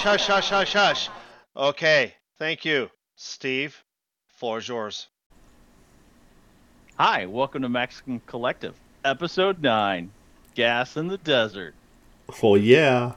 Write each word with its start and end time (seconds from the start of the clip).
hush, 0.00 0.26
hush, 0.26 0.48
hush, 0.48 0.48
hush, 0.48 0.72
hush. 0.72 1.08
Okay, 1.56 2.14
thank 2.38 2.64
you, 2.64 2.90
Steve. 3.16 3.82
Floor's 4.28 4.66
yours. 4.66 5.08
Hi, 6.96 7.26
welcome 7.26 7.62
to 7.62 7.68
Maximum 7.68 8.20
Collective, 8.26 8.74
episode 9.04 9.62
nine, 9.62 10.10
gas 10.54 10.96
in 10.96 11.08
the 11.08 11.18
desert. 11.18 11.74
Well, 12.42 12.56
yeah. 12.56 13.12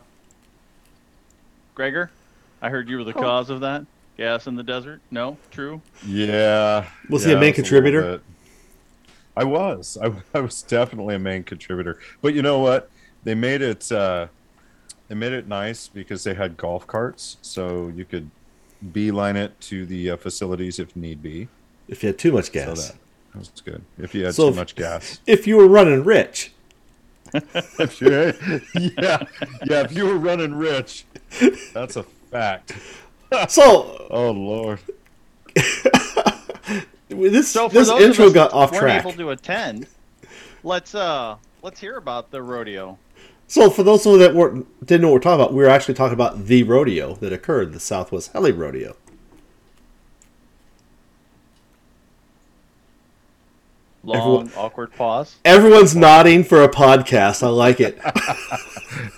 Greggor, 1.76 2.10
I 2.62 2.70
heard 2.70 2.90
you 2.90 2.98
were 2.98 3.04
the 3.04 3.14
cause 3.14 3.50
of 3.50 3.62
that. 3.62 3.86
Gas 4.18 4.48
in 4.48 4.56
the 4.56 4.64
desert? 4.64 5.02
No, 5.10 5.38
true. 5.52 5.82
Yeah. 6.06 6.88
Was 7.10 7.24
yeah, 7.24 7.30
he 7.30 7.36
a 7.36 7.40
main 7.40 7.46
I 7.46 7.50
was 7.50 7.56
contributor? 7.56 8.02
little 8.02 8.18
bit- 8.18 8.26
I 9.36 9.44
was. 9.46 9.98
I, 10.02 10.12
I 10.38 10.42
was 10.42 10.62
definitely 10.62 11.16
a 11.16 11.20
main 11.20 11.44
contributor. 11.44 12.00
But 12.22 12.34
you 12.34 12.42
know 12.42 12.60
what? 12.60 12.90
They 13.24 13.36
made 13.36 13.62
it. 13.62 13.92
Uh, 13.92 14.28
they 15.14 15.20
made 15.20 15.32
it 15.34 15.48
nice 15.48 15.88
because 15.90 16.24
they 16.24 16.34
had 16.34 16.58
golf 16.58 16.88
carts, 16.88 17.38
so 17.44 17.92
you 17.96 18.04
could 18.04 18.32
beeline 18.94 19.36
it 19.36 19.60
to 19.62 19.86
the 19.86 20.10
uh, 20.10 20.18
facilities 20.18 20.80
if 20.80 20.96
need 20.96 21.22
be. 21.22 21.48
If 21.88 22.02
you 22.02 22.08
had 22.08 22.18
too 22.18 22.32
much 22.32 22.48
So 22.48 22.52
gas. 22.54 22.88
that, 22.88 22.96
that 23.34 23.38
was 23.40 23.52
good. 23.64 23.84
If 24.00 24.16
you 24.16 24.26
had 24.26 24.34
So 24.34 24.46
too 24.46 24.50
if- 24.50 24.56
much 24.56 24.74
gas. 24.76 25.20
If 25.28 25.46
you 25.46 25.58
were 25.58 25.68
running 25.68 26.04
rich. 26.04 26.52
If 27.32 28.02
you- 28.02 28.10
yeah, 28.98 29.24
yeah. 29.66 29.82
If 29.84 29.92
you 29.96 30.06
were 30.08 30.18
running 30.18 30.56
rich, 30.56 31.06
that's 31.76 31.96
a 31.96 32.04
fact. 32.32 32.74
So 33.50 34.08
Oh 34.12 34.32
Lord. 34.32 34.80
this 37.10 37.50
So 37.50 37.68
this 37.68 37.90
intro 37.90 38.28
of 38.28 38.34
got 38.34 38.52
off 38.54 38.72
weren't 38.72 38.82
track. 38.82 39.02
able 39.06 39.14
to 39.14 39.30
attend, 39.32 39.86
let's 40.64 40.94
uh 40.96 41.36
let's 41.64 41.80
hear 41.80 41.98
about 41.98 42.30
the 42.32 42.42
rodeo. 42.44 42.98
So 43.48 43.70
for 43.70 43.84
those 43.84 44.06
of 44.06 44.14
you 44.14 44.18
that 44.20 44.34
weren't 44.34 44.66
didn't 44.86 45.02
know 45.02 45.10
what 45.10 45.16
we're 45.16 45.20
talking 45.20 45.42
about, 45.44 45.54
we 45.54 45.64
were 45.64 45.70
actually 45.70 45.94
talking 45.94 46.14
about 46.14 46.46
the 46.46 46.64
rodeo 46.64 47.14
that 47.16 47.32
occurred, 47.32 47.74
the 47.74 47.80
Southwest 47.80 48.32
Heli 48.34 48.52
Rodeo. 48.52 48.96
Long 54.04 54.18
Everyone- 54.18 54.52
awkward 54.58 54.94
pause. 54.94 55.38
Everyone's 55.46 55.96
nodding 55.96 56.44
for 56.44 56.64
a 56.64 56.68
podcast. 56.68 57.42
I 57.42 57.48
like 57.48 57.80
it. 57.80 57.98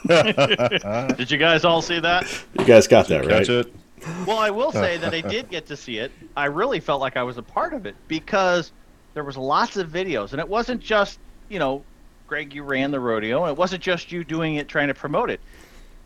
Did 1.18 1.32
you 1.32 1.38
guys 1.40 1.66
all 1.66 1.82
see 1.82 2.00
that? 2.00 2.32
You 2.60 2.66
guys 2.66 2.88
got 2.88 3.08
that 3.08 3.22
right. 3.26 3.30
Catch 3.46 3.50
it. 3.50 3.74
Well, 4.28 4.38
I 4.38 4.52
will 4.52 4.72
say 4.72 4.98
that 4.98 5.14
I 5.16 5.22
did 5.28 5.50
get 5.50 5.66
to 5.68 5.76
see 5.78 5.98
it. 5.98 6.12
I 6.38 6.46
really 6.46 6.80
felt 6.80 7.02
like 7.02 7.18
I 7.18 7.24
was 7.24 7.38
a 7.40 7.42
part 7.44 7.74
of 7.74 7.88
it 7.88 7.96
because 8.08 8.72
there 9.16 9.24
was 9.24 9.38
lots 9.38 9.78
of 9.78 9.90
videos, 9.90 10.32
and 10.34 10.40
it 10.40 10.48
wasn't 10.48 10.82
just 10.82 11.20
you 11.50 11.58
know, 11.58 11.84
Greg, 12.28 12.56
you 12.56 12.64
ran 12.64 12.90
the 12.90 13.00
rodeo, 13.00 13.44
and 13.44 13.52
it 13.52 13.58
wasn't 13.58 13.84
just 13.84 14.12
you 14.12 14.24
doing 14.24 14.56
it 14.56 14.68
trying 14.68 14.88
to 14.88 14.96
promote 14.96 15.30
it. 15.30 15.40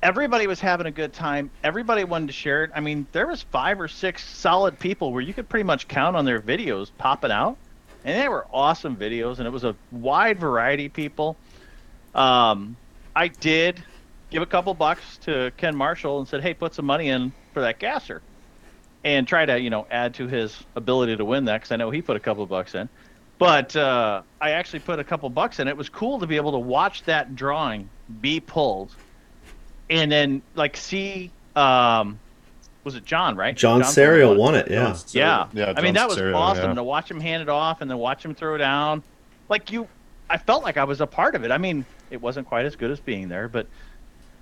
Everybody 0.04 0.48
was 0.48 0.60
having 0.60 0.86
a 0.86 0.92
good 0.92 1.14
time. 1.14 1.50
Everybody 1.64 2.04
wanted 2.04 2.28
to 2.28 2.34
share 2.34 2.66
it. 2.66 2.72
I 2.76 2.82
mean, 2.82 3.08
there 3.12 3.28
was 3.28 3.42
five 3.42 3.80
or 3.80 3.88
six 3.88 4.26
solid 4.26 4.80
people 4.80 5.14
where 5.14 5.22
you 5.22 5.34
could 5.34 5.48
pretty 5.48 5.64
much 5.64 5.88
count 5.88 6.16
on 6.16 6.26
their 6.26 6.42
videos 6.42 6.90
popping 6.98 7.32
out, 7.32 7.58
and 8.04 8.22
they 8.22 8.28
were 8.28 8.46
awesome 8.54 8.98
videos, 8.98 9.38
and 9.38 9.48
it 9.48 9.52
was 9.52 9.64
a 9.64 9.76
wide 9.92 10.40
variety 10.40 10.88
of 10.88 10.94
people. 10.94 11.38
Um, 12.14 12.76
I 13.16 13.30
did 13.30 13.82
give 14.30 14.42
a 14.42 14.46
couple 14.46 14.74
bucks 14.74 15.18
to 15.20 15.52
Ken 15.56 15.76
Marshall 15.76 16.20
and 16.20 16.28
said, 16.28 16.42
"Hey, 16.42 16.54
put 16.54 16.74
some 16.74 16.86
money 16.86 17.10
in 17.10 17.32
for 17.54 17.62
that 17.62 17.80
gasser," 17.80 18.22
and 19.06 19.26
try 19.26 19.46
to 19.46 19.60
you 19.60 19.70
know 19.70 19.86
add 19.90 20.16
to 20.16 20.28
his 20.28 20.58
ability 20.76 21.16
to 21.18 21.26
win 21.26 21.46
that 21.46 21.58
because 21.58 21.72
I 21.72 21.78
know 21.78 21.92
he 21.92 22.02
put 22.02 22.18
a 22.18 22.22
couple 22.22 22.46
bucks 22.46 22.76
in. 22.76 22.90
But 23.40 23.74
uh, 23.76 24.22
I 24.42 24.52
actually 24.52 24.80
put 24.80 25.00
a 25.00 25.04
couple 25.04 25.30
bucks 25.30 25.60
in. 25.60 25.68
It 25.68 25.78
was 25.78 25.90
cool 25.90 26.20
to 26.20 26.28
be 26.28 26.36
able 26.36 26.52
to 26.52 26.60
watch 26.60 27.04
that 27.04 27.36
drawing 27.36 27.90
be 28.22 28.42
pulled, 28.42 28.94
and 29.90 30.12
then 30.12 30.42
like 30.56 30.76
see, 30.76 31.32
um, 31.56 32.20
was 32.84 32.96
it 32.96 33.06
John 33.06 33.38
right? 33.38 33.56
John 33.56 33.82
John's 33.82 33.94
Serial 33.94 34.34
the 34.34 34.40
won 34.40 34.56
it, 34.56 34.70
yeah. 34.70 34.96
Yeah, 35.12 35.48
Yeah. 35.54 35.74
I 35.76 35.82
mean 35.82 35.94
that 35.94 36.10
was 36.10 36.18
Cesario, 36.18 36.36
awesome 36.36 36.72
yeah. 36.72 36.74
to 36.76 36.84
watch 36.84 37.10
him 37.10 37.22
hand 37.22 37.42
it 37.42 37.50
off 37.50 37.80
and 37.82 37.90
then 37.90 37.98
watch 37.98 38.24
him 38.24 38.36
throw 38.36 38.56
it 38.56 38.60
down. 38.60 39.04
Like 39.48 39.72
you, 39.72 39.88
I 40.30 40.38
felt 40.38 40.64
like 40.64 40.76
I 40.76 40.84
was 40.84 41.00
a 41.00 41.08
part 41.08 41.34
of 41.34 41.46
it. 41.46 41.52
I 41.52 41.58
mean, 41.58 41.86
it 42.12 42.22
wasn't 42.22 42.46
quite 42.46 42.66
as 42.66 42.76
good 42.76 42.92
as 42.92 43.00
being 43.00 43.30
there, 43.30 43.48
but 43.48 43.68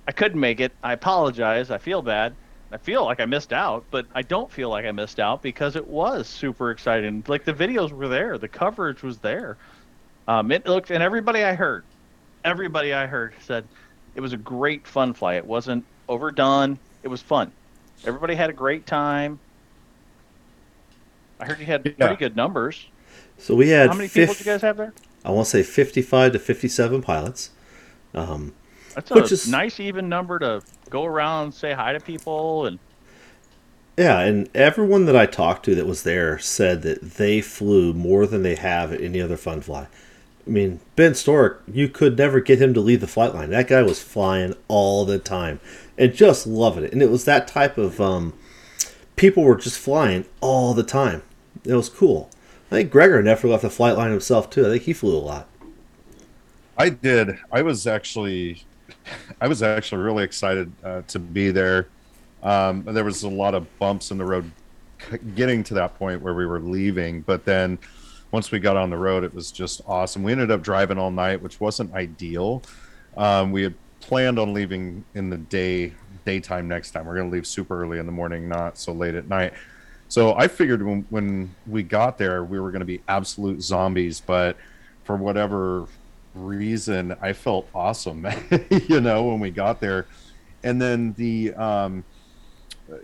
I 0.08 0.12
couldn't 0.12 0.40
make 0.40 0.60
it. 0.60 0.72
I 0.82 0.94
apologize. 0.94 1.70
I 1.70 1.78
feel 1.78 2.02
bad. 2.02 2.34
I 2.72 2.78
feel 2.78 3.06
like 3.06 3.20
I 3.22 3.26
missed 3.26 3.54
out, 3.54 3.86
but 3.92 4.06
I 4.14 4.22
don't 4.22 4.52
feel 4.52 4.70
like 4.70 4.86
I 4.86 4.92
missed 4.92 5.20
out 5.20 5.42
because 5.42 5.76
it 5.76 5.88
was 5.88 6.28
super 6.28 6.72
exciting. 6.72 7.24
Like 7.28 7.46
the 7.46 7.54
videos 7.54 7.92
were 7.92 8.08
there, 8.10 8.38
the 8.38 8.48
coverage 8.50 9.04
was 9.04 9.18
there. 9.20 9.58
Um, 10.28 10.52
it 10.52 10.66
looked, 10.66 10.92
and 10.92 11.02
everybody 11.02 11.44
I 11.44 11.54
heard, 11.54 11.86
everybody 12.44 12.94
I 12.94 13.06
heard 13.06 13.34
said 13.42 13.64
it 14.16 14.22
was 14.22 14.34
a 14.34 14.38
great 14.38 14.86
fun 14.86 15.14
fly. 15.14 15.36
It 15.36 15.46
wasn't 15.46 15.86
overdone. 16.10 16.78
It 17.04 17.08
was 17.08 17.22
fun. 17.22 17.52
Everybody 18.06 18.36
had 18.36 18.50
a 18.50 18.54
great 18.54 18.86
time. 18.86 19.40
I 21.40 21.46
heard 21.46 21.60
you 21.60 21.66
had 21.66 21.86
Yeah. 21.86 22.08
pretty 22.08 22.16
good 22.18 22.36
numbers. 22.36 22.86
So 23.38 23.56
we 23.56 23.70
had 23.70 23.90
How 23.90 23.96
many 23.96 24.10
people 24.10 24.34
fif- 24.34 24.38
did 24.40 24.46
you 24.46 24.52
guys 24.52 24.62
have 24.64 24.78
there? 24.78 24.94
I 25.24 25.32
want 25.32 25.46
to 25.46 25.52
say 25.52 25.64
55 25.64 26.34
to 26.34 26.40
57 26.40 27.02
pilots. 27.02 27.52
Um, 28.14 28.54
That's 28.98 29.12
Which 29.12 29.30
a 29.30 29.34
is- 29.36 29.48
nice 29.48 29.80
even 29.80 30.10
number 30.10 30.40
to 30.40 30.64
go 30.90 31.06
around, 31.06 31.52
say 31.54 31.74
hi 31.74 31.94
to 31.94 32.00
people, 32.00 32.66
and 32.66 32.80
yeah, 33.96 34.22
and 34.22 34.50
everyone 34.56 35.06
that 35.06 35.16
I 35.16 35.28
talked 35.28 35.66
to 35.66 35.76
that 35.76 35.86
was 35.86 36.02
there 36.02 36.40
said 36.40 36.82
that 36.82 37.02
they 37.14 37.42
flew 37.42 37.94
more 37.94 38.26
than 38.26 38.42
they 38.42 38.56
have 38.56 38.92
at 38.92 39.00
any 39.02 39.22
other 39.22 39.38
fun 39.38 39.62
fly. 39.62 39.88
I 40.46 40.50
mean, 40.50 40.80
Ben 40.96 41.12
Storick, 41.12 41.58
you 41.72 41.90
could 41.90 42.18
never 42.18 42.40
get 42.40 42.60
him 42.60 42.74
to 42.74 42.80
leave 42.82 43.02
the 43.02 43.08
flight 43.08 43.36
line. 43.36 43.52
That 43.52 43.68
guy 43.68 43.84
was 43.84 44.02
flying 44.02 44.56
all 44.68 45.06
the 45.06 45.20
time 45.20 45.60
and 45.96 46.12
just 46.14 46.48
loving 46.48 46.86
it. 46.86 46.94
And 46.94 47.04
it 47.04 47.12
was 47.12 47.26
that 47.26 47.48
type 47.48 47.78
of 47.78 48.02
um, 48.02 48.34
people 49.16 49.44
were 49.44 49.58
just 49.58 49.78
flying 49.78 50.26
all 50.42 50.74
the 50.74 50.84
time. 50.84 51.22
It 51.64 51.74
was 51.76 51.90
cool. 51.90 52.32
I 52.72 52.76
think 52.76 52.92
Greggor 52.92 53.24
never 53.24 53.48
left 53.48 53.62
the 53.62 53.70
flight 53.70 53.96
line 53.96 54.10
himself 54.12 54.50
too. 54.50 54.66
I 54.66 54.70
think 54.70 54.84
he 54.84 54.94
flew 54.94 55.16
a 55.16 55.20
lot. 55.20 55.48
I 56.78 56.90
did. 56.90 57.40
I 57.52 57.62
was 57.62 57.86
actually, 57.88 58.64
I 59.42 59.48
was 59.48 59.64
actually 59.64 60.04
really 60.04 60.24
excited 60.24 60.72
uh, 60.84 61.02
to 61.08 61.20
be 61.20 61.52
there. 61.52 61.88
Um, 62.44 62.84
there 62.86 63.04
was 63.04 63.24
a 63.24 63.30
lot 63.30 63.56
of 63.56 63.68
bumps 63.80 64.12
in 64.12 64.18
the 64.18 64.26
road 64.26 64.52
getting 65.36 65.64
to 65.66 65.74
that 65.76 65.98
point 65.98 66.22
where 66.22 66.34
we 66.34 66.46
were 66.46 66.60
leaving, 66.60 67.22
but 67.22 67.46
then 67.46 67.78
once 68.32 68.52
we 68.52 68.60
got 68.60 68.78
on 68.78 68.90
the 68.90 68.98
road, 68.98 69.24
it 69.24 69.34
was 69.34 69.52
just 69.52 69.82
awesome. 69.88 70.24
We 70.24 70.32
ended 70.32 70.52
up 70.52 70.62
driving 70.62 70.98
all 70.98 71.12
night, 71.12 71.42
which 71.42 71.60
wasn't 71.60 71.94
ideal. 71.94 72.62
Um, 73.16 73.52
we 73.52 73.64
had 73.64 73.74
planned 74.00 74.38
on 74.38 74.54
leaving 74.54 75.04
in 75.16 75.30
the 75.30 75.38
day 75.38 75.94
daytime 76.26 76.68
next 76.68 76.92
time. 76.92 77.06
We're 77.06 77.16
going 77.16 77.30
to 77.30 77.34
leave 77.34 77.48
super 77.48 77.82
early 77.82 78.00
in 78.00 78.06
the 78.06 78.12
morning, 78.12 78.50
not 78.50 78.78
so 78.78 78.92
late 78.92 79.16
at 79.16 79.30
night. 79.30 79.54
So 80.10 80.36
I 80.36 80.48
figured 80.48 80.86
when, 80.86 81.06
when 81.10 81.56
we 81.66 81.84
got 81.84 82.18
there, 82.18 82.44
we 82.44 82.60
were 82.60 82.72
going 82.72 82.82
to 82.82 82.86
be 82.86 83.02
absolute 83.08 83.62
zombies, 83.62 84.22
but 84.22 84.58
for 85.04 85.16
whatever 85.16 85.88
reason, 86.46 87.16
I 87.22 87.34
felt 87.34 87.68
awesome, 87.74 88.28
you 88.88 89.02
know, 89.02 89.24
when 89.24 89.40
we 89.40 89.52
got 89.52 89.80
there. 89.80 90.08
And 90.64 90.82
then 90.82 91.14
the, 91.14 91.54
um, 91.54 92.04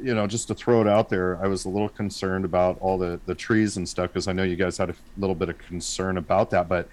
you 0.01 0.13
know, 0.15 0.27
just 0.27 0.47
to 0.47 0.55
throw 0.55 0.81
it 0.81 0.87
out 0.87 1.09
there, 1.09 1.43
I 1.43 1.47
was 1.47 1.65
a 1.65 1.69
little 1.69 1.89
concerned 1.89 2.45
about 2.45 2.77
all 2.79 2.97
the, 2.97 3.19
the 3.25 3.35
trees 3.35 3.77
and 3.77 3.87
stuff 3.87 4.09
because 4.09 4.27
I 4.27 4.33
know 4.33 4.43
you 4.43 4.55
guys 4.55 4.77
had 4.77 4.89
a 4.89 4.95
little 5.17 5.35
bit 5.35 5.49
of 5.49 5.57
concern 5.57 6.17
about 6.17 6.49
that, 6.51 6.67
but 6.67 6.87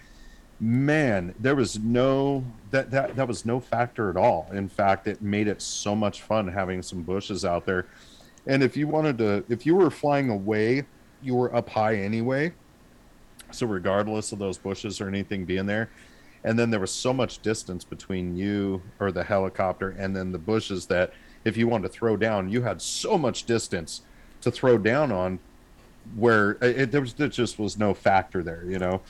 man, 0.61 1.35
there 1.41 1.57
was 1.57 1.79
no 1.79 2.45
that 2.71 2.91
that 2.91 3.17
that 3.17 3.27
was 3.27 3.47
no 3.47 3.59
factor 3.59 4.11
at 4.11 4.17
all. 4.17 4.49
In 4.53 4.69
fact, 4.69 5.07
it 5.07 5.23
made 5.23 5.49
it 5.49 5.63
so 5.63 5.97
much 5.97 6.23
fun 6.23 6.47
having 6.47 6.83
some 6.83 7.03
bushes 7.03 7.45
out 7.45 7.65
there. 7.65 7.87
And 8.47 8.63
if 8.63 8.77
you 8.77 8.87
wanted 8.87 9.19
to, 9.19 9.45
if 9.49 9.67
you 9.67 9.75
were 9.75 9.91
flying 9.91 10.31
away, 10.31 10.85
you 11.23 11.35
were 11.35 11.55
up 11.55 11.69
high 11.69 11.97
anyway. 11.97 12.53
So 13.53 13.67
regardless 13.67 14.33
of 14.33 14.39
those 14.39 14.59
bushes 14.59 15.01
or 15.01 15.09
anything 15.09 15.45
being 15.45 15.67
there, 15.67 15.91
and 16.45 16.59
then 16.59 16.71
there 16.71 16.81
was 16.81 16.91
so 16.91 17.13
much 17.13 17.41
distance 17.41 17.85
between 17.85 18.37
you 18.37 18.83
or 18.99 19.13
the 19.13 19.25
helicopter 19.25 19.91
and 19.99 20.17
then 20.17 20.33
the 20.33 20.39
bushes 20.39 20.87
that 20.87 21.13
if 21.45 21.57
you 21.57 21.69
wanted 21.69 21.85
to 21.85 21.89
throw 21.89 22.17
down, 22.17 22.49
you 22.51 22.63
had 22.63 22.81
so 22.83 23.17
much 23.19 23.45
distance 23.45 24.03
to 24.43 24.51
throw 24.51 24.79
down 24.79 25.13
on 25.13 25.39
where 26.17 26.53
it, 26.63 26.91
there 26.93 27.01
was 27.01 27.15
there 27.15 27.29
just 27.29 27.59
was 27.59 27.79
no 27.79 27.95
factor 27.95 28.43
there, 28.43 28.65
you 28.67 28.79
know. 28.79 29.01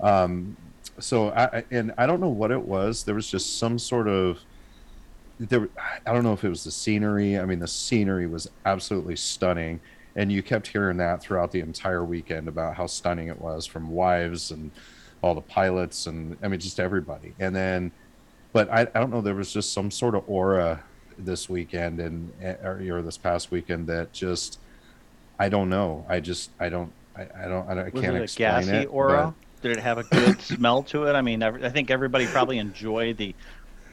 Um, 0.00 0.56
so 0.98 1.30
I- 1.30 1.64
and 1.70 1.92
I 1.96 2.06
don't 2.06 2.20
know 2.20 2.28
what 2.28 2.50
it 2.50 2.62
was. 2.62 3.04
There 3.04 3.14
was 3.14 3.28
just 3.30 3.58
some 3.58 3.78
sort 3.78 4.08
of 4.08 4.40
there. 5.38 5.68
I 6.06 6.12
don't 6.12 6.24
know 6.24 6.32
if 6.32 6.44
it 6.44 6.48
was 6.48 6.64
the 6.64 6.70
scenery. 6.70 7.38
I 7.38 7.44
mean, 7.46 7.58
the 7.60 7.68
scenery 7.68 8.26
was 8.26 8.48
absolutely 8.66 9.16
stunning, 9.16 9.80
and 10.16 10.30
you 10.30 10.42
kept 10.42 10.66
hearing 10.66 10.96
that 10.98 11.22
throughout 11.22 11.52
the 11.52 11.60
entire 11.60 12.04
weekend 12.04 12.48
about 12.48 12.76
how 12.76 12.86
stunning 12.86 13.28
it 13.28 13.40
was 13.40 13.66
from 13.66 13.90
wives 13.90 14.50
and 14.50 14.70
all 15.22 15.34
the 15.34 15.40
pilots 15.40 16.06
and 16.06 16.36
I 16.42 16.48
mean 16.48 16.60
just 16.60 16.78
everybody. 16.80 17.34
And 17.38 17.54
then, 17.54 17.92
but 18.52 18.68
I, 18.70 18.80
I 18.82 18.84
don't 19.00 19.10
know. 19.10 19.20
There 19.20 19.34
was 19.34 19.52
just 19.52 19.72
some 19.72 19.90
sort 19.90 20.14
of 20.14 20.24
aura 20.28 20.82
this 21.18 21.48
weekend 21.48 22.00
and 22.00 22.32
eh, 22.42 22.54
or, 22.62 22.80
or 22.98 23.02
this 23.02 23.16
past 23.16 23.50
weekend 23.50 23.86
that 23.86 24.12
just 24.12 24.58
I 25.38 25.48
don't 25.48 25.68
know. 25.70 26.04
I 26.08 26.20
just 26.20 26.50
I 26.60 26.68
don't 26.68 26.92
I, 27.16 27.22
I 27.22 27.48
don't 27.48 27.68
I, 27.68 27.74
don't- 27.74 27.78
I 27.86 27.88
was 27.90 28.02
can't 28.02 28.16
it 28.16 28.20
a 28.20 28.22
explain 28.24 28.48
gassy 28.66 28.76
it. 28.78 28.88
aura? 28.92 29.34
Did 29.62 29.72
it 29.78 29.82
have 29.82 29.98
a 29.98 30.02
good 30.04 30.40
smell 30.42 30.82
to 30.84 31.04
it? 31.04 31.12
I 31.12 31.22
mean, 31.22 31.40
I 31.42 31.68
think 31.68 31.92
everybody 31.92 32.26
probably 32.26 32.58
enjoyed 32.58 33.16
the 33.16 33.32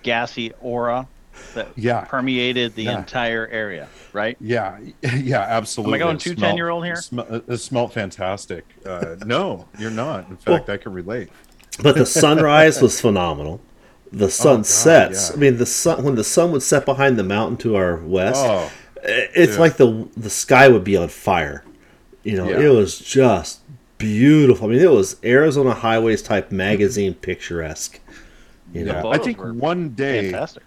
gassy 0.01 0.51
aura 0.61 1.07
that 1.55 1.69
Yeah. 1.75 2.01
permeated 2.01 2.75
the 2.75 2.83
Yeah. 2.83 2.99
entire 2.99 3.47
area, 3.47 3.87
right? 4.13 4.37
Yeah, 4.39 4.77
yeah, 5.15 5.39
absolutely. 5.41 5.93
Am 5.99 6.01
I 6.01 6.05
going 6.05 6.15
It 6.17 6.21
too 6.21 6.35
10-year-old 6.35 6.85
here? 6.85 6.95
It, 6.95 7.03
sm- 7.03 7.19
it 7.19 7.57
smelled 7.57 7.93
fantastic. 7.93 8.65
Uh, 8.85 9.15
no, 9.25 9.67
you're 9.77 9.91
not. 9.91 10.29
In 10.29 10.37
fact, 10.37 10.69
I 10.69 10.77
can 10.77 10.93
relate. 10.93 11.29
But 11.81 11.95
the 11.95 12.05
sunrise 12.05 12.81
was 12.81 12.99
phenomenal. 12.99 13.61
The 14.11 14.29
sunsets. 14.29 15.29
yeah. 15.29 15.35
I 15.35 15.39
mean, 15.39 15.57
the 15.57 15.65
sun 15.65 16.03
when 16.03 16.15
the 16.15 16.23
sun 16.23 16.51
would 16.51 16.63
set 16.63 16.83
behind 16.85 17.17
the 17.17 17.23
mountain 17.23 17.57
to 17.57 17.75
our 17.75 17.97
west. 17.97 18.41
Oh, 18.43 18.69
it's 19.03 19.51
dude. 19.53 19.59
like 19.59 19.77
the 19.77 20.07
the 20.17 20.29
sky 20.31 20.67
would 20.67 20.83
be 20.83 20.97
on 20.97 21.07
fire. 21.09 21.63
You 22.23 22.35
know, 22.37 22.49
Yeah. 22.49 22.59
it 22.59 22.69
was 22.69 22.97
just 22.99 23.61
beautiful. 23.97 24.67
I 24.67 24.71
mean, 24.71 24.81
it 24.81 24.91
was 24.91 25.17
Arizona 25.23 25.73
Highways 25.73 26.21
type 26.21 26.51
magazine 26.51 27.13
picturesque. 27.13 27.99
You 28.73 28.85
know. 28.85 29.11
I 29.11 29.17
think 29.19 29.39
one 29.39 29.89
day. 29.89 30.31
Fantastic. 30.31 30.63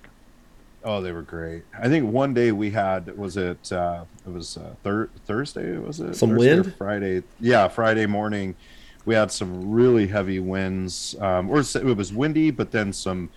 Oh, 0.84 1.00
they 1.00 1.12
were 1.12 1.22
great. 1.22 1.62
I 1.78 1.88
think 1.88 2.10
one 2.10 2.34
day 2.34 2.50
we 2.52 2.70
had 2.70 3.16
was 3.16 3.36
it 3.36 3.72
uh, 3.72 4.04
it 4.26 4.32
was 4.32 4.56
uh, 4.56 4.74
thir- 4.82 5.10
Thursday 5.26 5.76
was 5.78 6.00
it 6.00 6.14
Some 6.14 6.30
Thursday 6.30 6.60
wind? 6.60 6.74
Friday 6.76 7.22
yeah 7.40 7.68
Friday 7.68 8.06
morning 8.06 8.54
we 9.04 9.14
had 9.14 9.30
some 9.30 9.70
really 9.72 10.06
heavy 10.06 10.38
winds 10.38 11.14
um, 11.20 11.50
or 11.50 11.60
it 11.60 11.96
was 11.96 12.12
windy 12.12 12.50
but 12.50 12.70
then 12.72 12.92
some 12.92 13.30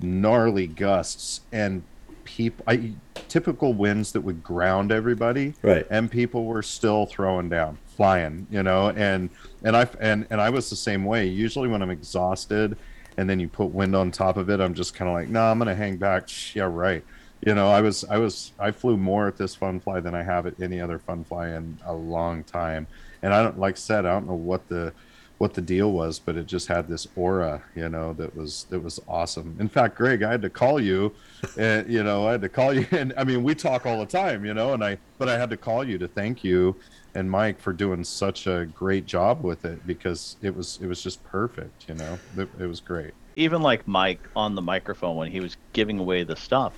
gnarly 0.00 0.66
gusts 0.66 1.40
and 1.52 1.82
people 2.24 2.64
I 2.66 2.92
typical 3.28 3.72
winds 3.72 4.12
that 4.12 4.20
would 4.20 4.42
ground 4.42 4.92
everybody 4.92 5.54
right? 5.62 5.86
and 5.90 6.10
people 6.10 6.44
were 6.44 6.62
still 6.62 7.06
throwing 7.06 7.48
down 7.48 7.78
flying 7.96 8.46
you 8.50 8.62
know 8.62 8.88
and 8.90 9.30
and 9.64 9.76
i 9.76 9.88
and 10.00 10.26
and 10.30 10.40
i 10.40 10.50
was 10.50 10.68
the 10.68 10.76
same 10.76 11.04
way 11.04 11.26
usually 11.26 11.66
when 11.68 11.80
i'm 11.82 11.90
exhausted 11.90 12.76
and 13.16 13.28
then 13.28 13.40
you 13.40 13.48
put 13.48 13.66
wind 13.66 13.94
on 13.96 14.10
top 14.10 14.36
of 14.36 14.50
it 14.50 14.60
i'm 14.60 14.74
just 14.74 14.94
kind 14.94 15.08
of 15.08 15.14
like 15.14 15.28
no 15.28 15.40
nah, 15.40 15.50
i'm 15.50 15.58
gonna 15.58 15.74
hang 15.74 15.96
back. 15.96 16.28
Yeah 16.54 16.64
right. 16.64 17.04
You 17.44 17.54
know 17.54 17.68
i 17.68 17.80
was 17.80 18.04
i 18.04 18.16
was 18.18 18.52
i 18.58 18.70
flew 18.70 18.96
more 18.96 19.28
at 19.28 19.36
this 19.36 19.54
fun 19.54 19.78
fly 19.80 20.00
than 20.00 20.14
i 20.14 20.22
have 20.22 20.46
at 20.46 20.60
any 20.60 20.80
other 20.80 20.98
fun 20.98 21.24
fly 21.24 21.48
in 21.50 21.78
a 21.84 21.94
long 21.94 22.44
time. 22.44 22.86
And 23.22 23.34
i 23.34 23.42
don't 23.42 23.58
like 23.58 23.76
said 23.76 24.06
i 24.06 24.12
don't 24.12 24.26
know 24.26 24.34
what 24.34 24.68
the 24.68 24.92
what 25.38 25.54
the 25.54 25.60
deal 25.60 25.92
was 25.92 26.18
but 26.18 26.36
it 26.36 26.46
just 26.46 26.68
had 26.68 26.88
this 26.88 27.06
aura 27.16 27.62
you 27.74 27.88
know 27.88 28.12
that 28.14 28.34
was 28.34 28.64
that 28.70 28.80
was 28.80 29.00
awesome 29.06 29.56
in 29.60 29.68
fact 29.68 29.94
greg 29.96 30.22
i 30.22 30.30
had 30.30 30.42
to 30.42 30.50
call 30.50 30.80
you 30.80 31.12
and 31.58 31.90
you 31.92 32.02
know 32.02 32.26
i 32.26 32.32
had 32.32 32.40
to 32.40 32.48
call 32.48 32.72
you 32.72 32.86
and 32.92 33.12
i 33.16 33.24
mean 33.24 33.42
we 33.42 33.54
talk 33.54 33.84
all 33.86 33.98
the 34.00 34.06
time 34.06 34.44
you 34.44 34.54
know 34.54 34.72
and 34.72 34.82
i 34.82 34.96
but 35.18 35.28
i 35.28 35.36
had 35.36 35.50
to 35.50 35.56
call 35.56 35.84
you 35.84 35.98
to 35.98 36.08
thank 36.08 36.42
you 36.42 36.74
and 37.14 37.30
mike 37.30 37.60
for 37.60 37.72
doing 37.72 38.02
such 38.02 38.46
a 38.46 38.66
great 38.74 39.06
job 39.06 39.42
with 39.42 39.64
it 39.64 39.86
because 39.86 40.36
it 40.42 40.54
was 40.54 40.78
it 40.80 40.86
was 40.86 41.02
just 41.02 41.22
perfect 41.24 41.88
you 41.88 41.94
know 41.94 42.18
it, 42.36 42.48
it 42.58 42.66
was 42.66 42.80
great 42.80 43.12
Even 43.38 43.60
like 43.60 43.86
Mike 43.86 44.20
on 44.34 44.54
the 44.54 44.62
microphone 44.62 45.14
when 45.16 45.30
he 45.30 45.40
was 45.40 45.58
giving 45.74 45.98
away 45.98 46.24
the 46.24 46.36
stuff. 46.36 46.72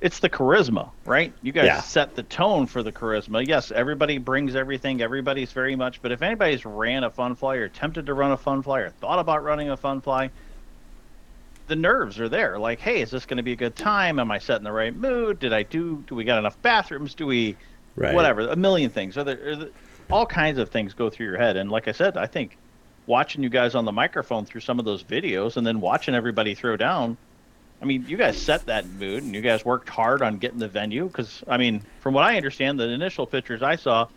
It's 0.00 0.18
the 0.18 0.28
charisma, 0.28 0.90
right? 1.06 1.32
You 1.42 1.52
guys 1.52 1.64
Yeah. 1.66 1.80
set 1.80 2.14
the 2.16 2.22
tone 2.22 2.66
for 2.66 2.82
the 2.82 2.92
charisma. 2.92 3.46
Yes, 3.46 3.72
everybody 3.72 4.18
brings 4.18 4.54
everything. 4.54 5.00
Everybody's 5.00 5.52
very 5.52 5.74
much. 5.74 6.02
But 6.02 6.12
if 6.12 6.20
anybody's 6.20 6.66
ran 6.66 7.02
a 7.04 7.10
fun 7.10 7.34
fly 7.34 7.56
or 7.56 7.64
attempted 7.64 8.06
to 8.06 8.14
run 8.14 8.30
a 8.32 8.36
fun 8.36 8.60
fly 8.62 8.80
or 8.80 8.90
thought 8.90 9.18
about 9.18 9.42
running 9.42 9.70
a 9.70 9.76
fun 9.76 10.02
fly, 10.02 10.30
the 11.68 11.76
nerves 11.76 12.20
are 12.20 12.28
there. 12.28 12.58
Like, 12.58 12.78
hey, 12.78 13.00
is 13.00 13.10
this 13.10 13.24
going 13.26 13.38
to 13.38 13.42
be 13.42 13.52
a 13.52 13.56
good 13.56 13.74
time? 13.74 14.18
Am 14.20 14.30
I 14.30 14.38
set 14.38 14.58
in 14.58 14.64
the 14.64 14.72
right 14.72 14.94
mood? 14.94 15.38
Did 15.38 15.52
I 15.54 15.62
do? 15.62 16.04
Do 16.06 16.14
we 16.14 16.24
got 16.24 16.38
enough 16.38 16.60
bathrooms? 16.62 17.14
Do 17.14 17.26
we? 17.26 17.56
Right. 17.96 18.14
Whatever. 18.14 18.42
A 18.48 18.56
million 18.56 18.90
things. 18.90 19.16
Are 19.16 19.24
there, 19.24 19.48
are 19.48 19.56
there- 19.56 19.68
all 20.10 20.26
kinds 20.26 20.58
of 20.58 20.68
things 20.68 20.92
go 20.94 21.08
through 21.10 21.26
your 21.26 21.38
head. 21.38 21.56
And 21.56 21.70
like 21.70 21.88
I 21.88 21.92
said, 21.92 22.16
I 22.18 22.26
think 22.26 22.56
watching 23.06 23.42
you 23.42 23.48
guys 23.48 23.74
on 23.74 23.84
the 23.86 23.92
microphone 23.92 24.44
through 24.44 24.60
some 24.60 24.78
of 24.78 24.84
those 24.84 25.02
videos 25.02 25.56
and 25.56 25.66
then 25.66 25.80
watching 25.80 26.14
everybody 26.14 26.54
throw 26.54 26.76
down. 26.76 27.16
I 27.80 27.84
mean, 27.84 28.04
you 28.08 28.16
guys 28.16 28.40
set 28.40 28.66
that 28.66 28.86
mood 28.86 29.22
and 29.22 29.34
you 29.34 29.42
guys 29.42 29.64
worked 29.64 29.88
hard 29.88 30.22
on 30.22 30.38
getting 30.38 30.58
the 30.58 30.68
venue 30.68 31.06
because 31.06 31.42
I 31.46 31.56
mean, 31.58 31.82
from 32.00 32.14
what 32.14 32.24
I 32.24 32.36
understand, 32.36 32.80
the 32.80 32.88
initial 32.88 33.26
pictures 33.26 33.62
I 33.62 33.76
saw, 33.76 34.08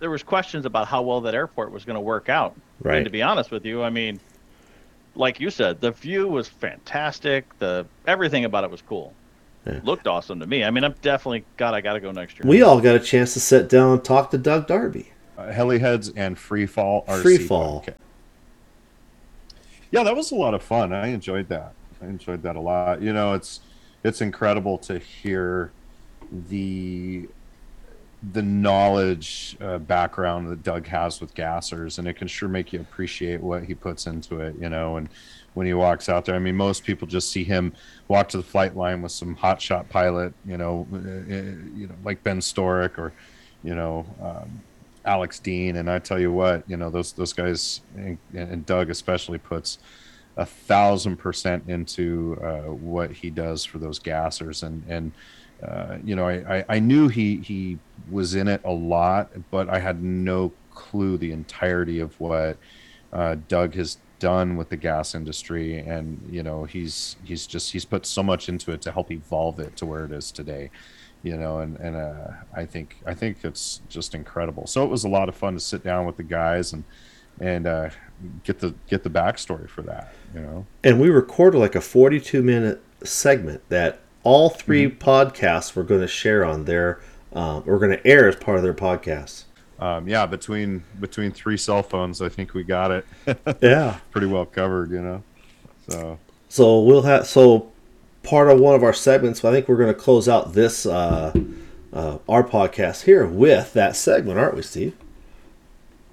there 0.00 0.10
was 0.10 0.22
questions 0.22 0.66
about 0.66 0.86
how 0.88 1.02
well 1.02 1.22
that 1.22 1.34
airport 1.34 1.72
was 1.72 1.84
going 1.84 1.94
to 1.94 2.00
work 2.00 2.28
out. 2.28 2.54
Right. 2.82 2.96
And 2.96 3.04
to 3.06 3.10
be 3.10 3.22
honest 3.22 3.50
with 3.50 3.64
you, 3.64 3.82
I 3.82 3.88
mean, 3.88 4.20
like 5.14 5.40
you 5.40 5.48
said, 5.48 5.80
the 5.80 5.92
view 5.92 6.28
was 6.28 6.46
fantastic. 6.46 7.58
The 7.58 7.86
everything 8.06 8.44
about 8.44 8.64
it 8.64 8.70
was 8.70 8.82
cool. 8.82 9.14
Yeah. 9.66 9.80
Looked 9.82 10.06
awesome 10.06 10.38
to 10.40 10.46
me. 10.46 10.62
I 10.62 10.70
mean, 10.70 10.84
I'm 10.84 10.94
definitely 11.00 11.44
God. 11.56 11.72
I 11.74 11.80
got 11.80 11.94
to 11.94 12.00
go 12.00 12.12
next 12.12 12.38
year. 12.38 12.42
We 12.48 12.60
all 12.62 12.80
got 12.80 12.94
a 12.96 13.00
chance 13.00 13.32
to 13.32 13.40
sit 13.40 13.68
down 13.70 13.92
and 13.94 14.04
talk 14.04 14.30
to 14.32 14.38
Doug 14.38 14.66
Darby. 14.66 15.10
uh, 15.38 15.46
heliheads 15.50 16.12
and 16.14 16.38
free 16.38 16.66
fall 16.66 17.04
RC 17.08 17.22
Free 17.22 17.38
fall. 17.38 17.84
yeah 19.90 20.02
that 20.02 20.14
was 20.16 20.30
a 20.32 20.34
lot 20.34 20.54
of 20.54 20.62
fun 20.62 20.92
i 20.92 21.08
enjoyed 21.08 21.48
that 21.48 21.72
i 22.02 22.06
enjoyed 22.06 22.42
that 22.42 22.56
a 22.56 22.60
lot. 22.60 23.02
You 23.02 23.12
know 23.12 23.34
it's 23.34 23.60
it's 24.04 24.20
incredible 24.20 24.78
to 24.78 24.98
hear 24.98 25.72
the 26.48 27.28
the 28.32 28.42
knowledge 28.42 29.56
uh, 29.60 29.78
background 29.78 30.48
that 30.48 30.62
doug 30.62 30.86
has 30.86 31.20
with 31.20 31.34
gassers 31.34 31.98
and 31.98 32.08
it 32.08 32.14
can 32.14 32.26
sure 32.26 32.48
make 32.48 32.72
you 32.72 32.80
appreciate 32.80 33.40
what 33.40 33.62
he 33.64 33.74
puts 33.74 34.06
into 34.06 34.40
it 34.40 34.56
you 34.58 34.68
know 34.68 34.96
and 34.96 35.08
when 35.54 35.66
he 35.66 35.74
walks 35.74 36.08
out 36.08 36.24
there. 36.24 36.34
I 36.34 36.38
mean 36.38 36.56
most 36.56 36.84
people 36.84 37.06
just 37.06 37.30
see 37.30 37.44
him 37.44 37.72
walk 38.08 38.28
to 38.30 38.36
the 38.36 38.42
flight 38.42 38.76
line 38.76 39.02
with 39.02 39.12
some 39.12 39.36
hotshot 39.36 39.88
pilot 39.88 40.32
you 40.44 40.56
know 40.56 40.86
uh, 40.92 40.96
uh, 40.96 41.00
you 41.74 41.86
know 41.86 41.94
like 42.04 42.22
ben 42.22 42.40
storick 42.40 42.98
or 42.98 43.12
you 43.62 43.74
know 43.74 44.06
um, 44.22 44.60
Alex 45.06 45.38
Dean, 45.38 45.76
and 45.76 45.88
I 45.88 46.00
tell 46.00 46.20
you 46.20 46.32
what, 46.32 46.68
you 46.68 46.76
know 46.76 46.90
those 46.90 47.12
those 47.12 47.32
guys 47.32 47.80
and, 47.96 48.18
and 48.34 48.66
Doug 48.66 48.90
especially 48.90 49.38
puts 49.38 49.78
a 50.36 50.46
thousand 50.46 51.16
percent 51.16 51.64
into 51.68 52.38
uh, 52.42 52.72
what 52.72 53.10
he 53.10 53.30
does 53.30 53.64
for 53.64 53.78
those 53.78 53.98
gassers, 53.98 54.62
and 54.62 54.82
and 54.88 55.12
uh, 55.66 55.98
you 56.04 56.14
know 56.14 56.28
I, 56.28 56.58
I 56.58 56.64
I 56.68 56.78
knew 56.78 57.08
he 57.08 57.36
he 57.38 57.78
was 58.10 58.34
in 58.34 58.48
it 58.48 58.60
a 58.64 58.72
lot, 58.72 59.30
but 59.50 59.68
I 59.68 59.78
had 59.78 60.02
no 60.02 60.52
clue 60.74 61.16
the 61.16 61.32
entirety 61.32 62.00
of 62.00 62.18
what 62.20 62.58
uh, 63.12 63.36
Doug 63.48 63.74
has 63.74 63.98
done 64.18 64.56
with 64.56 64.68
the 64.68 64.76
gas 64.76 65.14
industry, 65.14 65.78
and 65.78 66.26
you 66.30 66.42
know 66.42 66.64
he's 66.64 67.16
he's 67.24 67.46
just 67.46 67.72
he's 67.72 67.84
put 67.84 68.04
so 68.06 68.22
much 68.22 68.48
into 68.48 68.72
it 68.72 68.82
to 68.82 68.92
help 68.92 69.10
evolve 69.10 69.60
it 69.60 69.76
to 69.76 69.86
where 69.86 70.04
it 70.04 70.12
is 70.12 70.30
today 70.30 70.70
you 71.22 71.36
know 71.36 71.58
and 71.60 71.76
and 71.78 71.96
uh, 71.96 72.28
i 72.54 72.64
think 72.64 72.98
i 73.06 73.14
think 73.14 73.38
it's 73.42 73.80
just 73.88 74.14
incredible. 74.14 74.66
So 74.66 74.84
it 74.84 74.90
was 74.90 75.04
a 75.04 75.08
lot 75.08 75.28
of 75.28 75.34
fun 75.34 75.54
to 75.54 75.60
sit 75.60 75.82
down 75.82 76.06
with 76.06 76.16
the 76.16 76.22
guys 76.22 76.72
and 76.72 76.84
and 77.40 77.66
uh, 77.66 77.90
get 78.44 78.60
the 78.60 78.74
get 78.88 79.02
the 79.02 79.10
backstory 79.10 79.68
for 79.68 79.82
that 79.82 80.12
you 80.34 80.40
know 80.40 80.66
And 80.84 81.00
we 81.00 81.08
recorded 81.10 81.58
like 81.58 81.74
a 81.74 81.80
42 81.80 82.42
minute 82.42 82.82
segment 83.04 83.62
that 83.68 83.98
all 84.22 84.48
3 84.50 84.90
podcasts 84.90 85.74
were 85.76 85.84
going 85.84 86.00
to 86.00 86.08
share 86.08 86.44
on 86.44 86.64
their, 86.64 86.98
um, 87.32 87.62
we're 87.66 87.78
going 87.78 87.92
to 87.92 88.04
air 88.06 88.28
as 88.28 88.34
part 88.36 88.56
of 88.56 88.62
their 88.62 88.74
podcast. 88.74 89.44
um, 89.78 90.08
yeah 90.08 90.24
between 90.26 90.82
between 91.00 91.30
three 91.32 91.56
cell 91.56 91.82
phones 91.82 92.20
i 92.22 92.28
think 92.28 92.54
we 92.54 92.64
got 92.64 92.90
it 92.90 93.06
Yeah. 93.62 93.98
pretty 94.10 94.26
well 94.26 94.46
covered 94.46 94.90
you 94.90 95.00
know 95.02 95.22
so 95.88 96.18
So 96.48 96.80
we'll 96.80 97.02
have 97.02 97.26
so 97.26 97.70
part 98.22 98.48
of 98.50 98.58
one 98.58 98.74
of 98.74 98.82
our 98.82 98.92
segments. 98.92 99.44
I 99.44 99.52
think 99.52 99.68
we're 99.68 99.76
going 99.76 99.92
to 99.94 100.00
close 100.00 100.28
out 100.28 100.52
this 100.54 100.84
uh, 100.86 101.32
uh, 101.92 102.18
our 102.28 102.42
podcast 102.42 103.02
here 103.04 103.24
with 103.24 103.72
that 103.74 103.94
segment, 103.94 104.36
aren't 104.38 104.56
we, 104.56 104.62
Steve? 104.62 104.96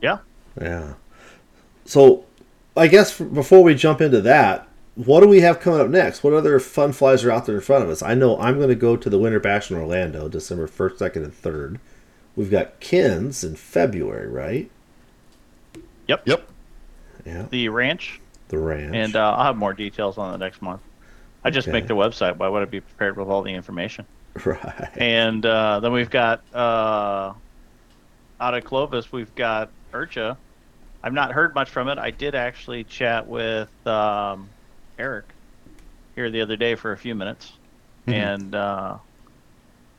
Yeah. 0.02 0.20
Yeah. 0.62 0.94
So 1.86 2.26
I 2.76 2.88
guess 2.88 3.18
before 3.20 3.64
we 3.64 3.76
jump 3.76 4.02
into 4.02 4.22
that, 4.22 4.68
what 4.96 5.22
do 5.22 5.28
we 5.28 5.42
have 5.42 5.60
coming 5.60 5.80
up 5.80 5.90
next? 5.90 6.24
What 6.24 6.34
other 6.34 6.60
fun 6.60 6.92
flies 6.92 7.24
are 7.24 7.32
out 7.32 7.46
there 7.46 7.56
in 7.56 7.62
front 7.62 7.84
of 7.84 7.90
us? 7.90 8.04
I 8.04 8.14
know 8.14 8.40
I'm 8.40 8.58
going 8.58 8.70
to 8.70 8.76
go 8.76 8.96
to 8.96 9.10
the 9.10 9.18
Winter 9.18 9.40
Bash 9.40 9.72
in 9.72 9.78
Orlando, 9.78 10.30
December 10.30 10.68
first, 10.68 11.00
second, 11.00 11.24
and 11.24 11.34
third. 11.34 11.80
We've 12.36 12.52
got 12.52 12.80
Kins 12.80 13.44
in 13.44 13.56
February, 13.56 14.28
right? 14.28 14.70
Yep. 16.08 16.28
yep 16.28 16.50
Yeah. 17.26 17.48
The 17.50 17.70
ranch. 17.70 18.20
The 18.50 18.58
ranch. 18.60 18.96
And 18.96 19.16
uh, 19.16 19.34
I'll 19.34 19.46
have 19.46 19.58
more 19.58 19.74
details 19.74 20.18
on 20.18 20.32
the 20.32 20.38
next 20.38 20.62
month. 20.62 20.82
I 21.44 21.50
just 21.50 21.68
Okay. 21.68 21.74
make 21.74 21.88
the 21.88 21.96
website. 21.96 22.38
Why 22.38 22.48
would 22.48 22.62
I 22.62 22.66
be 22.66 22.82
prepared 22.82 23.18
with 23.18 23.28
all 23.28 23.42
the 23.42 23.54
information? 23.54 24.06
right. 24.46 24.90
And 24.96 25.46
uh, 25.46 25.80
then 25.80 25.92
we've 25.92 26.10
got 26.10 26.42
uh, 26.54 27.34
out 28.40 28.54
of 28.54 28.64
Clovis, 28.64 29.12
we've 29.12 29.34
got 29.36 29.70
Ircha. 29.92 30.38
I've 31.04 31.14
not 31.14 31.32
heard 31.34 31.54
much 31.54 31.70
from 31.70 31.90
it. 31.90 31.98
I 31.98 32.12
did 32.12 32.34
actually 32.34 32.86
chat 32.86 33.28
with 33.28 33.70
um, 33.86 34.50
Eric 34.98 35.26
here 36.16 36.30
the 36.32 36.42
other 36.42 36.56
day 36.56 36.76
for 36.76 36.92
a 36.92 36.98
few 36.98 37.14
minutes, 37.16 37.52
Mm-hmm. 38.08 38.14
and 38.20 38.56
uh, 38.56 38.98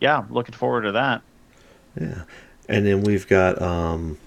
yeah, 0.01 0.25
looking 0.29 0.55
forward 0.55 0.83
to 0.83 0.93
that. 0.93 1.23
Yeah. 1.99 2.23
And 2.69 2.87
then 2.87 3.03
we've 3.03 3.27
got 3.27 3.61
um, 3.63 4.19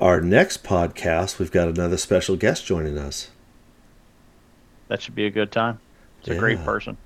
our 0.00 0.20
next 0.20 0.62
podcast. 0.62 1.38
We've 1.38 1.50
got 1.50 1.68
another 1.68 1.96
special 1.96 2.36
guest 2.36 2.66
joining 2.66 2.98
us. 2.98 3.30
That 4.88 5.00
should 5.00 5.14
be 5.14 5.24
a 5.24 5.30
good 5.30 5.50
time. 5.50 5.78
It's 6.20 6.28
a 6.28 6.36
great 6.38 6.62
person. 6.64 6.96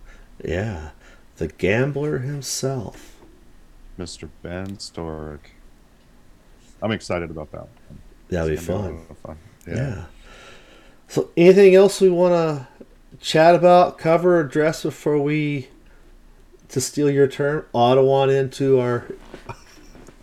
Yeah. 0.45 0.91
The 1.37 1.49
gambler 1.49 2.19
himself. 2.19 3.21
mr 3.99 4.29
ben 4.43 4.77
storick 4.79 5.53
i'm 6.83 6.91
excited 6.93 7.31
about 7.31 7.51
that 7.53 7.69
That'll 8.29 8.49
be 8.49 8.57
fun. 8.57 9.01
a 9.11 9.15
fun 9.15 9.39
Yeah. 9.67 10.05
So, 11.09 11.31
anything 11.37 11.75
else 11.75 12.01
we 12.01 12.11
want 12.11 12.33
to 12.35 12.67
chat 13.21 13.55
about 13.55 13.99
cover 13.99 14.41
or 14.41 14.45
dress 14.45 14.83
before 14.83 15.19
we, 15.19 15.69
to 16.69 16.81
steal 16.81 17.09
your 17.11 17.29
term, 17.29 17.65
auto 17.73 18.09
on 18.11 18.31
into 18.31 18.81
our. 18.81 19.05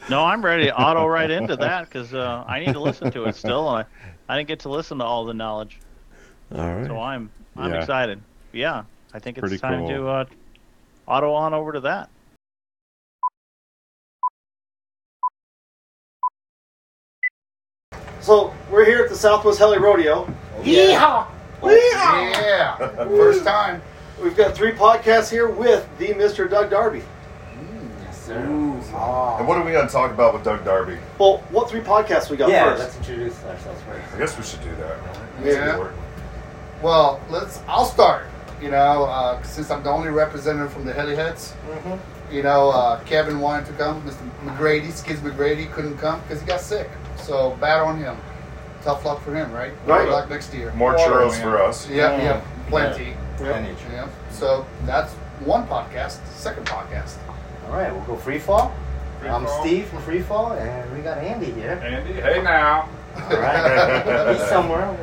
No, 0.09 0.21
I'm 0.25 0.43
ready 0.43 0.65
to 0.65 0.77
auto 0.77 1.05
right 1.05 1.31
into 1.31 1.55
that 1.55 1.85
because 1.85 2.13
uh, 2.13 2.43
I 2.45 2.59
need 2.59 2.73
to 2.73 2.79
listen 2.81 3.09
to 3.11 3.23
it 3.23 3.35
still, 3.37 3.73
and 3.73 3.87
I, 4.27 4.33
I 4.33 4.37
didn't 4.37 4.49
get 4.49 4.59
to 4.59 4.69
listen 4.69 4.97
to 4.97 5.05
all 5.05 5.23
the 5.23 5.33
knowledge, 5.33 5.79
All 6.53 6.59
right. 6.75 6.85
so 6.87 6.99
I'm 6.99 7.31
I'm 7.55 7.71
Yeah. 7.71 7.79
excited. 7.79 8.19
Yeah, 8.51 8.83
I 9.13 9.19
think 9.19 9.37
it's 9.37 9.43
Pretty 9.43 9.59
time 9.59 9.79
cool. 9.87 9.87
to 9.87 10.07
uh, 10.09 10.25
auto 11.07 11.31
on 11.31 11.53
over 11.53 11.71
to 11.71 11.79
that. 11.79 12.09
So 18.23 18.53
we're 18.71 18.85
here 18.85 19.03
at 19.03 19.09
the 19.09 19.17
Southwest 19.17 19.59
Heli 19.59 19.79
Rodeo. 19.79 20.33
Yeehaw! 20.61 21.27
Yeehaw! 21.61 22.31
Yeah, 22.31 22.77
first 22.77 23.43
time. 23.43 23.81
We've 24.21 24.37
got 24.37 24.55
three 24.55 24.71
podcasts 24.71 25.29
here 25.29 25.49
with 25.49 25.85
the 25.97 26.07
Mr. 26.13 26.49
Doug 26.49 26.69
Darby. 26.69 27.03
Yes, 28.05 28.25
sir. 28.25 28.45
Ooh. 28.45 28.75
And 28.75 29.45
what 29.45 29.57
are 29.57 29.65
we 29.65 29.73
going 29.73 29.85
to 29.87 29.91
talk 29.91 30.11
about 30.11 30.33
with 30.33 30.45
Doug 30.45 30.63
Darby? 30.63 30.97
Well, 31.19 31.39
what 31.49 31.69
three 31.69 31.81
podcasts 31.81 32.29
we 32.29 32.37
got 32.37 32.49
Yeah, 32.49 32.63
first? 32.75 32.83
let's 32.83 32.95
introduce 33.09 33.43
ourselves 33.43 33.81
first. 33.81 34.15
I 34.15 34.17
guess 34.17 34.37
we 34.37 34.43
should 34.45 34.61
do 34.63 34.73
that. 34.77 34.97
Yeah. 35.43 35.91
Well, 36.81 37.19
let's. 37.29 37.59
I'll 37.67 37.83
start. 37.83 38.27
You 38.61 38.71
know, 38.71 39.03
uh, 39.03 39.43
since 39.43 39.69
I'm 39.69 39.83
the 39.83 39.89
only 39.89 40.11
representative 40.11 40.71
from 40.71 40.85
the 40.85 40.93
Heliheads. 40.93 41.51
Mm-hmm. 41.67 42.22
You 42.33 42.41
know, 42.41 42.71
uh, 42.71 42.99
Kevin 43.03 43.39
wanted 43.39 43.67
to 43.67 43.73
come. 43.73 44.01
Mr. 44.01 44.27
McGrady, 44.43 44.91
Skids 44.91 45.19
McGrady, 45.19 45.71
couldn't 45.71 45.99
come 45.99 46.19
because 46.21 46.41
he 46.41 46.47
got 46.47 46.61
sick. 46.61 46.89
So 47.17 47.55
bad 47.61 47.79
on 47.81 47.99
him. 47.99 48.17
Tough 48.81 49.05
luck 49.05 49.21
for 49.21 49.35
him, 49.35 49.51
right? 49.51 49.71
Right. 49.85 50.05
Good 50.05 50.11
luck 50.11 50.29
next 50.31 50.51
year. 50.51 50.73
More 50.73 50.95
churros 50.95 51.39
for 51.39 51.61
us. 51.61 51.87
Yeah, 51.87 52.17
yeah, 52.17 52.41
plenty. 52.69 53.13
Plenty. 53.37 53.75
Yeah. 53.91 54.09
So 54.31 54.65
that's 54.85 55.13
one 55.45 55.67
podcast. 55.67 56.25
Second 56.29 56.65
podcast. 56.65 57.17
All 57.67 57.73
right, 57.73 57.93
we'll 57.93 58.03
go 58.05 58.15
free 58.15 58.39
fall. 58.39 58.73
Free 59.19 59.29
I'm 59.29 59.45
Fall. 59.45 59.63
Steve 59.63 59.85
from 59.85 60.01
Free 60.01 60.21
Fall, 60.21 60.53
and 60.53 60.91
we 60.91 61.03
got 61.03 61.19
Andy 61.19 61.51
here. 61.51 61.79
Andy, 61.83 62.13
hey 62.13 62.41
now. 62.41 62.89
All 63.15 63.29
right, 63.29 64.35
he's 64.35 64.47
somewhere. 64.49 64.97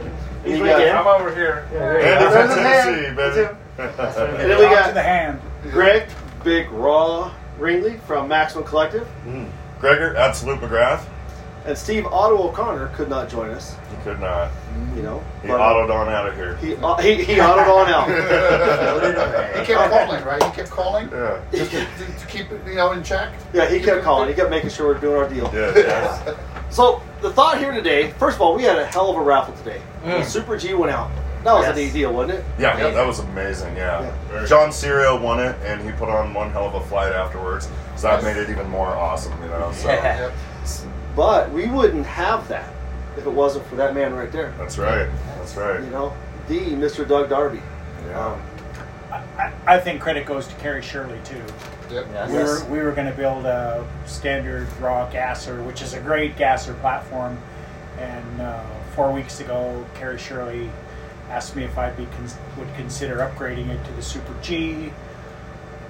He's 0.45 0.59
right 0.61 0.67
here. 0.67 0.79
there. 0.79 0.97
I'm 0.97 1.07
over 1.07 1.33
here. 1.33 1.69
Yeah, 1.73 1.79
there 1.79 2.01
Andy 2.01 2.25
from 2.25 2.35
There's 2.35 2.51
his 2.51 2.59
hand. 2.59 3.17
Tennessee, 3.17 3.47
baby. 3.47 3.59
That's 3.77 4.19
right. 4.19 4.31
And 4.41 4.51
then 4.51 4.59
we 4.59 4.65
Talk 4.65 4.75
got 4.75 4.89
to 4.89 4.95
the 4.95 5.03
hand. 5.03 5.41
Greg, 5.71 6.09
Big 6.43 6.71
Raw 6.71 7.33
Ringley 7.59 7.99
from 8.07 8.29
Maximum 8.29 8.65
Collective, 8.65 9.07
Mm. 9.27 9.49
Greggor, 9.81 10.15
Absolute 10.17 10.61
McGrath. 10.61 11.03
and 11.67 11.77
Steve 11.77 12.07
Otto 12.07 12.49
O'Connor 12.49 12.89
could 12.95 13.09
not 13.11 13.29
join 13.29 13.51
us. 13.51 13.77
He 13.91 14.03
could 14.03 14.19
not. 14.21 14.51
You 14.97 15.03
know, 15.03 15.23
He 15.43 15.49
but, 15.49 15.61
uh, 15.61 15.65
autoed 15.65 15.91
on 15.95 16.09
out 16.09 16.27
of 16.27 16.35
here. 16.35 16.57
he 16.57 16.75
uh, 16.77 16.97
he 16.97 17.23
he 17.23 17.35
autoed 17.35 17.69
on 17.69 17.89
out. 17.89 18.09
He 19.61 19.67
kept 19.67 19.91
calling, 19.91 20.25
right? 20.25 20.43
He 20.43 20.51
kept 20.53 20.71
calling 20.71 21.09
Yeah. 21.13 21.39
just 21.53 21.71
to, 21.73 21.81
to, 21.85 22.19
to 22.19 22.27
keep 22.27 22.51
it, 22.51 22.61
you 22.67 22.77
know, 22.77 22.93
in 22.93 23.03
check. 23.03 23.35
Yeah, 23.53 23.69
he 23.69 23.79
kept 23.81 24.03
calling. 24.03 24.29
He 24.29 24.35
kept 24.35 24.49
making 24.51 24.71
sure 24.71 24.87
we're 24.89 24.99
doing 25.01 25.17
our 25.17 25.29
deal. 25.29 25.51
Yeah. 25.55 25.73
yeah. 25.77 26.35
So 26.71 27.03
the 27.21 27.31
thought 27.33 27.59
here 27.59 27.73
today, 27.73 28.13
first 28.13 28.37
of 28.37 28.41
all, 28.43 28.55
we 28.55 28.63
had 28.63 28.79
a 28.79 28.87
hell 28.87 29.11
of 29.11 29.17
a 29.17 29.21
raffle 29.21 29.55
today. 29.63 29.83
Super 30.25 30.57
G 30.57 30.73
went 30.73 30.93
out. 30.93 31.11
That 31.45 31.55
was 31.55 31.67
Yes. 31.67 31.77
a 31.77 31.81
neat 31.81 31.93
deal, 31.93 32.13
wasn't 32.13 32.39
it? 32.39 32.45
Yeah, 32.59 32.77
yeah, 32.79 32.91
that 32.91 33.07
was 33.07 33.19
amazing. 33.21 33.77
Yeah, 33.77 34.11
John 34.47 34.71
Serio 34.73 35.19
won 35.21 35.41
it, 35.41 35.57
and 35.65 35.81
he 35.81 35.91
put 35.93 36.09
on 36.09 36.35
one 36.35 36.51
hell 36.51 36.67
of 36.67 36.75
a 36.75 36.81
flight 36.83 37.13
afterwards. 37.13 37.69
So 37.97 38.09
that 38.09 38.23
made 38.23 38.37
it 38.37 38.51
even 38.51 38.69
more 38.69 38.89
awesome, 38.89 39.33
you 39.43 39.49
know. 39.49 39.73
So 39.73 39.89
Yeah. 39.91 40.31
But 41.17 41.51
we 41.51 41.67
wouldn't 41.67 42.07
have 42.07 42.47
that 42.49 42.69
if 43.17 43.27
it 43.27 43.33
wasn't 43.33 43.67
for 43.67 43.77
that 43.77 43.95
man 43.95 44.15
right 44.15 44.31
there. 44.31 44.53
that's 44.59 44.79
right. 44.79 45.09
That's 45.39 45.57
right. 45.57 45.81
You 45.81 45.91
know, 45.91 46.13
the 46.49 46.61
Mr. 46.61 47.07
Doug 47.09 47.29
Darby. 47.31 47.61
Yeah. 48.09 48.37
I, 49.11 49.53
I 49.67 49.79
think 49.81 50.01
credit 50.01 50.25
goes 50.27 50.47
to 50.47 50.55
Carrie 50.57 50.83
Shirley 50.83 51.19
too. 51.25 51.43
Yep. 51.91 52.07
Yes. 52.13 52.31
We 52.31 52.39
were 52.39 52.65
we 52.71 52.79
were 52.87 52.93
going 52.93 53.09
to 53.09 53.17
build 53.17 53.45
a 53.47 53.85
standard 54.07 54.69
raw 54.81 55.09
gasser, 55.11 55.63
which 55.65 55.83
is 55.83 55.95
a 55.95 56.01
great 56.01 56.37
gasser 56.37 56.75
platform. 56.75 57.37
And 57.99 58.41
uh, 58.41 58.63
four 58.95 59.11
weeks 59.13 59.41
ago, 59.41 59.85
Carrie 59.95 60.19
Shirley 60.19 60.71
asked 61.31 61.55
me 61.55 61.65
if 61.65 61.75
be 61.97 62.07
cons- 62.17 62.37
would 62.59 62.73
consider 62.75 63.19
upgrading 63.19 63.69
it 63.69 63.85
to 63.85 63.93
the 63.93 64.03
Super 64.03 64.35
G. 64.43 64.93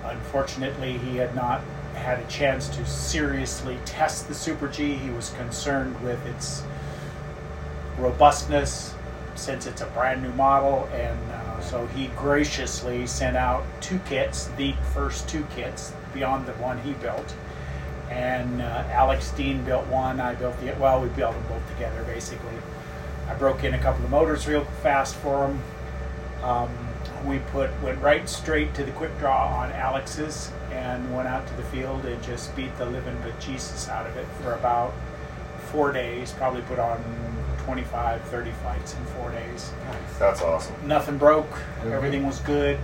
Unfortunately, 0.04 0.98
he 0.98 1.16
had 1.16 1.34
not 1.34 1.62
had 1.94 2.18
a 2.18 2.26
chance 2.26 2.68
to 2.68 2.86
seriously 2.86 3.78
test 3.84 4.28
the 4.28 4.34
Super 4.34 4.68
G. 4.68 4.94
He 4.94 5.10
was 5.10 5.30
concerned 5.30 6.00
with 6.02 6.24
its 6.26 6.62
robustness 7.98 8.94
since 9.34 9.66
it's 9.66 9.80
a 9.80 9.86
brand 9.86 10.22
new 10.22 10.32
model, 10.32 10.88
and 10.92 11.18
uh, 11.32 11.60
so 11.60 11.86
he 11.88 12.08
graciously 12.08 13.06
sent 13.06 13.36
out 13.36 13.64
two 13.80 13.98
kits, 14.00 14.46
the 14.56 14.74
first 14.94 15.28
two 15.28 15.46
kits 15.54 15.92
beyond 16.12 16.46
the 16.46 16.52
one 16.54 16.80
he 16.82 16.92
built. 16.94 17.34
And 18.10 18.60
uh, 18.60 18.84
Alex 18.90 19.30
Dean 19.30 19.64
built 19.64 19.86
one. 19.86 20.20
I 20.20 20.34
built 20.34 20.60
the 20.60 20.72
well, 20.80 21.00
we 21.00 21.08
built 21.10 21.34
them 21.34 21.44
both 21.48 21.66
together 21.70 22.02
basically. 22.04 22.54
I 23.30 23.34
broke 23.34 23.62
in 23.62 23.74
a 23.74 23.78
couple 23.78 24.04
of 24.04 24.10
motors 24.10 24.48
real 24.48 24.64
fast 24.82 25.14
for 25.14 25.46
him. 25.46 25.62
Um, 26.42 26.68
we 27.24 27.38
put 27.38 27.70
went 27.80 28.00
right 28.02 28.28
straight 28.28 28.74
to 28.74 28.82
the 28.82 28.90
quick 28.92 29.16
draw 29.20 29.46
on 29.56 29.70
Alex's 29.70 30.50
and 30.72 31.14
went 31.14 31.28
out 31.28 31.46
to 31.46 31.54
the 31.54 31.62
field 31.64 32.04
and 32.06 32.20
just 32.24 32.54
beat 32.56 32.76
the 32.76 32.86
living 32.86 33.16
bejesus 33.18 33.88
out 33.88 34.06
of 34.06 34.16
it 34.16 34.26
for 34.42 34.54
about 34.54 34.92
four 35.70 35.92
days. 35.92 36.32
Probably 36.32 36.62
put 36.62 36.80
on 36.80 37.02
25, 37.58 38.20
30 38.22 38.50
flights 38.50 38.94
in 38.94 39.04
four 39.06 39.30
days. 39.30 39.70
That's 40.18 40.42
awesome. 40.42 40.74
Nothing 40.84 41.16
broke. 41.16 41.60
Everything 41.84 42.26
was 42.26 42.40
good. 42.40 42.80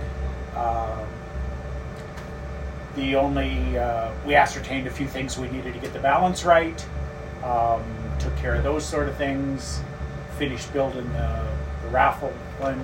Um, 0.55 1.05
the 2.95 3.15
only 3.17 3.77
uh, 3.77 4.11
we 4.25 4.35
ascertained 4.35 4.87
a 4.87 4.91
few 4.91 5.07
things 5.07 5.37
we 5.37 5.49
needed 5.49 5.73
to 5.73 5.79
get 5.79 5.91
the 5.91 5.99
balance 5.99 6.45
right. 6.45 6.85
Um, 7.43 7.83
took 8.17 8.35
care 8.37 8.55
of 8.55 8.63
those 8.63 8.85
sort 8.85 9.09
of 9.09 9.17
things. 9.17 9.81
Finished 10.37 10.71
building 10.73 11.11
the, 11.13 11.47
the 11.83 11.89
raffle 11.89 12.29
one. 12.59 12.79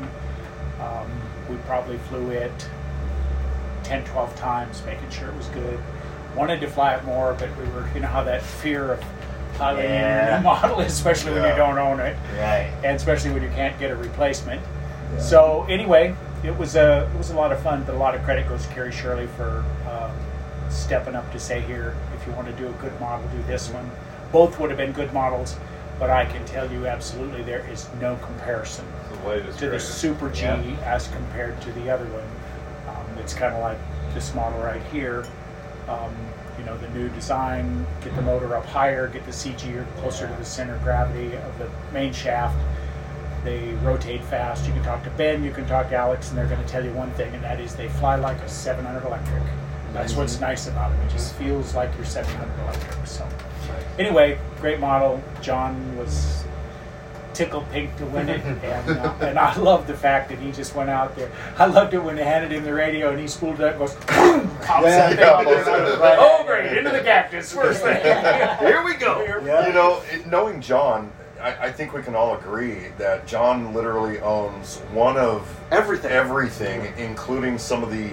Um, 0.82 1.10
we 1.50 1.56
probably 1.68 1.98
flew 2.10 2.30
it 2.30 2.52
10, 3.84 4.06
12 4.06 4.36
times, 4.36 4.82
making 4.86 5.10
sure 5.12 5.30
it 5.30 5.36
was 5.36 5.48
good. 5.50 5.80
Wanted 6.36 6.62
to 6.62 6.68
fly 6.68 6.96
it 6.96 7.04
more, 7.06 7.36
but 7.38 7.50
we 7.58 7.66
were, 7.72 7.88
you 7.94 8.00
know, 8.00 8.08
how 8.08 8.24
that 8.24 8.42
fear 8.42 8.94
of 8.94 9.04
piloting 9.58 9.92
Yeah. 9.92 10.36
a 10.36 10.40
new 10.40 10.44
model, 10.50 10.80
especially 10.80 11.34
when 11.34 11.44
you 11.48 11.56
don't 11.56 11.78
own 11.78 12.00
it 12.00 12.18
Right. 12.40 12.72
and 12.84 12.96
especially 12.96 13.32
when 13.32 13.44
you 13.44 13.50
can't 13.50 13.78
get 13.80 13.92
a 13.92 13.96
replacement. 13.96 14.62
So 15.20 15.66
anyway, 15.70 16.16
it 16.44 16.58
was 16.58 16.76
a 16.76 17.08
it 17.14 17.18
was 17.20 17.30
a 17.30 17.36
lot 17.36 17.52
of 17.52 17.62
fun, 17.62 17.84
but 17.84 17.94
a 17.94 17.98
lot 18.00 18.16
of 18.16 18.24
credit 18.24 18.50
goes 18.50 18.66
to 18.66 18.74
Carrie 18.74 18.92
Shirley 18.92 19.28
for 19.38 19.64
um, 19.88 20.12
stepping 20.72 21.14
up 21.16 21.32
to 21.34 21.40
say 21.40 21.62
here, 21.62 21.96
if 22.20 22.26
you 22.26 22.34
want 22.34 22.48
to 22.48 22.54
do 22.54 22.68
a 22.68 22.72
good 22.82 23.00
model, 23.00 23.28
do 23.30 23.44
this 23.44 23.70
one. 23.70 23.92
Both 24.32 24.60
would 24.60 24.72
have 24.72 24.78
been 24.78 24.92
good 24.92 25.14
models, 25.14 25.56
but 26.00 26.10
I 26.10 26.26
can 26.26 26.44
tell 26.46 26.72
you 26.72 26.88
absolutely 26.88 27.44
there 27.44 27.66
is 27.70 27.88
no 28.02 28.16
comparison 28.18 28.86
to 29.58 29.70
the 29.70 29.80
Super 29.80 30.30
G 30.30 30.42
Yeah. 30.44 30.58
as 30.86 31.08
compared 31.10 31.60
to 31.62 31.72
the 31.74 31.90
other 31.90 32.06
one. 32.06 32.96
Um, 32.96 33.18
it's 33.20 33.34
kind 33.34 33.54
of 33.54 33.62
like 33.62 33.78
this 34.14 34.34
model 34.36 34.60
right 34.62 34.82
here. 34.92 35.26
Um, 35.88 36.14
you 36.58 36.66
know, 36.66 36.78
the 36.78 36.90
new 36.90 37.10
design, 37.10 37.86
get 38.04 38.16
the 38.16 38.22
motor 38.22 38.56
up 38.56 38.66
higher, 38.66 39.08
get 39.08 39.26
the 39.26 39.32
CG 39.32 39.86
closer 39.98 40.28
to 40.28 40.34
the 40.36 40.46
center 40.46 40.76
of 40.76 40.84
gravity 40.84 41.36
of 41.36 41.58
the 41.58 41.70
main 41.92 42.14
shaft. 42.14 42.56
They 43.44 43.74
rotate 43.84 44.24
fast. 44.24 44.66
You 44.66 44.72
can 44.74 44.84
talk 44.84 45.04
to 45.04 45.10
Ben, 45.12 45.44
you 45.44 45.52
can 45.52 45.66
talk 45.66 45.90
to 45.90 45.96
Alex, 45.96 46.30
and 46.30 46.38
they're 46.38 46.48
going 46.48 46.62
to 46.62 46.68
tell 46.68 46.84
you 46.86 46.92
one 46.94 47.12
thing, 47.12 47.34
and 47.34 47.44
that 47.44 47.60
is 47.60 47.76
they 47.76 47.90
fly 47.90 48.16
like 48.16 48.38
a 48.38 48.48
700 48.50 49.06
electric. 49.06 49.44
That's 49.92 50.16
what's 50.16 50.40
nice 50.40 50.68
about 50.68 50.92
it. 50.94 50.96
It 51.06 51.10
just 51.12 51.36
feels 51.36 51.76
like 51.76 51.94
you're 51.98 52.06
700 52.06 52.64
electric. 52.64 53.06
So, 53.08 53.28
anyway, 54.00 54.38
great 54.60 54.80
model. 54.80 55.22
John 55.42 55.98
was 55.98 56.44
tickled 57.34 57.68
pink 57.72 57.96
to 57.98 58.06
win 58.06 58.30
it, 58.30 58.42
and 58.64 59.00
uh, 59.00 59.14
and 59.22 59.40
I 59.40 59.56
love 59.58 59.88
the 59.88 59.96
fact 59.96 60.30
that 60.30 60.38
he 60.40 60.52
just 60.52 60.76
went 60.76 60.90
out 60.90 61.16
there. 61.16 61.32
I 61.58 61.66
loved 61.66 61.94
it 61.94 62.04
when 62.04 62.16
they 62.16 62.24
handed 62.24 62.52
him 62.52 62.64
the 62.64 62.74
radio 62.74 63.10
and 63.10 63.20
he 63.20 63.28
spooled 63.28 63.60
it 63.60 63.64
up, 63.64 63.72
and 63.78 63.80
goes, 63.80 63.96
boom, 63.96 64.50
pops 64.66 64.86
Yeah, 64.86 65.14
that 65.14 65.20
yeah, 65.20 65.38
thing. 65.40 65.48
yeah. 65.48 65.98
Right. 66.00 66.18
Oh, 66.20 66.44
great! 66.46 66.78
Into 66.78 66.92
the 66.92 67.02
cactus 67.02 67.52
first 67.54 67.82
thing. 67.82 68.02
Here 68.60 68.84
we 68.84 68.94
go. 68.96 69.24
Yeah. 69.44 69.68
You 69.68 69.74
know, 69.74 70.02
it, 70.12 70.28
knowing 70.28 70.62
John, 70.62 71.12
I, 71.42 71.68
I 71.68 71.72
think 71.72 71.94
we 71.94 72.02
can 72.04 72.16
all 72.16 72.36
agree 72.38 72.90
that 73.00 73.26
John 73.28 73.74
literally 73.74 74.20
owns 74.20 74.78
one 74.94 75.18
of 75.18 75.50
Everything. 75.72 76.12
everything, 76.12 76.94
including 76.98 77.58
some 77.58 77.84
of 77.84 77.90
the 77.92 78.12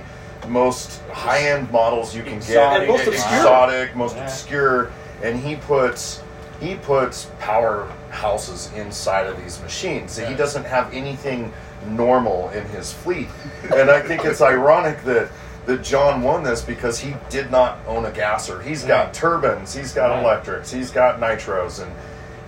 most 0.48 1.02
high-end 1.12 1.70
models 1.70 2.16
you 2.16 2.22
can 2.22 2.34
Exotic. 2.38 2.54
get, 2.54 2.80
And 2.80 2.88
most 2.88 3.06
obscure. 3.06 3.36
exotic, 3.36 3.94
most 3.94 4.16
Yeah. 4.16 4.24
obscure, 4.24 4.90
and 5.22 5.38
he 5.38 5.56
puts 5.56 6.22
he 6.60 6.74
puts 6.74 7.30
powerhouses 7.40 8.74
inside 8.76 9.26
of 9.26 9.36
these 9.42 9.60
machines. 9.62 10.12
So 10.12 10.26
he 10.26 10.34
doesn't 10.34 10.64
have 10.64 10.92
anything 10.92 11.52
normal 11.88 12.50
in 12.50 12.64
his 12.66 12.92
fleet, 12.92 13.28
and 13.74 13.90
I 13.90 14.00
think 14.00 14.24
it's 14.24 14.40
ironic 14.40 15.02
that. 15.04 15.30
That 15.66 15.82
John 15.84 16.22
won 16.22 16.42
this 16.42 16.62
because 16.62 16.98
he 16.98 17.14
did 17.28 17.50
not 17.50 17.78
own 17.86 18.06
a 18.06 18.10
gasser. 18.10 18.62
He's 18.62 18.82
got 18.82 19.12
turbines, 19.12 19.74
he's 19.74 19.92
got 19.92 20.18
electrics, 20.18 20.72
he's 20.72 20.90
got 20.90 21.20
nitros, 21.20 21.82
and 21.82 21.92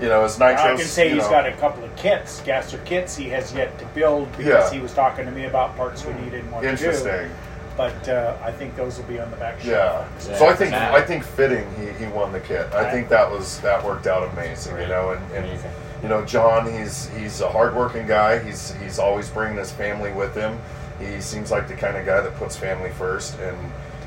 you 0.00 0.08
know, 0.08 0.22
his 0.22 0.38
nitros. 0.38 0.56
I 0.56 0.76
can 0.76 0.86
say 0.86 1.10
he's 1.10 1.24
know, 1.24 1.30
got 1.30 1.46
a 1.46 1.52
couple 1.52 1.84
of 1.84 1.94
kits, 1.94 2.40
gasser 2.40 2.78
kits 2.86 3.14
he 3.14 3.28
has 3.28 3.52
yet 3.52 3.78
to 3.80 3.84
build 3.94 4.32
because 4.32 4.46
Yeah. 4.46 4.70
he 4.72 4.80
was 4.80 4.94
talking 4.94 5.26
to 5.26 5.30
me 5.30 5.44
about 5.44 5.76
parts 5.76 6.06
we 6.06 6.14
needed 6.14 6.40
and 6.40 6.50
what 6.52 6.62
to 6.62 6.68
do. 6.68 6.72
interesting. 6.72 7.30
But 7.76 8.08
uh, 8.08 8.36
I 8.42 8.52
think 8.52 8.76
those 8.76 8.98
will 8.98 9.06
be 9.06 9.18
on 9.18 9.30
the 9.30 9.36
back 9.38 9.60
shelf. 9.60 9.66
Yeah. 9.66 10.30
Yeah, 10.30 10.38
So 10.38 10.46
I 10.46 10.54
think 10.54 10.72
Matt. 10.72 10.92
I 10.94 11.02
think 11.02 11.24
fitting 11.24 11.66
he, 11.78 12.04
he 12.04 12.10
won 12.10 12.32
the 12.32 12.40
kit. 12.40 12.72
I 12.74 12.90
think 12.90 13.08
that 13.08 13.30
was 13.30 13.60
that 13.60 13.82
worked 13.84 14.06
out 14.06 14.30
amazing. 14.32 14.78
You 14.78 14.88
know, 14.88 15.10
and, 15.12 15.24
and 15.32 15.44
Amazing. 15.46 15.70
you 16.02 16.08
know 16.08 16.24
John, 16.24 16.70
he's 16.70 17.08
he's 17.16 17.40
a 17.40 17.48
hardworking 17.48 18.06
guy. 18.06 18.42
He's 18.42 18.74
he's 18.74 18.98
always 18.98 19.28
bringing 19.30 19.56
his 19.58 19.72
family 19.72 20.12
with 20.12 20.34
him. 20.34 20.58
He 21.00 21.20
seems 21.20 21.50
like 21.50 21.66
the 21.66 21.74
kind 21.74 21.96
of 21.96 22.04
guy 22.04 22.20
that 22.20 22.34
puts 22.36 22.56
family 22.56 22.90
first, 22.90 23.38
and 23.38 23.56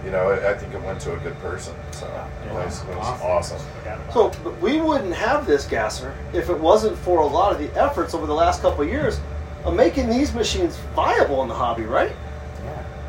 you 0.06 0.12
know 0.12 0.30
I 0.30 0.52
I 0.52 0.54
think 0.54 0.74
it 0.76 0.82
went 0.84 1.02
to 1.02 1.14
a 1.16 1.18
good 1.18 1.38
person. 1.40 1.74
So 1.92 2.06
it 2.46 2.54
was, 2.54 2.82
it 2.84 2.96
was 2.96 3.22
awesome. 3.22 3.60
Yeah. 3.84 3.98
So 4.12 4.32
but 4.44 4.62
we 4.62 4.80
wouldn't 4.80 5.16
have 5.16 5.48
this 5.48 5.66
gasser 5.66 6.14
if 6.34 6.50
it 6.52 6.58
wasn't 6.60 6.98
for 7.00 7.22
a 7.22 7.28
lot 7.28 7.52
of 7.52 7.58
the 7.58 7.70
efforts 7.82 8.14
over 8.14 8.28
the 8.28 8.34
last 8.36 8.62
couple 8.62 8.84
of 8.84 8.90
years 8.90 9.20
of 9.66 9.74
making 9.76 10.08
these 10.08 10.32
machines 10.36 10.78
viable 10.96 11.42
in 11.42 11.48
the 11.48 11.56
hobby, 11.56 11.82
right? 11.84 12.12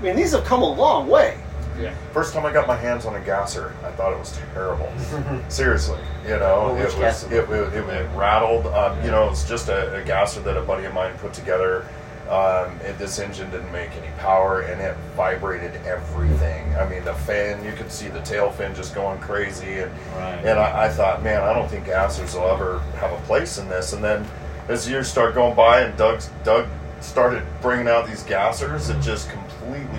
Yeah. 0.02 0.10
I 0.10 0.14
mean, 0.14 0.16
these 0.16 0.32
have 0.32 0.44
come 0.44 0.62
a 0.62 0.68
long 0.72 1.08
way. 1.08 1.38
Yeah. 1.80 1.94
First 2.12 2.32
time 2.32 2.46
I 2.46 2.52
got 2.52 2.66
my 2.66 2.76
hands 2.76 3.04
on 3.04 3.14
a 3.16 3.20
gasser, 3.20 3.74
I 3.84 3.90
thought 3.90 4.12
it 4.12 4.18
was 4.18 4.38
terrible. 4.54 4.90
Seriously, 5.48 5.98
you 6.24 6.30
know, 6.30 6.72
Well, 6.74 6.76
it 6.76 6.98
was 6.98 7.24
it, 7.24 7.32
it, 7.32 7.50
it, 7.50 7.74
it 7.88 8.10
rattled. 8.16 8.66
Um, 8.68 9.02
you 9.04 9.10
know, 9.10 9.26
it 9.26 9.30
was 9.30 9.46
just 9.46 9.68
a, 9.68 9.94
a 9.96 10.02
gasser 10.04 10.40
that 10.40 10.56
a 10.56 10.62
buddy 10.62 10.86
of 10.86 10.94
mine 10.94 11.14
put 11.18 11.34
together. 11.34 11.86
Um, 12.30 12.80
and 12.84 12.98
this 12.98 13.20
engine 13.20 13.48
didn't 13.50 13.70
make 13.70 13.90
any 13.92 14.10
power, 14.18 14.62
and 14.62 14.80
it 14.80 14.96
vibrated 15.16 15.76
everything. 15.86 16.74
I 16.74 16.88
mean, 16.88 17.04
the 17.04 17.14
fan, 17.14 17.62
you 17.64 17.70
could 17.72 17.92
see 17.92 18.08
the 18.08 18.20
tail 18.22 18.50
fin 18.50 18.74
just 18.74 18.96
going 18.96 19.20
crazy, 19.20 19.78
and 19.80 19.92
Right. 20.16 20.40
and 20.44 20.58
I, 20.58 20.86
I 20.86 20.88
thought, 20.88 21.22
man, 21.22 21.42
I 21.42 21.52
don't 21.52 21.68
think 21.70 21.86
gassers 21.86 22.34
will 22.34 22.48
ever 22.50 22.80
have 22.98 23.12
a 23.12 23.22
place 23.26 23.58
in 23.58 23.68
this. 23.68 23.92
And 23.92 24.02
then 24.02 24.26
as 24.68 24.88
years 24.90 25.08
start 25.08 25.34
going 25.36 25.54
by, 25.54 25.82
and 25.82 25.96
Doug 25.96 26.20
Doug 26.42 26.66
started 27.00 27.44
bringing 27.62 27.86
out 27.86 28.08
these 28.08 28.24
gassers, 28.24 28.90
it 28.90 29.00
just 29.02 29.28
completely 29.30 29.45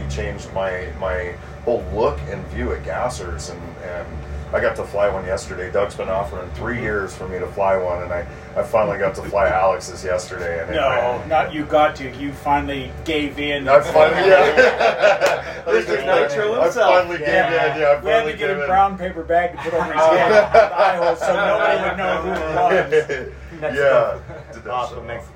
changed 0.10 0.52
my 0.54 0.88
my 1.00 1.36
whole 1.66 1.84
look 1.94 2.20
and 2.30 2.46
view 2.48 2.72
at 2.74 2.84
gassers. 2.84 3.52
And 3.52 3.62
and 3.84 4.08
I 4.54 4.62
got 4.62 4.78
to 4.78 4.84
fly 4.86 5.10
one 5.10 5.26
yesterday. 5.26 5.70
Doug's 5.70 5.96
been 5.96 6.08
offering 6.08 6.50
three 6.52 6.80
years 6.82 7.14
for 7.14 7.28
me 7.28 7.38
to 7.38 7.48
fly 7.48 7.76
one, 7.76 8.04
and 8.04 8.14
I, 8.14 8.26
I 8.56 8.64
finally 8.64 8.98
got 8.98 9.14
to 9.16 9.22
fly 9.24 9.48
Alex's 9.64 10.06
yesterday. 10.06 10.62
And 10.62 10.72
it- 10.72 10.76
No, 10.76 11.22
not 11.28 11.54
you 11.54 11.66
got 11.66 11.98
to. 11.98 12.10
You 12.16 12.32
finally 12.32 12.92
gave 13.04 13.38
in. 13.40 13.68
I 13.68 13.82
finally, 13.82 14.30
yeah. 14.30 15.64
Mr. 15.66 15.98
Nitro 16.30 16.54
I 16.62 16.64
himself. 16.64 16.96
finally 16.96 17.18
gave 17.18 17.28
in. 17.28 17.34
Yeah, 17.34 17.98
I 18.00 18.04
we 18.04 18.10
had 18.10 18.24
to 18.24 18.38
get 18.38 18.50
a 18.52 18.62
in. 18.62 18.68
brown 18.68 18.98
paper 18.98 19.24
bag 19.24 19.52
to 19.52 19.58
put 19.64 19.74
over 19.74 19.84
his 19.84 19.94
head, 19.96 20.32
eye 20.54 20.96
hole, 20.96 21.16
so 21.18 21.36
nobody 21.36 21.90
would 21.90 21.98
know 21.98 22.22
who 22.22 22.32
it 22.32 23.62
was. 23.62 23.76
yeah. 23.76 24.20
Did 24.54 24.64
that 24.64 24.72
Off 24.72 24.90
show 24.92 24.96
of 24.96 25.02
off. 25.02 25.08
Mexico. 25.08 25.34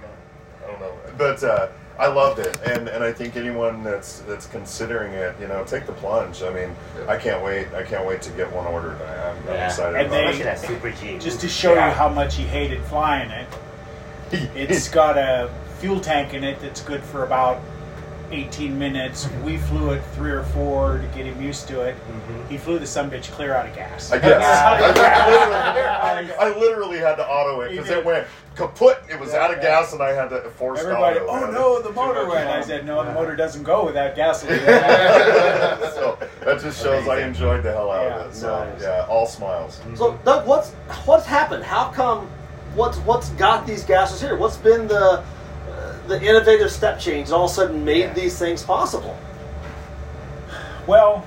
I 0.64 0.68
don't 0.72 0.80
know, 0.80 0.94
but 1.18 1.44
uh, 1.44 1.68
I 2.02 2.08
loved 2.08 2.40
it, 2.40 2.60
and 2.66 2.88
and 2.90 3.04
I 3.04 3.14
think 3.14 3.36
anyone 3.38 3.84
that's 3.84 4.22
that's 4.22 4.48
considering 4.48 5.14
it, 5.14 5.36
you 5.40 5.48
know, 5.48 5.64
take 5.64 5.86
the 5.86 5.92
plunge. 5.94 6.42
I 6.42 6.52
mean, 6.52 6.76
I 7.08 7.16
can't 7.16 7.44
wait. 7.44 7.68
I 7.76 7.84
can't 7.84 8.08
wait 8.08 8.24
to 8.24 8.32
get 8.32 8.52
one 8.52 8.66
ordered. 8.66 9.00
I, 9.04 9.30
I'm, 9.30 9.38
I'm 9.38 9.46
Yeah. 9.54 9.66
excited 9.68 9.96
And 10.00 10.08
about 10.08 10.16
they- 10.16 10.26
Especially 10.42 10.44
that 10.44 10.60
Super 10.60 10.92
G. 10.92 11.20
Just 11.20 11.42
to 11.42 11.48
show 11.48 11.76
Yeah. 11.76 11.90
you 11.90 11.94
how 11.94 12.10
much 12.10 12.36
he 12.36 12.44
hated 12.44 12.84
flying 12.86 13.30
it, 13.30 13.48
it. 14.32 14.50
it's 14.72 14.90
got 14.90 15.16
a 15.20 15.52
fuel 15.78 16.00
tank 16.00 16.34
in 16.34 16.44
it 16.44 16.60
that's 16.60 16.82
good 16.82 17.04
for 17.04 17.24
about 17.24 17.62
18 18.32 18.80
minutes. 18.80 19.30
We 19.44 19.58
flew 19.58 19.92
it 19.92 20.02
three 20.16 20.32
or 20.32 20.44
four 20.44 20.98
to 20.98 21.08
get 21.16 21.28
him 21.28 21.40
used 21.40 21.68
to 21.68 21.82
it. 21.82 21.96
Mm-hmm. 21.96 22.50
He 22.50 22.58
flew 22.58 22.80
the 22.80 22.86
sumbitch 22.86 23.30
clear 23.32 23.54
out 23.54 23.68
of 23.68 23.76
gas. 23.76 24.12
I 24.12 24.18
guess. 24.18 24.42
I, 24.44 26.22
literally, 26.22 26.34
I 26.56 26.60
literally 26.60 26.98
had 26.98 27.16
to 27.18 27.28
auto 27.28 27.62
it 27.62 27.70
because 27.72 27.90
it 27.92 28.04
went 28.04 28.26
kaput. 28.56 28.98
It 29.10 29.20
was 29.20 29.34
out 29.34 29.54
of 29.54 29.62
gas, 29.62 29.94
and 29.94 30.02
I 30.02 30.10
had 30.14 30.30
to 30.30 30.42
force 30.52 30.80
Everybody, 30.80 31.20
auto. 31.20 31.28
oh 31.30 31.42
man. 31.42 31.54
no, 31.54 31.82
the 31.82 31.92
motor 31.92 32.28
went. 32.28 32.48
I 32.50 32.62
said, 32.62 32.86
no, 32.86 33.04
the 33.06 33.14
motor 33.14 33.36
doesn't 33.36 33.64
go 33.64 33.86
without 33.86 34.16
gasoline. 34.16 34.60
so 35.96 36.18
that 36.42 36.60
just 36.62 36.82
shows 36.82 37.08
I 37.08 37.22
enjoyed 37.22 37.64
the 37.64 37.72
hell 37.72 37.92
out 37.92 38.04
Yeah, 38.06 38.20
of 38.22 38.32
it. 38.32 38.36
So 38.36 38.66
nice. 38.72 38.82
yeah, 38.82 39.06
all 39.08 39.26
smiles. 39.26 39.82
So, 39.96 40.18
Doug, 40.26 40.46
what's 40.48 40.72
what's 41.06 41.26
happened? 41.26 41.64
How 41.64 41.92
come? 41.92 42.28
What's 42.76 42.98
what's 43.00 43.30
got 43.32 43.66
these 43.68 43.84
gases 43.84 44.22
here? 44.22 44.36
What's 44.38 44.58
been 44.58 44.88
the 44.88 45.24
uh, 45.70 46.08
the 46.08 46.22
innovative 46.22 46.72
step 46.72 47.00
change 47.00 47.30
that 47.30 47.36
all 47.36 47.46
of 47.46 47.52
a 47.52 47.54
sudden 47.54 47.84
made 47.86 48.00
Yeah. 48.00 48.14
these 48.14 48.38
things 48.40 48.64
possible? 48.64 49.18
Well, 50.88 51.26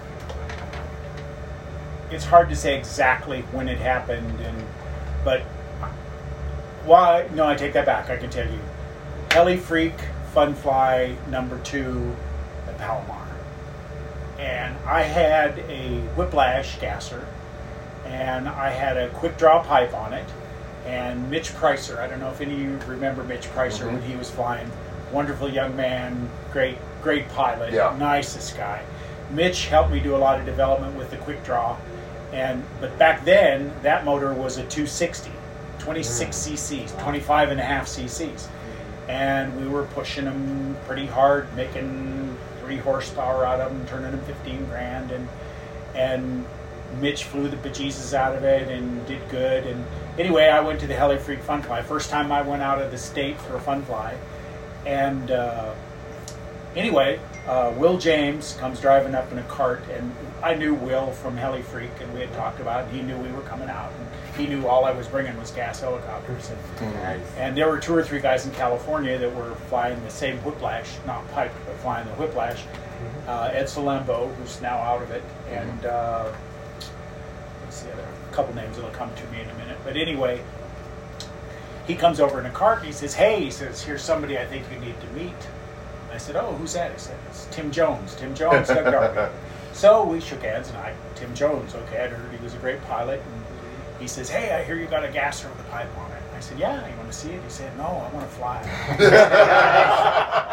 it's 2.11 2.25
hard 2.25 2.49
to 2.51 2.57
say 2.57 2.77
exactly 2.79 3.43
when 3.53 3.69
it 3.69 3.79
happened, 3.79 4.41
and 4.41 4.65
but 5.25 5.43
why? 6.85 7.29
No, 7.35 7.47
I 7.47 7.55
take 7.55 7.73
that 7.75 7.87
back. 7.87 8.11
I 8.11 8.17
can 8.17 8.31
tell 8.31 8.47
you, 8.47 8.59
Heli 9.31 9.57
Freak 9.57 9.95
Fun 10.33 10.55
Fly 10.55 11.17
number 11.31 11.59
two 11.61 12.15
at 12.67 12.77
Palomar, 12.79 13.27
and 14.39 14.77
I 14.87 15.03
had 15.03 15.59
a 15.71 16.01
Whiplash 16.17 16.79
gasser, 16.81 17.27
and 18.05 18.49
I 18.49 18.71
had 18.71 18.97
a 18.97 19.09
quick 19.11 19.39
draw 19.39 19.63
pipe 19.63 19.95
on 19.95 20.13
it, 20.13 20.29
and 20.87 21.31
Mitch 21.31 21.51
Pricer. 21.55 21.99
I 21.99 22.07
don't 22.07 22.21
know 22.21 22.31
if 22.31 22.41
any 22.41 22.55
of 22.55 22.61
you 22.61 22.79
remember 22.87 23.25
Mitch 23.25 23.47
Pricer 23.55 23.87
when 23.87 24.01
mhm. 24.01 24.05
he 24.05 24.17
was 24.17 24.31
flying. 24.31 24.71
Wonderful 25.13 25.49
young 25.49 25.77
man, 25.77 26.29
great, 26.53 26.77
great 27.03 27.29
pilot, 27.31 27.73
Yeah. 27.73 27.95
nicest 27.99 28.57
guy. 28.57 28.83
Mitch 29.31 29.67
helped 29.69 29.91
me 29.91 30.01
do 30.01 30.15
a 30.15 30.19
lot 30.19 30.39
of 30.39 30.45
development 30.47 30.97
with 30.97 31.11
the 31.11 31.17
quick 31.19 31.43
draw, 31.45 31.77
and 32.33 32.65
but 32.81 32.99
back 32.99 33.25
then 33.25 33.73
that 33.83 34.05
motor 34.05 34.35
was 34.35 34.59
a 34.59 34.65
260, 34.65 35.31
26 35.85 36.37
cc's, 36.37 37.03
25 37.03 37.51
and 37.51 37.61
a 37.61 37.63
half 37.63 37.87
cc's, 37.87 38.49
and 39.09 39.55
we 39.61 39.69
were 39.69 39.85
pushing 39.85 40.25
them 40.25 40.77
pretty 40.87 41.07
hard, 41.07 41.55
making 41.55 42.37
three 42.61 42.79
horsepower 42.79 43.45
out 43.45 43.61
of 43.61 43.71
them, 43.71 43.87
turning 43.87 44.11
them 44.11 44.21
15 44.23 44.65
grand, 44.67 45.11
and 45.11 45.29
and 45.95 46.45
Mitch 47.01 47.25
flew 47.25 47.49
the 47.49 47.57
bejesus 47.57 48.15
out 48.15 48.35
of 48.35 48.45
it 48.45 48.69
and 48.69 49.07
did 49.07 49.29
good. 49.29 49.67
And 49.67 49.85
anyway, 50.19 50.49
I 50.49 50.61
went 50.61 50.81
to 50.81 50.87
the 50.87 50.95
Heli 50.95 51.19
Freak 51.19 51.41
Fun 51.41 51.63
Fly. 51.63 51.83
First 51.83 52.11
time 52.11 52.33
I 52.33 52.43
went 52.43 52.63
out 52.63 52.81
of 52.81 52.91
the 52.91 52.99
state 52.99 53.39
for 53.41 53.57
a 53.57 53.61
fun 53.61 53.83
fly, 53.85 54.17
and 54.87 55.31
uh, 55.31 55.75
anyway, 56.75 57.21
uh, 57.47 57.73
Will 57.77 57.99
James 57.99 58.57
comes 58.59 58.81
driving 58.81 59.15
up 59.15 59.31
in 59.33 59.39
a 59.39 59.43
cart, 59.45 59.83
and 59.93 60.15
I 60.43 60.55
knew 60.55 60.75
Will 60.75 61.11
from 61.13 61.37
Heli 61.37 61.63
Freak, 61.63 61.91
and 62.01 62.13
we 62.15 62.21
had 62.21 62.33
talked 62.35 62.61
about. 62.61 62.89
it. 62.89 62.93
He 62.95 63.03
knew 63.03 63.17
we 63.19 63.31
were 63.33 63.43
coming 63.43 63.69
out, 63.69 63.93
and 63.93 64.37
he 64.37 64.47
knew 64.53 64.67
all 64.67 64.85
I 64.85 64.93
was 64.93 65.07
bringing 65.09 65.37
was 65.39 65.51
gas 65.51 65.81
helicopters, 65.81 66.51
and, 66.81 66.95
Nice. 66.95 67.21
and 67.37 67.57
there 67.57 67.69
were 67.69 67.79
two 67.79 67.95
or 67.95 68.03
three 68.03 68.21
guys 68.21 68.47
in 68.47 68.53
California 68.53 69.19
that 69.19 69.35
were 69.35 69.55
flying 69.69 70.03
the 70.05 70.11
same 70.11 70.39
whiplash, 70.39 70.89
not 71.07 71.27
pipe, 71.33 71.53
but 71.67 71.77
flying 71.77 72.07
the 72.07 72.15
whiplash. 72.15 72.63
Uh, 73.29 73.51
Ed 73.53 73.65
Salambo, 73.65 74.35
who's 74.37 74.61
now 74.63 74.79
out 74.79 75.03
of 75.03 75.11
it, 75.11 75.23
and 75.51 75.85
uh, 75.87 76.31
what's 77.63 77.83
the 77.83 77.93
other? 77.93 78.05
A 78.31 78.35
couple 78.35 78.55
names 78.55 78.77
that'll 78.77 78.91
come 78.93 79.11
to 79.15 79.25
me 79.27 79.41
in 79.43 79.51
a 79.51 79.55
minute. 79.55 79.79
But 79.85 79.97
anyway, 79.97 80.43
he 81.87 81.95
comes 81.95 82.21
over 82.21 82.41
in 82.41 82.47
a 82.47 82.51
cart 82.51 82.79
and 82.79 82.87
he 82.87 82.93
says, 82.93 83.15
"Hey," 83.15 83.41
he 83.45 83.51
says, 83.51 83.83
"Here's 83.83 84.03
somebody 84.03 84.39
I 84.39 84.47
think 84.47 84.65
you 84.73 84.79
need 84.81 84.99
to 85.01 85.07
meet." 85.09 85.35
I 86.15 86.19
said, 86.19 86.37
"Oh, 86.37 86.55
who's 86.55 86.73
that?" 86.75 86.93
He 86.93 86.99
said, 86.99 87.17
"It's 87.29 87.47
Tim 87.51 87.71
Jones. 87.71 88.15
Tim 88.15 88.35
Jones, 88.35 88.69
Doug 88.69 88.85
Darby." 88.93 89.33
So 89.73 90.05
we 90.05 90.21
shook 90.21 90.43
hands, 90.43 90.69
and 90.69 90.79
I, 90.79 90.95
Tim 91.17 91.35
Jones, 91.35 91.75
okay, 91.75 92.05
I'd 92.05 92.11
heard 92.11 92.33
he 92.33 92.43
was 92.43 92.55
a 92.55 92.59
great 92.59 92.83
pilot, 92.85 93.21
and 93.21 93.45
he 94.01 94.07
says, 94.07 94.29
"Hey, 94.29 94.53
I 94.55 94.63
hear 94.63 94.77
you 94.77 94.87
got 94.87 95.05
a 95.05 95.09
gasser 95.09 95.49
with 95.49 95.61
a 95.61 95.71
pipe 95.71 95.89
on 95.99 96.11
it." 96.13 96.23
I 96.37 96.41
said, 96.41 96.59
"Yeah, 96.59 96.89
you 96.89 96.97
want 96.97 97.11
to 97.11 97.17
see 97.17 97.31
it?" 97.31 97.43
He 97.43 97.51
said, 97.51 97.77
"No, 97.77 97.85
I 97.85 98.15
want 98.15 98.29
to 98.29 98.37
fly." 98.37 98.63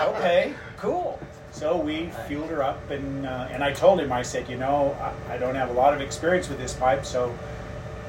okay, 0.17 0.53
cool. 0.77 1.19
So 1.51 1.77
we 1.77 2.09
fueled 2.27 2.49
her 2.49 2.63
up, 2.63 2.89
and 2.89 3.25
uh, 3.25 3.47
and 3.51 3.63
I 3.63 3.73
told 3.73 3.99
him, 3.99 4.11
I 4.11 4.23
said, 4.23 4.49
you 4.49 4.57
know, 4.57 4.97
I, 5.29 5.35
I 5.35 5.37
don't 5.37 5.55
have 5.55 5.69
a 5.69 5.73
lot 5.73 5.93
of 5.93 6.01
experience 6.01 6.49
with 6.49 6.57
this 6.57 6.73
pipe, 6.73 7.05
so 7.05 7.37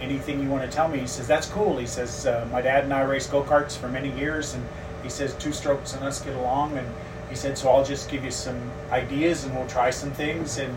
anything 0.01 0.43
you 0.43 0.49
want 0.49 0.69
to 0.69 0.75
tell 0.75 0.89
me, 0.89 0.99
he 0.99 1.07
says, 1.07 1.27
that's 1.27 1.47
cool. 1.47 1.77
He 1.79 1.87
says, 1.87 2.27
uh, 2.27 2.47
my 2.51 2.61
dad 2.61 2.85
and 2.85 2.93
I 2.93 3.03
raced 3.03 3.31
go 3.31 3.43
karts 3.43 3.77
for 3.77 3.89
many 3.89 4.11
years, 4.19 4.55
and 4.55 4.67
he 5.03 5.09
says, 5.09 5.35
two 5.35 5.53
strokes 5.53 5.95
and 5.95 6.05
us 6.05 6.21
get 6.21 6.37
along, 6.37 6.77
and 6.77 6.87
he 7.33 7.37
said, 7.37 7.57
so 7.57 7.71
I'll 7.71 7.85
just 7.85 8.11
give 8.11 8.27
you 8.27 8.31
some 8.31 8.61
ideas, 8.91 9.45
and 9.45 9.55
we'll 9.55 9.67
try 9.67 9.89
some 9.89 10.11
things, 10.11 10.59
and 10.59 10.77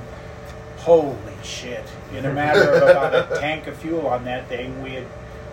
holy 0.77 1.17
shit! 1.43 1.83
In 2.15 2.25
a 2.25 2.33
matter 2.33 2.61
of 2.71 2.89
about 2.89 3.13
a 3.13 3.35
tank 3.41 3.67
of 3.67 3.75
fuel 3.75 4.07
on 4.07 4.23
that 4.23 4.47
thing, 4.47 4.81
we 4.81 4.91
had 4.91 5.05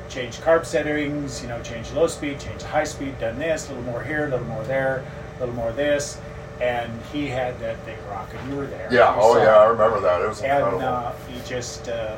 changed 0.09 0.41
carb 0.43 0.65
settings, 0.65 1.43
you 1.43 1.49
know, 1.49 1.61
changed 1.63 1.93
low 1.93 2.07
speed, 2.07 2.39
changed 2.39 2.63
high 2.63 2.85
speed, 2.85 3.19
done 3.19 3.37
this, 3.37 3.67
a 3.67 3.71
little 3.71 3.91
more 3.91 4.05
here, 4.05 4.27
a 4.27 4.31
little 4.31 4.47
more 4.47 4.63
there, 4.63 5.05
a 5.37 5.41
little 5.41 5.57
more 5.57 5.73
this, 5.73 6.21
and 6.61 6.93
he 7.13 7.27
had 7.27 7.59
that 7.59 7.83
thing 7.85 7.99
rocking. 8.09 8.39
You 8.49 8.55
were 8.55 8.67
there. 8.67 8.89
Yeah. 8.93 9.13
Oh 9.19 9.37
yeah, 9.39 9.57
I 9.57 9.65
remember 9.65 10.01
that. 10.03 10.23
It 10.23 10.29
was 10.29 10.41
incredible. 10.41 10.77
And 10.77 10.85
uh, 10.85 11.13
he 11.29 11.41
just, 11.49 11.89
uh, 11.89 12.17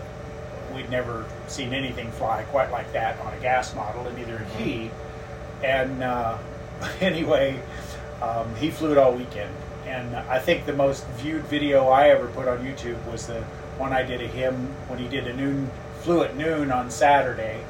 we'd 0.75 0.91
never 0.91 1.25
seen 1.49 1.73
anything 1.73 2.11
fly 2.13 2.43
quite 2.51 2.71
like 2.71 2.93
that 2.93 3.19
on 3.21 3.33
a 3.33 3.41
gas 3.41 3.75
model, 3.75 4.07
and 4.07 4.15
neither 4.19 4.37
had 4.37 4.61
he. 4.61 4.91
And 5.63 6.03
uh, 6.03 6.37
anyway, 7.01 7.59
um, 8.23 8.55
he 8.57 8.71
flew 8.71 8.93
it 8.93 8.99
all 8.99 9.13
weekend. 9.13 9.55
And 9.87 10.17
I 10.17 10.39
think 10.39 10.65
the 10.67 10.73
most 10.73 11.07
viewed 11.19 11.43
video 11.45 11.89
I 11.89 12.09
ever 12.09 12.27
put 12.29 12.49
on 12.49 12.59
YouTube 12.59 13.03
was 13.11 13.27
the 13.27 13.43
one 13.79 13.93
I 13.93 14.03
did 14.03 14.23
of 14.23 14.31
him 14.33 14.55
when 14.89 14.99
he 14.99 15.09
did 15.09 15.27
a 15.27 15.33
noon, 15.35 15.71
flew 16.01 16.23
at 16.23 16.37
noon 16.37 16.71
on 16.73 16.91
Saturday. 16.91 17.63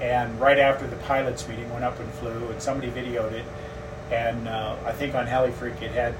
And 0.00 0.38
right 0.40 0.58
after 0.58 0.86
the 0.86 0.96
pilots 0.96 1.48
meeting, 1.48 1.70
went 1.72 1.84
up 1.84 1.98
and 1.98 2.10
flew, 2.14 2.48
and 2.50 2.60
somebody 2.60 2.90
videoed 2.90 3.32
it. 3.32 3.44
And 4.10 4.46
uh, 4.46 4.76
I 4.84 4.92
think 4.92 5.14
on 5.14 5.26
HeliFreak 5.26 5.80
it 5.80 5.92
had 5.92 6.14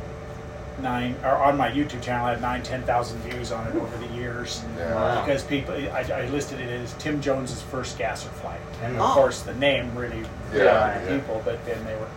nine, 0.80 1.14
or 1.22 1.36
on 1.36 1.56
my 1.58 1.70
YouTube 1.70 2.02
channel, 2.02 2.26
I 2.26 2.30
had 2.30 2.40
nine, 2.40 2.62
ten 2.62 2.82
thousand 2.84 3.18
views 3.20 3.52
on 3.52 3.66
it 3.66 3.74
over 3.76 3.96
the 3.98 4.12
years. 4.14 4.62
Yeah. 4.78 5.22
Because 5.24 5.42
people, 5.42 5.74
I, 5.74 6.00
I 6.10 6.26
listed 6.28 6.58
it 6.60 6.68
as 6.70 6.94
Tim 6.94 7.20
Jones's 7.20 7.60
first 7.62 7.98
gasser 7.98 8.30
flight, 8.30 8.60
and 8.82 8.96
of 8.96 9.02
Oh. 9.02 9.12
course 9.12 9.42
the 9.42 9.54
name 9.54 9.94
really 9.94 10.20
Yeah, 10.54 10.64
yeah, 10.64 11.02
yeah. 11.04 11.18
people. 11.18 11.42
But 11.44 11.62
then 11.66 11.84
they 11.84 11.94
were 11.96 12.08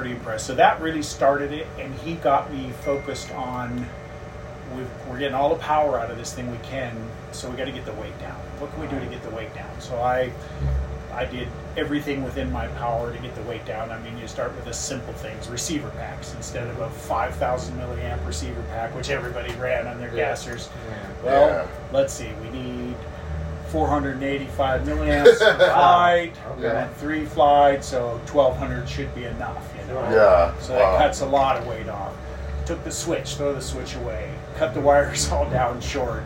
pretty 0.00 0.14
impressed. 0.14 0.46
So 0.46 0.54
that 0.54 0.80
really 0.80 1.02
started 1.02 1.52
it, 1.52 1.66
and 1.78 1.94
he 1.96 2.14
got 2.14 2.50
me 2.52 2.70
focused 2.84 3.30
on. 3.32 3.86
We've, 4.74 4.88
we're 5.08 5.18
getting 5.18 5.34
all 5.34 5.48
the 5.50 5.56
power 5.60 5.98
out 5.98 6.10
of 6.12 6.16
this 6.16 6.32
thing 6.32 6.50
we 6.50 6.56
can, 6.58 6.96
so 7.32 7.50
we 7.50 7.56
got 7.56 7.64
to 7.64 7.72
get 7.72 7.84
the 7.84 7.92
weight 7.94 8.16
down. 8.20 8.36
What 8.60 8.72
can 8.72 8.80
we 8.80 8.86
do 8.86 8.98
to 9.00 9.06
get 9.06 9.22
the 9.22 9.30
weight 9.30 9.52
down? 9.54 9.68
So 9.80 9.96
I, 10.00 10.30
I 11.12 11.24
did 11.26 11.48
everything 11.76 12.22
within 12.22 12.50
my 12.52 12.68
power 12.68 13.12
to 13.12 13.18
get 13.18 13.34
the 13.34 13.42
weight 13.42 13.66
down. 13.66 13.90
I 13.90 13.98
mean, 14.00 14.16
you 14.16 14.26
start 14.28 14.54
with 14.54 14.64
the 14.64 14.72
simple 14.72 15.12
things: 15.14 15.48
receiver 15.48 15.90
packs 15.90 16.34
instead 16.34 16.66
of 16.68 16.80
a 16.80 16.88
5,000 16.88 17.76
milliamp 17.78 18.24
receiver 18.26 18.62
pack, 18.70 18.94
which 18.94 19.10
everybody 19.10 19.52
ran 19.56 19.86
on 19.86 19.98
their 20.00 20.14
Yeah. 20.16 20.32
gassers. 20.32 20.68
Well, 21.24 21.48
Yeah. 21.50 21.66
let's 21.92 22.14
see. 22.14 22.28
We 22.42 22.48
need 22.50 22.94
485 23.70 24.82
milliamps 24.82 25.38
per 25.38 25.54
flight. 25.72 26.32
We 26.58 26.64
Okay. 26.66 26.74
want 26.76 26.96
three 26.96 27.24
flights, 27.24 27.86
so 27.88 28.20
1200 28.26 28.88
should 28.88 29.12
be 29.14 29.24
enough. 29.24 29.64
You. 29.90 30.16
Yeah. 30.16 30.56
So 30.58 30.74
wow. 30.74 30.78
that 30.78 30.98
cuts 30.98 31.20
a 31.20 31.26
lot 31.26 31.56
of 31.56 31.66
weight 31.66 31.88
off. 31.88 32.14
Took 32.66 32.84
the 32.84 32.90
switch, 32.90 33.34
throw 33.34 33.54
the 33.54 33.60
switch 33.60 33.94
away, 33.96 34.32
cut 34.56 34.74
the 34.74 34.80
wires 34.80 35.28
all 35.32 35.48
down 35.50 35.80
short. 35.80 36.22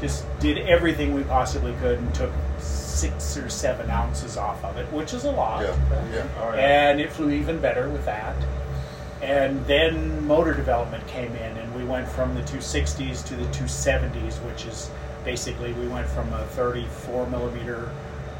Just 0.00 0.24
did 0.40 0.58
everything 0.58 1.12
we 1.14 1.24
possibly 1.24 1.74
could 1.80 1.98
and 1.98 2.14
took 2.14 2.32
six 2.58 3.36
or 3.36 3.48
seven 3.48 3.90
ounces 3.90 4.36
off 4.36 4.64
of 4.64 4.76
it, 4.76 4.90
which 4.92 5.12
is 5.14 5.24
a 5.24 5.30
lot. 5.30 5.62
Yeah. 5.62 5.76
Yeah. 6.12 6.54
And 6.54 7.00
it 7.00 7.10
flew 7.10 7.30
even 7.30 7.60
better 7.60 7.88
with 7.88 8.04
that. 8.04 8.36
And 9.22 9.64
then 9.66 10.26
motor 10.26 10.54
development 10.54 11.06
came 11.06 11.32
in, 11.32 11.56
and 11.58 11.74
we 11.74 11.84
went 11.84 12.08
from 12.08 12.34
the 12.34 12.40
260s 12.42 13.26
to 13.26 13.36
the 13.36 13.44
270s, 13.46 14.36
which 14.46 14.64
is 14.64 14.90
basically 15.24 15.72
we 15.74 15.86
went 15.88 16.08
from 16.08 16.32
a 16.32 16.44
34 16.46 17.26
millimeter 17.28 17.90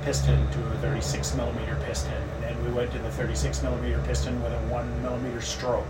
piston 0.03 0.51
to 0.53 0.59
a 0.73 0.77
36 0.79 1.35
millimeter 1.35 1.77
piston. 1.85 2.23
We 2.65 2.73
went 2.73 2.93
to 2.93 2.99
the 2.99 3.11
36 3.11 3.63
millimeter 3.63 4.01
piston 4.07 4.43
with 4.43 4.53
a 4.53 4.59
1 4.69 5.03
millimeter 5.03 5.41
stroke. 5.41 5.87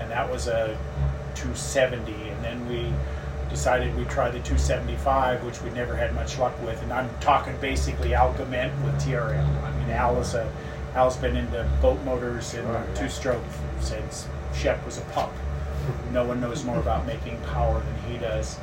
And 0.00 0.10
that 0.10 0.30
was 0.30 0.46
a 0.46 0.78
270. 1.34 2.12
And 2.12 2.44
then 2.44 2.68
we 2.68 2.92
decided 3.50 3.96
we'd 3.96 4.08
try 4.08 4.30
the 4.30 4.38
275, 4.38 5.44
which 5.44 5.62
we 5.62 5.70
never 5.70 5.96
had 5.96 6.14
much 6.14 6.38
luck 6.38 6.60
with. 6.62 6.82
And 6.82 6.92
I'm 6.92 7.10
talking 7.20 7.56
basically 7.60 8.14
Alcament 8.14 8.72
with 8.84 8.94
TRM. 8.96 9.62
I 9.62 9.78
mean, 9.78 9.90
Al 9.90 10.18
is 10.20 10.34
a, 10.34 10.50
Al's 10.94 11.16
been 11.16 11.36
into 11.36 11.68
boat 11.80 12.02
motors 12.04 12.54
and 12.54 12.66
oh, 12.68 12.84
two 12.94 13.08
stroke 13.08 13.42
since 13.80 14.26
Shep 14.54 14.84
was 14.84 14.98
a 14.98 15.02
pup. 15.12 15.32
No 16.12 16.24
one 16.24 16.40
knows 16.40 16.64
more 16.64 16.78
about 16.78 17.06
making 17.06 17.40
power 17.42 17.80
than 17.80 18.12
he 18.12 18.18
does. 18.18 18.58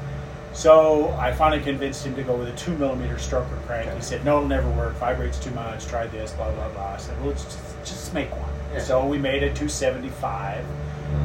So 0.55 1.09
I 1.19 1.33
finally 1.33 1.61
convinced 1.61 2.05
him 2.05 2.15
to 2.15 2.23
go 2.23 2.33
with 2.35 2.47
a 2.47 2.55
two 2.55 2.75
millimeter 2.77 3.15
stroker 3.15 3.61
crank. 3.67 3.91
He 3.93 4.01
said, 4.01 4.23
"No, 4.23 4.37
it'll 4.37 4.47
never 4.47 4.69
work. 4.71 4.93
Vibrates 4.95 5.37
too 5.37 5.51
much. 5.51 5.85
Try 5.85 6.07
this. 6.07 6.31
Blah 6.31 6.49
blah 6.51 6.69
blah." 6.69 6.93
I 6.93 6.97
said, 6.97 7.19
"Well, 7.19 7.29
let's 7.29 7.43
just, 7.43 7.59
just 7.83 8.13
make 8.13 8.31
one." 8.31 8.49
Yeah. 8.73 8.79
So 8.79 9.05
we 9.05 9.17
made 9.17 9.43
a 9.43 9.47
275, 9.47 10.63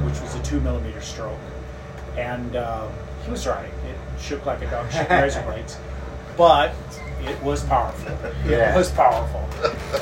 which 0.05 0.21
was 0.21 0.35
a 0.35 0.43
two 0.43 0.61
millimeter 0.61 1.01
stroke, 1.01 1.39
and 2.17 2.57
um, 2.57 2.91
he 3.25 3.31
was 3.31 3.47
right. 3.47 3.67
It 3.67 4.21
shook 4.21 4.45
like 4.47 4.63
a 4.63 4.71
dog 4.71 4.89
shitting 4.91 5.09
razor 5.23 5.43
blades, 5.43 5.77
but 6.37 6.75
it 7.23 7.41
was 7.41 7.63
powerful. 7.63 8.11
Yeah. 8.49 8.75
It 8.75 8.77
was 8.77 8.91
powerful, 8.91 9.49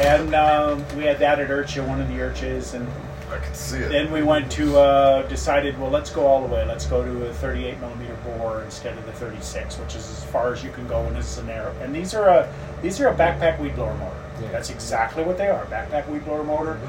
and 0.00 0.34
um, 0.34 0.84
we 0.96 1.04
had 1.04 1.18
that 1.18 1.38
at 1.38 1.50
Ircha, 1.50 1.86
one 1.86 2.00
of 2.00 2.08
the 2.08 2.14
Irchas, 2.14 2.72
and 2.72 2.88
I 3.30 3.38
can 3.38 3.54
see 3.54 3.78
it. 3.78 3.90
then 3.90 4.10
we 4.10 4.22
went 4.22 4.50
to 4.52 4.78
uh, 4.78 5.22
decided 5.28 5.78
well 5.78 5.90
let's 5.90 6.10
go 6.10 6.26
all 6.26 6.46
the 6.46 6.52
way. 6.52 6.64
Let's 6.66 6.86
go 6.86 7.04
to 7.04 7.26
a 7.26 7.32
38 7.34 7.78
millimeter 7.80 8.16
bore 8.24 8.62
instead 8.62 8.96
of 8.96 9.06
the 9.06 9.12
36 9.12 9.78
which 9.78 9.94
is 9.94 10.08
as 10.10 10.24
far 10.24 10.52
as 10.52 10.64
you 10.64 10.70
can 10.70 10.86
go 10.86 11.00
and 11.00 11.12
in 11.12 11.16
a 11.16 11.22
scenario. 11.22 11.78
And 11.80 11.94
these 11.94 12.14
are 12.14 12.28
a 12.28 12.54
these 12.82 13.00
are 13.00 13.08
a 13.08 13.14
backpack 13.14 13.58
weed 13.60 13.74
blower 13.74 13.94
motor. 13.94 14.16
Yeah. 14.40 14.52
that's 14.52 14.70
exactly 14.70 15.24
what 15.24 15.36
they 15.36 15.48
are 15.48 15.66
backpack 15.66 16.08
weed 16.08 16.24
blower 16.24 16.44
motor. 16.44 16.80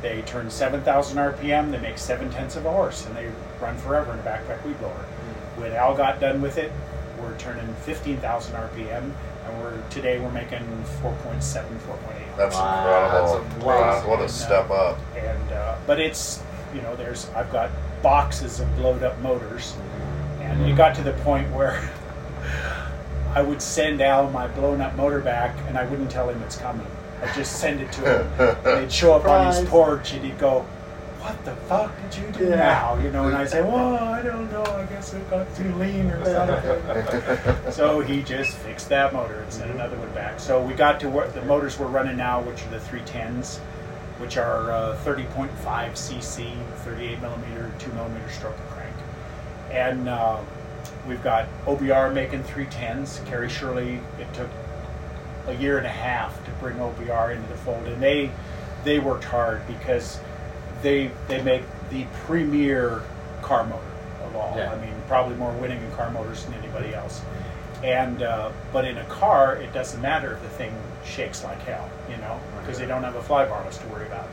They 0.00 0.22
turn 0.22 0.48
7000 0.50 1.16
rpm 1.18 1.72
they 1.72 1.80
make 1.80 1.98
7 1.98 2.30
tenths 2.30 2.54
of 2.56 2.66
a 2.66 2.70
horse 2.70 3.04
and 3.06 3.16
they 3.16 3.30
run 3.60 3.76
forever 3.78 4.12
in 4.12 4.20
a 4.20 4.22
backpack 4.22 4.64
weed 4.64 4.78
blower. 4.78 5.04
When 5.56 5.72
al 5.72 5.96
got 5.96 6.20
done 6.20 6.40
with 6.40 6.58
it 6.58 6.72
we're 7.20 7.36
turning 7.38 7.66
15000 7.82 8.54
rpm 8.54 9.12
and 9.48 9.62
we're 9.62 9.82
today 9.90 10.20
we're 10.20 10.30
making 10.30 10.60
4.7 11.02 11.40
4.8 11.40 12.27
That's 12.38 12.54
Wow, 12.56 13.04
incredible. 13.04 13.44
that's 13.50 13.64
Wow, 13.64 14.08
what 14.08 14.20
a 14.20 14.28
step 14.28 14.70
up. 14.70 14.98
and 15.16 15.52
uh, 15.52 15.74
but 15.86 15.98
it's 16.00 16.40
you 16.74 16.80
know 16.82 16.94
there's 16.96 17.28
I've 17.34 17.50
got 17.52 17.70
boxes 18.02 18.60
of 18.60 18.74
blowed 18.76 19.02
up 19.02 19.18
motors, 19.20 19.74
and 20.40 20.62
it 20.64 20.76
got 20.76 20.94
to 20.94 21.02
the 21.02 21.12
point 21.24 21.50
where 21.52 21.90
I 23.34 23.42
would 23.42 23.60
send 23.60 24.00
Al 24.00 24.30
my 24.30 24.46
blown 24.46 24.80
up 24.80 24.94
motor 24.96 25.20
back, 25.20 25.54
and 25.66 25.76
I 25.76 25.84
wouldn't 25.86 26.10
tell 26.10 26.28
him 26.30 26.40
it's 26.42 26.56
coming. 26.56 26.86
I'd 27.22 27.34
just 27.34 27.58
send 27.58 27.80
it 27.80 27.90
to 27.92 28.00
him, 28.22 28.56
and 28.64 28.80
he'd 28.82 28.92
show 28.92 29.12
up 29.14 29.24
on 29.26 29.48
his 29.52 29.68
porch, 29.68 30.12
and 30.12 30.24
he'd 30.24 30.38
go. 30.38 30.64
What 31.20 31.44
the 31.44 31.54
fuck 31.66 31.92
did 32.02 32.20
you 32.22 32.30
do 32.32 32.44
Yeah. 32.50 32.56
now? 32.56 32.96
You 32.98 33.10
know, 33.10 33.24
and 33.26 33.36
I 33.36 33.44
say, 33.44 33.60
well, 33.60 33.96
I 33.96 34.22
don't 34.22 34.50
know. 34.52 34.62
I 34.62 34.84
guess 34.84 35.12
it 35.14 35.28
got 35.28 35.52
too 35.56 35.72
lean 35.74 36.10
or 36.10 36.24
something. 36.24 37.72
so 37.72 38.00
he 38.00 38.22
just 38.22 38.56
fixed 38.58 38.88
that 38.90 39.12
motor 39.12 39.40
and 39.40 39.52
sent 39.52 39.70
another 39.72 39.96
one 39.96 40.10
back. 40.12 40.38
So 40.38 40.62
we 40.62 40.74
got 40.74 41.00
to 41.00 41.08
what 41.08 41.34
the 41.34 41.42
motors 41.42 41.78
we're 41.78 41.86
running 41.88 42.16
now, 42.16 42.40
which 42.42 42.62
are 42.64 42.70
the 42.70 42.78
310s, 42.78 43.58
which 44.18 44.36
are 44.36 44.70
uh, 44.70 44.96
30.5 45.04 45.48
cc, 45.64 46.52
38 46.84 47.20
millimeter, 47.20 47.72
2 47.80 47.92
millimeter 47.94 48.28
stroke 48.30 48.56
crank. 48.70 48.94
And 49.72 50.08
uh, 50.08 50.38
we've 51.06 51.22
got 51.22 51.46
OBR 51.66 52.14
making 52.14 52.44
310s. 52.44 53.26
Carrie 53.26 53.48
Shirley, 53.48 54.00
it 54.20 54.32
took 54.34 54.48
a 55.48 55.54
year 55.54 55.78
and 55.78 55.86
a 55.86 55.90
half 55.90 56.44
to 56.44 56.50
bring 56.52 56.76
OBR 56.76 57.34
into 57.34 57.48
the 57.48 57.56
fold, 57.56 57.86
and 57.88 58.00
they 58.02 58.30
they 58.84 59.00
worked 59.00 59.24
hard 59.24 59.66
because 59.66 60.20
they 60.82 61.10
they 61.28 61.42
make 61.42 61.62
the 61.90 62.04
premier 62.26 63.02
car 63.42 63.64
motor 63.64 63.82
of 64.24 64.36
all. 64.36 64.54
Yeah. 64.56 64.72
I 64.72 64.80
mean, 64.80 64.94
probably 65.06 65.36
more 65.36 65.52
winning 65.54 65.82
in 65.82 65.90
car 65.92 66.10
motors 66.10 66.44
than 66.44 66.54
anybody 66.54 66.94
else. 66.94 67.22
And 67.82 68.22
uh, 68.22 68.50
but 68.72 68.84
in 68.84 68.98
a 68.98 69.04
car, 69.04 69.56
it 69.56 69.72
doesn't 69.72 70.00
matter 70.00 70.34
if 70.34 70.42
the 70.42 70.48
thing 70.48 70.74
shakes 71.04 71.44
like 71.44 71.60
hell, 71.62 71.88
you 72.10 72.16
know, 72.16 72.40
because 72.60 72.78
they 72.78 72.86
don't 72.86 73.04
have 73.04 73.16
a 73.16 73.22
fly 73.22 73.44
bar 73.44 73.64
to 73.70 73.86
worry 73.88 74.06
about. 74.06 74.28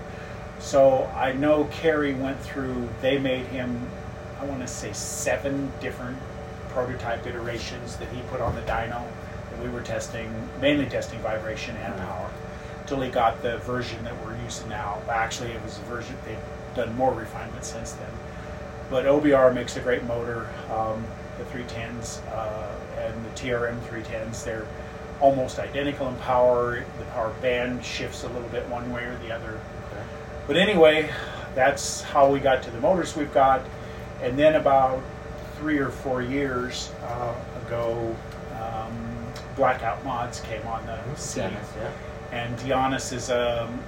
So 0.60 1.05
I 1.15 1.34
know 1.34 1.65
Kerry 1.65 2.13
went 2.13 2.39
through. 2.41 2.89
They 3.01 3.19
made 3.19 3.45
him, 3.47 3.88
I 4.39 4.45
want 4.45 4.62
to 4.62 4.67
say, 4.67 4.93
seven 4.93 5.71
different 5.79 6.17
prototype 6.69 7.25
iterations 7.27 7.97
that 7.97 8.10
he 8.10 8.21
put 8.29 8.41
on 8.41 8.55
the 8.55 8.62
dyno 8.62 9.03
that 9.51 9.63
we 9.63 9.69
were 9.69 9.81
testing, 9.81 10.34
mainly 10.60 10.86
testing 10.88 11.19
vibration 11.19 11.75
and 11.77 11.95
power, 11.97 12.29
till 12.88 12.99
he 13.01 13.10
got 13.10 13.41
the 13.41 13.60
version 13.60 14.03
that 14.03 14.13
we're 14.25 14.34
now. 14.67 15.01
Actually, 15.10 15.51
it 15.51 15.63
was 15.63 15.77
a 15.77 15.81
version 15.81 16.15
they've 16.25 16.38
done 16.75 16.95
more 16.95 17.13
refinement 17.13 17.63
since 17.63 17.93
then. 17.93 18.12
But 18.89 19.05
OBR 19.05 19.53
makes 19.53 19.77
a 19.77 19.79
great 19.79 20.03
motor. 20.03 20.47
Um, 20.71 21.05
the 21.38 21.43
310s 21.45 22.25
uh, 22.31 22.71
and 22.99 23.25
the 23.25 23.29
TRM 23.31 23.79
310s, 23.81 24.43
they're 24.43 24.67
almost 25.19 25.60
identical 25.60 26.08
in 26.08 26.15
power. 26.17 26.86
The 26.99 27.05
power 27.05 27.34
band 27.41 27.84
shifts 27.84 28.23
a 28.23 28.27
little 28.29 28.49
bit 28.49 28.67
one 28.69 28.91
way 28.91 29.03
or 29.03 29.17
the 29.19 29.34
other. 29.34 29.60
But 30.47 30.58
anyway, 30.58 31.10
that's 31.55 32.01
how 32.03 32.29
we 32.29 32.39
got 32.39 32.62
to 32.63 32.71
the 32.71 32.79
motors 32.79 33.15
we've 33.15 33.34
got. 33.34 33.62
And 34.21 34.38
then 34.38 34.55
about 34.55 35.01
three 35.58 35.79
or 35.79 35.89
four 35.89 36.21
years 36.21 36.91
uh, 37.03 37.34
ago, 37.65 38.15
um, 38.62 38.95
Blackout 39.55 40.03
Mods 40.03 40.41
came 40.41 40.65
on 40.67 40.86
the 40.86 41.15
scene. 41.15 41.51
Yeah. 41.77 41.91
And 42.31 42.58
Giannis 42.60 43.13
is 43.13 43.29
an 43.29 43.79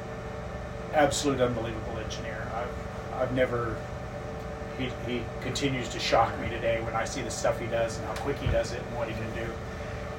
absolute 0.93 1.41
unbelievable 1.41 1.97
engineer. 1.99 2.47
I've, 2.55 3.21
I've 3.21 3.33
never. 3.33 3.77
He, 4.77 4.91
he 5.11 5.23
continues 5.41 5.89
to 5.89 5.99
shock 5.99 6.39
me 6.39 6.49
today 6.49 6.81
when 6.81 6.95
I 6.95 7.03
see 7.03 7.21
the 7.21 7.31
stuff 7.31 7.59
he 7.59 7.65
does 7.65 7.97
and 7.97 8.05
how 8.05 8.13
quick 8.15 8.37
he 8.37 8.47
does 8.47 8.73
it 8.73 8.81
and 8.81 8.95
what 8.95 9.07
he 9.07 9.15
can 9.15 9.33
do. 9.33 9.51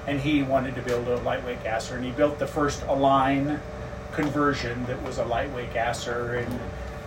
And 0.09 0.19
he 0.19 0.43
wanted 0.43 0.75
to 0.75 0.83
build 0.83 1.07
a 1.07 1.17
lightweight 1.19 1.63
gasser, 1.63 1.95
and 1.95 2.05
he 2.05 2.11
built 2.11 2.39
the 2.39 2.47
first 2.47 2.83
Align 2.89 3.61
conversion 4.13 4.85
that 4.87 5.01
was 5.03 5.19
a 5.19 5.25
lightweight 5.25 5.73
gasser. 5.73 6.37
And, 6.37 6.61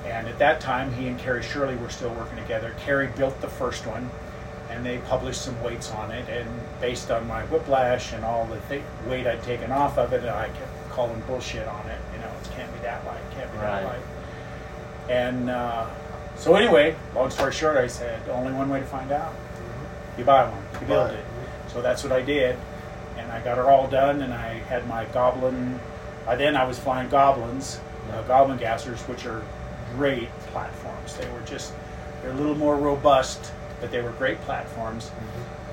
and 0.06 0.28
at 0.28 0.40
that 0.40 0.62
time, 0.62 0.94
he 0.94 1.08
and 1.08 1.20
Carrie 1.20 1.44
Shirley 1.44 1.76
were 1.76 1.90
still 1.90 2.14
working 2.14 2.38
together. 2.38 2.74
Carrie 2.80 3.10
built 3.18 3.42
the 3.42 3.50
first 3.50 3.86
one, 3.86 4.10
and 4.70 4.86
they 4.86 5.00
published 5.00 5.42
some 5.42 5.62
weights 5.62 5.92
on 5.92 6.12
it. 6.12 6.30
And 6.30 6.50
based 6.80 7.12
on 7.12 7.28
my 7.28 7.44
whiplash 7.46 8.14
and 8.14 8.24
all 8.24 8.46
the 8.46 8.60
th- 8.70 8.84
weight 9.08 9.28
I'd 9.28 9.44
taken 9.44 9.72
off 9.74 9.98
of 9.98 10.14
it, 10.14 10.24
I 10.24 10.48
kept 10.48 10.90
calling 10.92 11.22
bullshit 11.28 11.68
on 11.68 11.90
it. 11.90 12.00
You 12.14 12.20
know, 12.20 12.32
it 12.42 12.50
can't 12.56 12.72
be 12.72 12.80
that 12.80 13.06
light, 13.06 13.11
Right. 13.62 14.02
And 15.10 15.50
uh, 15.50 15.88
so, 16.36 16.56
anyway, 16.56 16.96
long 17.16 17.30
story 17.30 17.52
short, 17.52 17.78
I 17.78 17.88
said 17.88 18.28
only 18.30 18.54
one 18.54 18.70
way 18.70 18.80
to 18.80 18.86
find 18.86 19.12
out: 19.12 19.34
you 20.18 20.24
buy 20.24 20.50
one, 20.50 20.64
you 20.80 20.88
build 20.88 21.12
it. 21.12 21.26
So 21.68 21.82
that's 21.82 22.04
what 22.04 22.12
I 22.12 22.22
did, 22.22 22.58
and 23.18 23.32
I 23.32 23.42
got 23.42 23.58
her 23.58 23.70
all 23.70 23.88
done, 23.88 24.22
and 24.22 24.34
I 24.34 24.56
had 24.60 24.88
my 24.88 25.06
Goblin 25.06 25.80
By 26.26 26.36
then, 26.36 26.56
I 26.56 26.66
was 26.66 26.78
flying 26.78 27.10
Goblins, 27.10 27.80
uh, 28.12 28.22
Goblin 28.24 28.58
gassers, 28.58 29.00
which 29.08 29.26
are 29.26 29.44
great 29.96 30.30
platforms. 30.52 31.16
They 31.18 31.30
were 31.30 31.42
just 31.42 31.74
they're 32.22 32.32
a 32.32 32.36
little 32.36 32.56
more 32.56 32.76
robust, 32.76 33.52
but 33.80 33.92
they 33.92 34.02
were 34.02 34.12
great 34.12 34.40
platforms. 34.42 35.12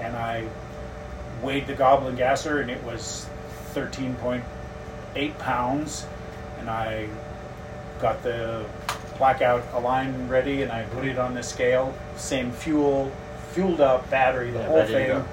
And 0.01 0.17
I 0.17 0.49
weighed 1.43 1.67
the 1.67 1.75
Goblin 1.75 2.17
gasser, 2.17 2.61
and 2.61 2.71
it 2.71 2.83
was 2.85 3.29
13.8 3.75 5.39
pounds. 5.39 6.07
And 6.59 6.71
I 6.71 7.09
got 8.01 8.23
the 8.23 8.65
blackout 9.19 9.63
align 9.73 10.29
ready, 10.29 10.63
and 10.63 10.71
I 10.73 10.85
put 10.85 11.05
it 11.05 11.19
on 11.19 11.35
the 11.35 11.43
scale. 11.43 11.95
Same 12.17 12.51
fuel, 12.53 13.11
fueled 13.53 13.81
up 13.81 14.09
battery, 14.11 14.51
the 14.51 14.61
Yeah, 14.61 14.67
whole 14.67 14.85
thing, 14.85 15.25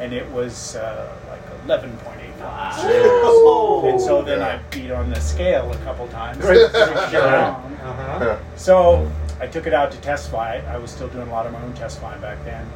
and 0.00 0.12
it 0.12 0.30
was 0.30 0.76
uh, 0.76 1.16
like 1.28 1.66
11.8 1.66 2.38
pounds. 2.38 2.76
Oh. 2.82 3.88
And 3.88 4.00
so 4.00 4.22
then 4.22 4.42
I 4.42 4.58
beat 4.70 4.90
on 4.90 5.10
the 5.10 5.20
scale 5.20 5.70
a 5.70 5.76
couple 5.78 6.06
times. 6.08 6.44
Uh-huh. 7.80 8.38
So 8.56 9.10
I 9.40 9.46
took 9.46 9.66
it 9.66 9.72
out 9.72 9.90
to 9.92 9.98
test 10.02 10.28
fly. 10.28 10.62
I 10.68 10.76
was 10.76 10.90
still 10.90 11.08
doing 11.08 11.26
a 11.26 11.30
lot 11.30 11.46
of 11.46 11.52
my 11.52 11.62
own 11.62 11.72
test 11.72 11.98
flying 11.98 12.20
back 12.20 12.44
then. 12.44 12.70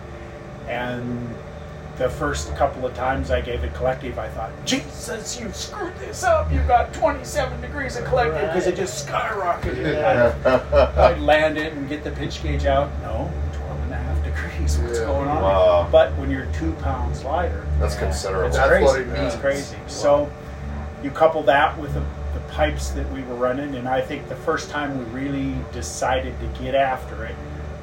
And 0.66 1.34
the 1.98 2.08
first 2.10 2.54
couple 2.56 2.84
of 2.84 2.92
times 2.94 3.30
I 3.30 3.40
gave 3.40 3.62
it 3.62 3.72
collective, 3.74 4.18
I 4.18 4.28
thought, 4.28 4.50
Jesus, 4.64 5.38
you 5.38 5.52
screwed 5.52 5.94
this 5.98 6.24
up. 6.24 6.50
You 6.52 6.58
got 6.62 6.92
27 6.92 7.60
degrees 7.60 7.96
of 7.96 8.04
collective 8.04 8.40
because 8.48 8.66
it 8.66 8.74
just 8.76 9.06
skyrocketed. 9.06 10.02
I'd, 10.44 10.98
I'd 10.98 11.20
land 11.20 11.56
it 11.56 11.72
and 11.74 11.88
get 11.88 12.02
the 12.02 12.10
pitch 12.10 12.42
gauge 12.42 12.66
out. 12.66 12.90
No, 13.02 13.30
12 13.52 13.80
and 13.84 13.92
a 13.92 13.96
half 13.96 14.24
degrees. 14.24 14.76
What's 14.78 14.98
Yeah. 14.98 15.06
going 15.06 15.28
on? 15.28 15.42
Wow. 15.42 15.88
But 15.92 16.12
when 16.16 16.30
you're 16.30 16.46
two 16.46 16.72
pounds 16.82 17.22
lighter, 17.24 17.64
That's 17.78 17.94
considerable. 17.94 18.48
it's 18.48 18.56
That's 18.56 18.68
crazy. 18.68 18.84
what 18.84 19.00
it 19.00 19.08
It's 19.08 19.20
means. 19.20 19.34
crazy. 19.36 19.76
So 19.86 20.28
you 21.02 21.10
couple 21.12 21.42
that 21.44 21.78
with 21.78 21.94
the, 21.94 22.00
the 22.32 22.40
pipes 22.52 22.88
that 22.90 23.08
we 23.12 23.22
were 23.22 23.36
running, 23.36 23.76
and 23.76 23.86
I 23.88 24.00
think 24.00 24.28
the 24.28 24.34
first 24.36 24.68
time 24.70 24.98
we 24.98 25.04
really 25.20 25.54
decided 25.72 26.34
to 26.40 26.46
get 26.62 26.74
after 26.74 27.24
it 27.24 27.36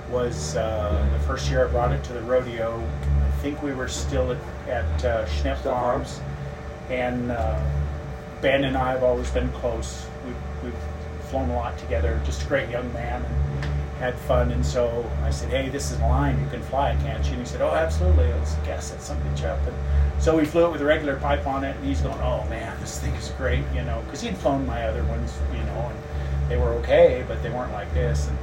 was 0.09 0.57
uh, 0.57 1.07
the 1.13 1.19
first 1.25 1.49
year 1.49 1.65
I 1.65 1.71
brought 1.71 1.93
it 1.93 2.03
to 2.05 2.13
the 2.13 2.21
rodeo. 2.23 2.85
I 3.41 3.43
think 3.43 3.63
we 3.63 3.73
were 3.73 3.87
still 3.87 4.33
at, 4.33 4.37
at 4.69 5.03
uh, 5.03 5.25
Schnepf 5.25 5.63
Farms, 5.63 6.21
and 6.91 7.31
uh, 7.31 7.59
Ben 8.39 8.65
and 8.65 8.77
I 8.77 8.91
have 8.91 9.01
always 9.01 9.31
been 9.31 9.49
close. 9.53 10.05
We've, 10.23 10.35
we've 10.63 10.81
flown 11.31 11.49
a 11.49 11.55
lot 11.55 11.75
together. 11.79 12.21
Just 12.23 12.43
a 12.43 12.45
great 12.45 12.69
young 12.69 12.93
man 12.93 13.25
and 13.25 13.65
had 13.95 14.13
fun. 14.13 14.51
And 14.51 14.63
so 14.63 15.09
I 15.23 15.31
said, 15.31 15.49
"Hey, 15.49 15.69
this 15.69 15.89
is 15.89 15.99
Align. 16.01 16.39
You 16.39 16.47
can 16.51 16.61
fly 16.61 16.91
it, 16.91 16.99
can't 16.99 17.25
you?" 17.25 17.31
And 17.31 17.39
he 17.39 17.47
said, 17.47 17.61
"Oh, 17.61 17.73
absolutely. 17.73 18.31
Let's 18.31 18.53
gas 18.57 18.91
that 18.91 19.01
some 19.01 19.17
bitch 19.21 19.43
up." 19.43 19.57
And 19.65 20.21
so 20.21 20.37
we 20.37 20.45
flew 20.45 20.67
it 20.67 20.71
with 20.71 20.81
a 20.81 20.85
regular 20.85 21.15
pipe 21.15 21.47
on 21.47 21.63
it, 21.63 21.75
and 21.75 21.83
he's 21.83 22.01
going, 22.01 22.21
"Oh 22.21 22.45
man, 22.47 22.79
this 22.79 22.99
thing 22.99 23.15
is 23.15 23.29
great," 23.39 23.65
you 23.73 23.81
know, 23.81 24.03
because 24.05 24.21
he'd 24.21 24.37
flown 24.37 24.67
my 24.67 24.83
other 24.83 25.03
ones, 25.05 25.35
you 25.51 25.63
know, 25.63 25.89
and 25.89 25.99
they 26.47 26.57
were 26.57 26.73
okay, 26.73 27.25
but 27.27 27.41
they 27.41 27.49
weren't 27.49 27.73
like 27.73 27.91
this. 27.95 28.27
And 28.27 28.37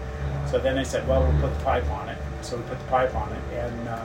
so 0.50 0.58
then 0.58 0.74
they 0.74 0.82
said, 0.82 1.06
"Well, 1.06 1.22
we'll 1.22 1.40
put 1.40 1.56
the 1.56 1.64
pipe 1.64 1.88
on 1.88 2.08
it." 2.08 2.18
So 2.42 2.56
we 2.56 2.64
put 2.64 2.80
the 2.80 2.86
pipe 2.86 3.14
on 3.14 3.32
it, 3.32 3.42
and 3.54 3.88
uh, 3.88 4.04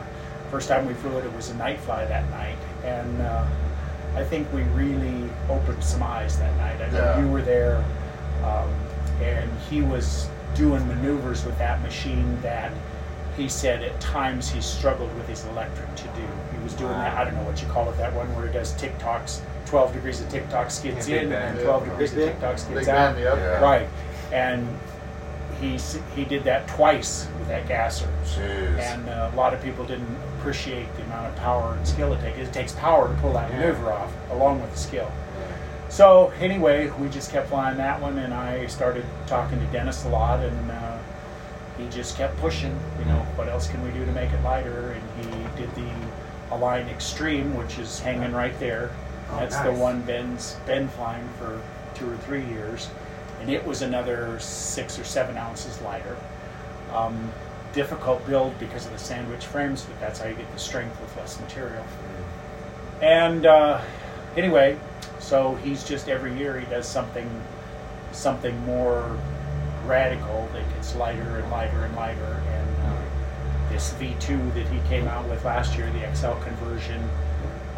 first 0.54 0.70
time 0.70 0.86
we 0.86 0.94
flew 0.94 1.18
it, 1.18 1.26
it 1.26 1.34
was 1.36 1.50
a 1.50 1.56
night 1.56 1.80
fly 1.80 2.06
that 2.06 2.30
night, 2.30 2.56
and 2.84 3.22
uh, 3.24 3.44
I 4.16 4.24
think 4.24 4.54
we 4.54 4.62
really 4.78 5.28
opened 5.50 5.84
some 5.84 6.04
eyes 6.04 6.38
that 6.38 6.56
night. 6.58 6.80
I 6.80 6.92
know 6.92 7.00
Yeah. 7.00 7.20
you 7.22 7.28
were 7.28 7.42
there, 7.42 7.84
um, 8.44 8.70
and 9.20 9.50
he 9.68 9.82
was 9.82 10.30
doing 10.54 10.88
maneuvers 10.88 11.44
with 11.44 11.58
that 11.58 11.82
machine 11.82 12.39
that 12.44 12.72
he 13.36 13.50
said 13.50 13.82
at 13.82 14.00
times 14.00 14.48
he 14.48 14.62
struggled 14.62 15.12
with 15.16 15.28
his 15.28 15.44
electric 15.46 15.96
to 15.96 16.04
do. 16.04 16.22
He 16.56 16.63
was 16.63 16.74
doing 16.76 16.92
that, 16.92 17.18
I 17.18 17.24
don't 17.24 17.34
know 17.34 17.42
what 17.50 17.60
you 17.60 17.68
call 17.70 17.89
it, 17.89 17.98
that 17.98 18.13
one 18.13 18.28
where 18.36 18.46
he 18.46 18.54
does 18.54 18.74
TikToks, 18.80 19.42
12 19.66 19.92
degrees 19.94 20.22
of 20.22 20.30
TikTok 20.30 20.70
skids 20.70 21.10
Yeah, 21.10 21.22
in, 21.22 21.32
and 21.32 21.60
12 21.62 21.86
degrees 21.86 22.12
of 22.12 22.18
Big 22.20 22.28
TikTok 22.34 22.52
Big 22.52 22.60
skids 22.60 22.88
out. 22.89 23.16
man, 23.16 23.24
yep. 23.24 23.38
Yeah. 23.39 23.60
Right. 23.60 23.89
And 24.32 24.68
he, 25.63 25.80
he 26.15 26.26
did 26.26 26.43
that 26.43 26.67
twice 26.67 27.28
with 27.39 27.47
that 27.47 27.67
gasser. 27.67 28.10
Jeez. 28.26 28.78
And 28.80 29.08
uh, 29.08 29.32
a 29.32 29.36
lot 29.36 29.54
of 29.54 29.62
people 29.63 29.86
didn't 29.86 30.15
appreciate 30.38 30.93
the 30.97 31.04
amount 31.04 31.28
of 31.28 31.36
power 31.38 31.73
and 31.73 31.88
skill 31.88 32.13
it 32.13 32.21
takes. 32.21 32.38
It 32.38 32.54
takes 32.54 32.73
power 32.73 33.08
to 33.08 33.21
pull 33.21 33.34
that 33.34 33.52
maneuver 33.52 33.91
off, 33.91 34.13
along 34.32 34.62
with 34.62 34.71
the 34.71 34.78
skill. 34.78 35.12
So 35.89 36.34
anyway, 36.39 36.89
we 36.99 37.08
just 37.08 37.32
kept 37.32 37.49
flying 37.49 37.78
that 37.78 38.02
one, 38.02 38.17
and 38.17 38.34
I 38.34 38.65
started 38.65 39.06
talking 39.28 39.60
to 39.60 39.65
Dennis 39.67 40.06
a 40.06 40.10
lot, 40.10 40.43
and 40.43 40.71
uh, 40.71 40.97
he 41.78 41.88
just 41.89 42.17
kept 42.17 42.36
pushing. 42.38 42.78
You 42.99 43.06
know, 43.06 43.19
what 43.36 43.47
else 43.47 43.67
can 43.67 43.84
we 43.84 43.91
do 43.91 44.04
to 44.04 44.12
make 44.12 44.32
it 44.32 44.43
lighter? 44.43 44.93
And 44.93 45.26
he 45.26 45.62
did 45.62 45.73
the 45.76 45.88
Align 46.49 46.88
Extreme, 46.89 47.56
which 47.56 47.78
is 47.78 47.99
hanging 47.99 48.32
right 48.32 48.58
there. 48.60 48.89
Oh, 49.30 49.38
That's 49.39 49.60
the 49.60 49.71
one 49.71 50.02
Ben's 50.02 50.56
been 50.65 50.88
flying 50.88 51.28
for 51.38 51.62
two 51.93 52.10
or 52.10 52.17
three 52.17 52.45
years, 52.45 52.89
and 53.44 53.52
it 53.52 53.66
was 53.66 53.82
another 53.82 54.40
six 54.40 54.98
or 54.98 55.04
seven 55.04 55.38
ounces 55.38 55.82
lighter. 55.82 56.16
Um, 56.94 57.30
difficult 57.74 58.26
build 58.26 58.58
because 58.58 58.86
of 58.86 58.94
the 58.94 58.98
sandwich 58.98 59.46
frames, 59.46 59.84
but 59.84 60.00
that's 60.00 60.22
how 60.22 60.30
you 60.30 60.36
get 60.36 60.50
the 60.54 60.60
strength 60.60 60.98
with 61.02 61.14
less 61.18 61.38
material. 61.42 61.84
And 63.02 63.46
uh, 63.46 63.82
anyway, 64.38 64.80
so 65.20 65.56
he's 65.56 65.84
just 65.84 66.08
every 66.08 66.38
year 66.38 66.58
he 66.58 66.66
does 66.68 66.88
something, 66.88 67.30
something 68.14 68.58
more 68.64 69.20
radical 69.86 70.48
that 70.54 70.64
gets 70.76 70.96
lighter 70.96 71.40
and 71.40 71.52
lighter 71.52 71.84
and 71.84 71.94
lighter. 71.98 72.42
And 72.48 72.86
uh, 72.86 73.72
this 73.74 73.94
V2 73.96 74.54
that 74.54 74.68
he 74.68 74.80
came 74.88 75.06
out 75.10 75.28
with 75.28 75.44
last 75.44 75.78
year, 75.78 75.92
the 75.92 76.16
XL 76.16 76.42
conversion, 76.46 77.10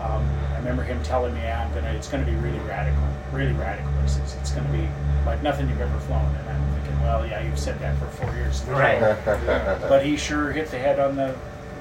um, 0.05 0.23
I 0.53 0.57
remember 0.57 0.83
him 0.83 1.01
telling 1.03 1.33
me, 1.33 1.41
"I'm 1.41 1.73
gonna, 1.73 1.91
it's 1.91 2.07
gonna 2.07 2.25
be 2.25 2.35
really 2.35 2.59
radical, 2.59 3.03
really 3.31 3.53
radical. 3.53 3.91
Says 4.05 4.35
it's 4.39 4.51
gonna 4.51 4.71
be 4.71 4.87
like 5.25 5.41
nothing 5.41 5.67
you've 5.69 5.81
ever 5.81 5.99
flown." 5.99 6.35
And 6.35 6.49
I'm 6.49 6.73
thinking, 6.75 7.01
well, 7.01 7.25
yeah, 7.25 7.41
you've 7.43 7.59
said 7.59 7.79
that 7.79 7.97
for 7.97 8.05
four 8.07 8.33
years. 8.35 8.63
Right. 8.67 8.99
But 9.89 10.05
he 10.05 10.17
sure 10.17 10.51
hit 10.51 10.69
the 10.69 10.77
head 10.77 10.99
on 10.99 11.15
the 11.15 11.35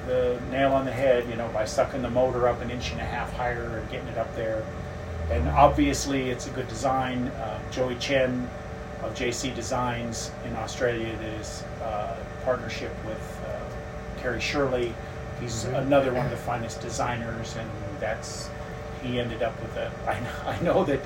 the 0.07 0.39
nail 0.51 0.73
on 0.73 0.85
the 0.85 0.91
head, 0.91 1.27
you 1.29 1.35
know, 1.35 1.47
by 1.49 1.65
sucking 1.65 2.01
the 2.01 2.09
motor 2.09 2.47
up 2.47 2.61
an 2.61 2.69
inch 2.69 2.91
and 2.91 3.01
a 3.01 3.05
half 3.05 3.33
higher 3.33 3.79
and 3.79 3.89
getting 3.89 4.07
it 4.07 4.17
up 4.17 4.33
there. 4.35 4.63
And 5.31 5.47
obviously, 5.49 6.29
it's 6.29 6.45
a 6.47 6.51
good 6.51 6.67
design. 6.67 7.27
Uh, 7.29 7.59
Joey 7.71 7.95
Chen 7.95 8.47
of 9.01 9.13
JC 9.15 9.53
Designs 9.55 10.31
in 10.45 10.55
Australia, 10.55 11.15
that 11.17 11.39
is 11.39 11.63
uh, 11.81 12.15
partnership 12.43 12.91
with 13.05 13.41
uh, 13.47 14.21
Kerry 14.21 14.39
Shirley. 14.39 14.93
He's 15.41 15.65
another 15.65 16.13
one 16.13 16.25
of 16.25 16.31
the 16.31 16.37
finest 16.37 16.81
designers, 16.81 17.55
and 17.57 17.69
that's 18.05 18.49
he 19.01 19.19
ended 19.19 19.41
up 19.41 19.59
with 19.61 19.75
a. 19.77 19.91
I 20.07 20.19
know, 20.19 20.29
I 20.45 20.61
know 20.61 20.85
that 20.85 21.01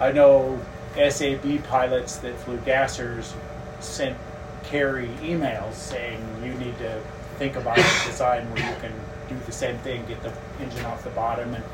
I 0.00 0.12
know 0.12 0.60
SAB 0.94 1.64
pilots 1.64 2.16
that 2.16 2.38
flew 2.40 2.58
gassers 2.58 3.32
sent 3.80 4.16
Kerry 4.64 5.08
emails 5.22 5.74
saying 5.74 6.20
you 6.44 6.52
need 6.54 6.76
to 6.78 7.00
think 7.38 7.56
about 7.56 7.78
a 7.78 8.06
design 8.06 8.50
where 8.50 8.58
you 8.58 8.76
can 8.80 8.92
do 9.28 9.36
the 9.46 9.52
same 9.52 9.78
thing, 9.78 10.04
get 10.06 10.22
the 10.22 10.32
engine 10.60 10.84
off 10.86 11.04
the 11.04 11.10
bottom. 11.10 11.54
And 11.54 11.64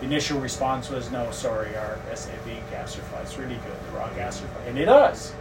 the 0.00 0.06
initial 0.06 0.40
response 0.40 0.90
was, 0.90 1.10
no, 1.10 1.30
sorry, 1.30 1.76
our 1.76 1.98
SAB 2.14 2.46
gasser 2.70 3.00
flies 3.02 3.36
really 3.38 3.54
good, 3.54 3.90
the 3.90 3.96
raw 3.96 4.08
gasser 4.14 4.46
fly. 4.46 4.62
And 4.66 4.78
it 4.78 4.86
does. 4.86 5.32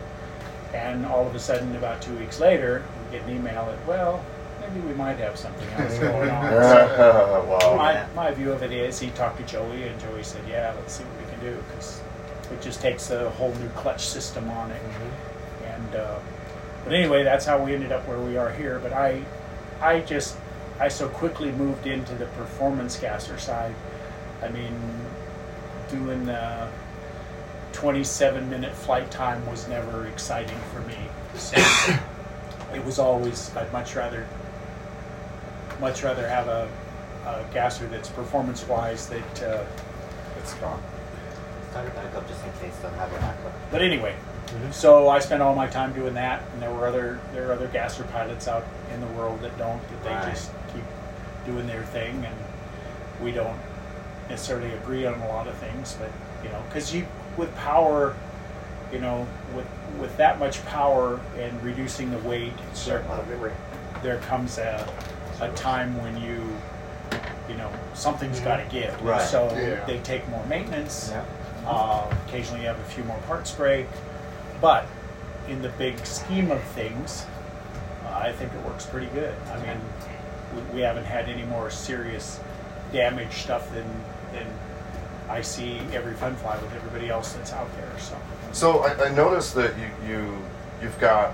And 0.73 1.05
all 1.05 1.27
of 1.27 1.35
a 1.35 1.39
sudden, 1.39 1.75
about 1.75 2.01
two 2.01 2.15
weeks 2.17 2.39
later, 2.39 2.83
we 3.05 3.17
get 3.17 3.27
an 3.27 3.35
email 3.35 3.65
that, 3.65 3.87
well, 3.87 4.23
maybe 4.67 4.87
we 4.87 4.93
might 4.93 5.17
have 5.17 5.37
something 5.37 5.67
else 5.77 5.99
going 5.99 6.29
on. 6.29 6.43
So 6.53 7.45
wow. 7.49 7.75
my, 7.75 8.05
my 8.15 8.31
view 8.31 8.51
of 8.51 8.63
it 8.63 8.71
is 8.71 8.99
he 8.99 9.09
talked 9.11 9.37
to 9.37 9.43
Joey, 9.43 9.83
and 9.83 9.99
Joey 9.99 10.23
said, 10.23 10.43
yeah, 10.47 10.73
let's 10.77 10.93
see 10.93 11.03
what 11.03 11.25
we 11.25 11.31
can 11.31 11.39
do, 11.41 11.63
because 11.69 12.01
it 12.51 12.61
just 12.61 12.81
takes 12.81 13.11
a 13.11 13.29
whole 13.31 13.53
new 13.55 13.69
clutch 13.69 14.05
system 14.05 14.49
on 14.49 14.71
it. 14.71 14.81
And 15.65 15.95
uh, 15.95 16.19
but 16.83 16.93
anyway, 16.93 17.23
that's 17.23 17.45
how 17.45 17.63
we 17.63 17.73
ended 17.73 17.91
up 17.91 18.07
where 18.07 18.19
we 18.19 18.37
are 18.37 18.51
here. 18.51 18.79
But 18.79 18.93
I, 18.93 19.23
I 19.81 20.01
just, 20.01 20.37
I 20.79 20.89
so 20.89 21.07
quickly 21.07 21.51
moved 21.51 21.87
into 21.87 22.13
the 22.15 22.25
performance 22.27 22.97
gasser 22.97 23.37
side. 23.37 23.73
I 24.41 24.49
mean, 24.49 24.75
doing 25.89 26.25
the 26.25 26.67
27 27.71 28.49
minute 28.49 28.73
flight 28.73 29.09
time 29.11 29.45
was 29.45 29.67
never 29.67 30.05
exciting 30.07 30.57
for 30.73 30.81
me. 30.81 30.97
So 31.35 31.57
it 32.73 32.83
was 32.83 32.99
always, 32.99 33.55
I'd 33.55 33.71
much 33.71 33.95
rather, 33.95 34.27
much 35.79 36.03
rather 36.03 36.27
have 36.27 36.47
a, 36.47 36.69
a 37.25 37.43
gasser 37.53 37.87
that's 37.87 38.09
performance 38.09 38.67
wise 38.67 39.07
that. 39.09 39.43
Uh, 39.43 39.63
It's 40.39 40.51
strong. 40.53 40.81
Start 41.71 41.87
it 41.87 41.95
back 41.95 42.13
up 42.15 42.27
just 42.27 42.43
in 42.45 42.51
case 42.59 42.75
they'll 42.81 42.91
have 42.91 43.11
a 43.13 43.19
backup. 43.19 43.53
But 43.71 43.81
anyway, 43.81 44.15
so 44.71 45.07
I 45.09 45.19
spent 45.19 45.41
all 45.41 45.55
my 45.55 45.67
time 45.67 45.93
doing 45.93 46.13
that, 46.15 46.41
and 46.53 46.61
there 46.61 46.71
were 46.73 46.85
other 46.87 47.19
there 47.33 47.47
are 47.49 47.53
other 47.53 47.67
gasser 47.67 48.03
pilots 48.03 48.47
out 48.47 48.65
in 48.93 48.99
the 49.01 49.07
world 49.07 49.41
that 49.41 49.57
don't 49.57 49.81
that 49.89 50.03
they 50.03 50.09
Right. 50.09 50.29
just 50.33 50.51
keep 50.73 50.83
doing 51.45 51.65
their 51.67 51.83
thing, 51.83 52.25
and 52.25 52.35
we 53.23 53.31
don't 53.31 53.57
necessarily 54.29 54.71
agree 54.73 55.05
on 55.05 55.13
a 55.21 55.27
lot 55.29 55.47
of 55.47 55.55
things, 55.55 55.95
but 55.99 56.11
you 56.43 56.49
know, 56.49 56.61
because 56.67 56.93
you 56.93 57.05
with 57.37 57.53
power, 57.55 58.15
you 58.91 58.99
know, 58.99 59.25
with 59.55 59.67
with 59.99 60.15
that 60.17 60.39
much 60.39 60.63
power 60.65 61.19
and 61.39 61.63
reducing 61.63 62.11
the 62.11 62.19
weight, 62.19 62.53
there, 62.85 62.99
A 63.01 63.07
lot 63.09 63.19
of 63.19 63.27
memory. 63.29 63.53
there 64.03 64.17
comes 64.29 64.57
a 64.57 64.87
a 65.41 65.49
time 65.53 66.01
when 66.01 66.21
you 66.21 66.55
you 67.49 67.55
know 67.55 67.69
something's 67.93 68.39
got 68.39 68.57
to 68.57 68.65
give. 68.69 68.99
Right. 69.01 69.21
So 69.21 69.45
Yeah. 69.55 69.83
they 69.85 69.99
take 69.99 70.27
more 70.29 70.45
maintenance 70.45 71.09
Yeah. 71.11 71.23
Uh, 71.67 72.13
occasionally, 72.27 72.61
you 72.61 72.67
have 72.67 72.79
a 72.79 72.83
few 72.85 73.03
more 73.05 73.17
parts 73.27 73.51
break, 73.51 73.87
but 74.59 74.85
in 75.47 75.61
the 75.61 75.69
big 75.69 76.05
scheme 76.05 76.51
of 76.51 76.61
things, 76.61 77.25
uh, 78.05 78.13
I 78.17 78.31
think 78.33 78.51
it 78.53 78.65
works 78.65 78.85
pretty 78.85 79.07
good. 79.07 79.33
I 79.51 79.57
mean, 79.65 79.79
we, 80.55 80.75
we 80.75 80.81
haven't 80.81 81.05
had 81.05 81.29
any 81.29 81.43
more 81.43 81.69
serious 81.69 82.39
damage 82.91 83.31
stuff 83.33 83.73
than 83.73 83.85
than 84.33 84.45
I 85.29 85.41
see 85.41 85.79
every 85.93 86.13
fun 86.15 86.35
fly 86.35 86.57
with 86.57 86.73
everybody 86.75 87.09
else 87.09 87.33
that's 87.33 87.53
out 87.53 87.69
there. 87.77 87.99
So 87.99 88.17
So 88.51 88.79
I, 88.83 89.05
I 89.05 89.09
noticed 89.15 89.55
that 89.55 89.73
you, 89.77 89.89
you 90.07 90.37
you've 90.81 90.99
got 90.99 91.33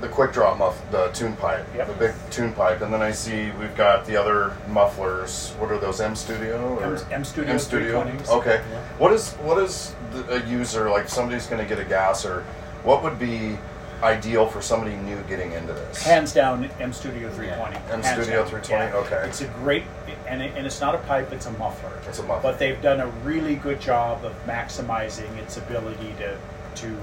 the 0.00 0.08
quick 0.08 0.32
draw 0.32 0.54
muff, 0.54 0.78
the 0.90 1.08
tune 1.08 1.34
pipe, 1.36 1.64
Yep. 1.74 1.86
the 1.88 1.92
big 1.94 2.14
tune 2.30 2.52
pipe, 2.52 2.82
and 2.82 2.92
then 2.92 3.00
I 3.00 3.12
see 3.12 3.50
we've 3.52 3.74
got 3.76 4.04
the 4.04 4.16
other 4.16 4.52
mufflers. 4.68 5.54
What 5.58 5.70
are 5.72 5.78
those? 5.78 6.00
M 6.00 6.14
Studio 6.14 6.76
or 6.80 6.96
M- 6.96 6.98
M 7.10 7.24
Studio 7.24 7.52
M 7.52 7.58
Studio. 7.58 8.02
320s. 8.04 8.28
Okay. 8.28 8.60
What 8.98 9.12
is 9.12 9.32
what 9.34 9.58
is 9.62 9.94
the, 10.12 10.36
a 10.36 10.46
user 10.46 10.90
like? 10.90 11.08
Somebody's 11.08 11.46
going 11.46 11.62
to 11.62 11.68
get 11.68 11.78
a 11.78 11.88
gasser. 11.88 12.44
What 12.84 13.02
would 13.02 13.18
be 13.18 13.58
ideal 14.02 14.46
for 14.46 14.60
somebody 14.60 14.94
new 14.96 15.16
getting 15.22 15.52
into 15.52 15.72
this? 15.72 16.02
hands 16.02 16.34
down, 16.34 16.68
M 16.78 16.92
Studio 16.92 17.30
320. 17.30 17.76
M 17.76 18.02
Hands 18.02 18.06
Studio 18.22 18.42
down. 18.42 18.50
320, 18.50 18.84
Yeah. 18.84 18.94
okay. 19.18 19.28
It's 19.28 19.40
a 19.40 19.46
great, 19.46 19.84
and, 20.28 20.42
it, 20.42 20.52
and 20.56 20.66
it's 20.66 20.80
not 20.82 20.94
a 20.94 20.98
pipe; 20.98 21.32
it's 21.32 21.46
a 21.46 21.52
muffler. 21.52 21.92
It's 22.06 22.18
a 22.18 22.22
muffler. 22.22 22.50
But 22.52 22.58
they've 22.58 22.80
done 22.82 23.00
a 23.00 23.06
really 23.24 23.54
good 23.56 23.80
job 23.80 24.26
of 24.26 24.34
maximizing 24.46 25.34
its 25.38 25.56
ability 25.56 26.14
to 26.18 26.36
to 26.82 26.94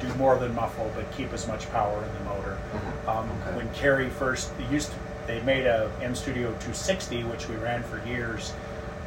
do 0.00 0.12
more 0.14 0.38
than 0.38 0.54
muffle, 0.54 0.90
but 0.94 1.10
keep 1.16 1.32
as 1.32 1.46
much 1.48 1.70
power 1.70 2.02
in 2.02 2.12
the 2.24 2.30
motor. 2.30 2.58
Mm-hmm. 2.72 3.08
Um, 3.08 3.28
When 3.56 3.68
Kerry 3.74 4.08
first 4.10 4.56
they 4.58 4.64
used, 4.66 4.90
to, 4.90 4.96
they 5.26 5.40
made 5.42 5.66
a 5.66 5.90
M 6.02 6.14
Studio 6.14 6.48
260, 6.48 7.24
which 7.24 7.48
we 7.48 7.56
ran 7.56 7.82
for 7.82 8.04
years. 8.06 8.52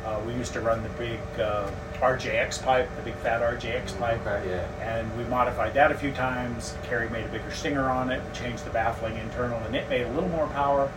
Uh, 0.06 0.20
we 0.26 0.34
used 0.34 0.52
to 0.54 0.62
run 0.62 0.82
the 0.82 0.90
big 0.90 1.20
uh, 1.40 1.70
RJX 2.00 2.64
pipe, 2.64 2.90
the 2.96 3.04
big 3.04 3.14
fat 3.18 3.42
RJX 3.42 3.98
pipe, 4.00 4.20
Okay, 4.26 4.50
yeah. 4.50 4.66
and 4.98 5.16
we 5.16 5.24
modified 5.26 5.76
that 5.76 5.92
a 5.92 5.96
few 5.96 6.12
times. 6.12 6.76
Kerry 6.84 7.08
made 7.12 7.26
a 7.26 7.30
bigger 7.30 7.52
stinger 7.52 7.88
on 7.90 8.12
it, 8.12 8.22
changed 8.34 8.66
the 8.66 8.72
baffling 8.72 9.16
internal, 9.18 9.60
and 9.60 9.76
it 9.76 9.88
made 9.90 10.02
a 10.08 10.10
little 10.12 10.30
more 10.30 10.48
power. 10.48 10.92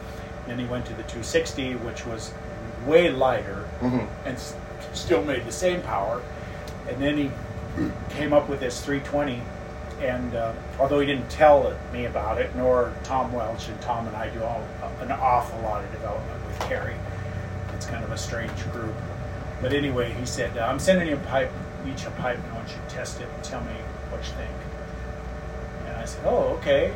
Then 0.47 0.59
he 0.59 0.65
went 0.65 0.87
to 0.87 0.93
the 0.95 1.03
260, 1.03 1.75
which 1.77 2.07
was 2.07 2.33
way 2.87 3.11
lighter 3.11 3.65
Mhm. 3.83 4.07
and 4.25 4.37
s- 4.37 4.55
still 4.95 5.23
made 5.23 5.45
the 5.45 5.53
same 5.53 5.83
power. 5.83 6.23
And 6.89 6.97
then 7.03 7.17
he 7.19 7.31
came 8.11 8.33
up 8.33 8.49
with 8.49 8.61
this 8.61 8.81
320. 8.81 9.43
And 10.01 10.35
uh, 10.35 10.53
although 10.79 11.01
he 11.01 11.07
didn't 11.07 11.31
tell 11.31 11.77
me 11.93 12.07
about 12.07 12.39
it, 12.41 12.55
nor 12.57 12.93
Tom 13.05 13.33
Welch, 13.33 13.69
and 13.69 13.81
Tom 13.81 14.07
and 14.07 14.17
I 14.17 14.29
do 14.31 14.43
all, 14.43 14.63
uh, 14.83 14.91
an 15.05 15.13
awful 15.13 15.61
lot 15.61 15.85
of 15.85 15.91
development 15.93 16.47
with 16.47 16.61
Kerry. 16.61 16.95
It's 17.75 17.87
kind 17.87 18.05
of 18.05 18.11
a 18.11 18.19
strange 18.19 18.71
group. 18.73 18.95
But 19.63 19.73
anyway, 19.73 20.13
he 20.13 20.27
said, 20.27 20.57
uh, 20.59 20.67
I'm 20.67 20.79
sending 20.79 21.09
you 21.09 21.15
a 21.15 21.21
pipe, 21.21 21.51
each 21.87 22.05
a 22.05 22.11
pipe, 22.13 22.39
and 22.39 22.53
I 22.53 22.57
want 22.57 22.69
you 22.69 22.77
to 22.87 22.95
test 22.95 23.21
it 23.21 23.29
and 23.33 23.45
tell 23.45 23.61
me 23.63 23.73
what 24.11 24.23
you 24.23 24.33
think. 24.33 24.51
And 25.87 25.97
I 25.97 26.05
said, 26.05 26.25
Oh, 26.27 26.57
okay. 26.59 26.93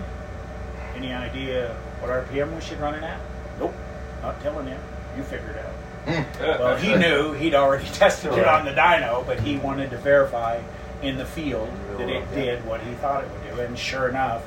Any 0.94 1.12
idea 1.12 1.74
what 2.00 2.10
RPM 2.10 2.54
we 2.54 2.60
should 2.60 2.80
run 2.80 2.94
it 2.94 3.02
at? 3.02 3.20
Nope, 3.58 3.74
not 4.22 4.40
telling 4.42 4.68
you. 4.68 4.76
You 5.16 5.22
figure 5.22 5.50
it 5.50 5.58
out. 5.58 5.74
Hmm. 6.08 6.40
well, 6.40 6.76
he 6.76 6.94
knew 6.96 7.32
he'd 7.32 7.54
already 7.54 7.84
tested 7.92 8.32
it 8.32 8.46
on 8.46 8.64
the 8.64 8.72
dyno, 8.72 9.26
but 9.26 9.40
he 9.40 9.56
wanted 9.56 9.90
to 9.90 9.98
verify 9.98 10.60
in 11.02 11.16
the 11.16 11.24
field 11.24 11.70
that 11.96 12.08
it 12.08 12.28
did 12.34 12.64
what 12.66 12.80
he 12.80 12.92
thought 12.94 13.24
it 13.24 13.30
would 13.30 13.56
do. 13.56 13.60
And 13.62 13.78
sure 13.78 14.08
enough, 14.08 14.44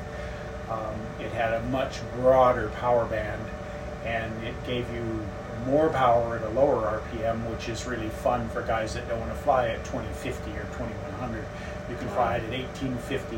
um, 0.70 0.94
it 1.20 1.32
had 1.32 1.54
a 1.54 1.62
much 1.64 2.00
broader 2.14 2.68
power 2.76 3.06
band 3.06 3.42
and 4.04 4.32
it 4.44 4.54
gave 4.66 4.92
you 4.92 5.24
more 5.66 5.88
power 5.90 6.36
at 6.36 6.42
a 6.42 6.48
lower 6.50 7.02
RPM, 7.12 7.48
which 7.50 7.68
is 7.68 7.86
really 7.86 8.08
fun 8.08 8.48
for 8.48 8.62
guys 8.62 8.94
that 8.94 9.08
don't 9.08 9.20
want 9.20 9.32
to 9.32 9.38
fly 9.38 9.68
at 9.68 9.84
2050 9.84 10.50
or 10.52 10.64
2100. 10.64 11.44
You 11.88 11.96
can 11.96 12.08
fly 12.08 12.36
it 12.36 12.44
at 12.44 12.50
1850, 12.50 13.36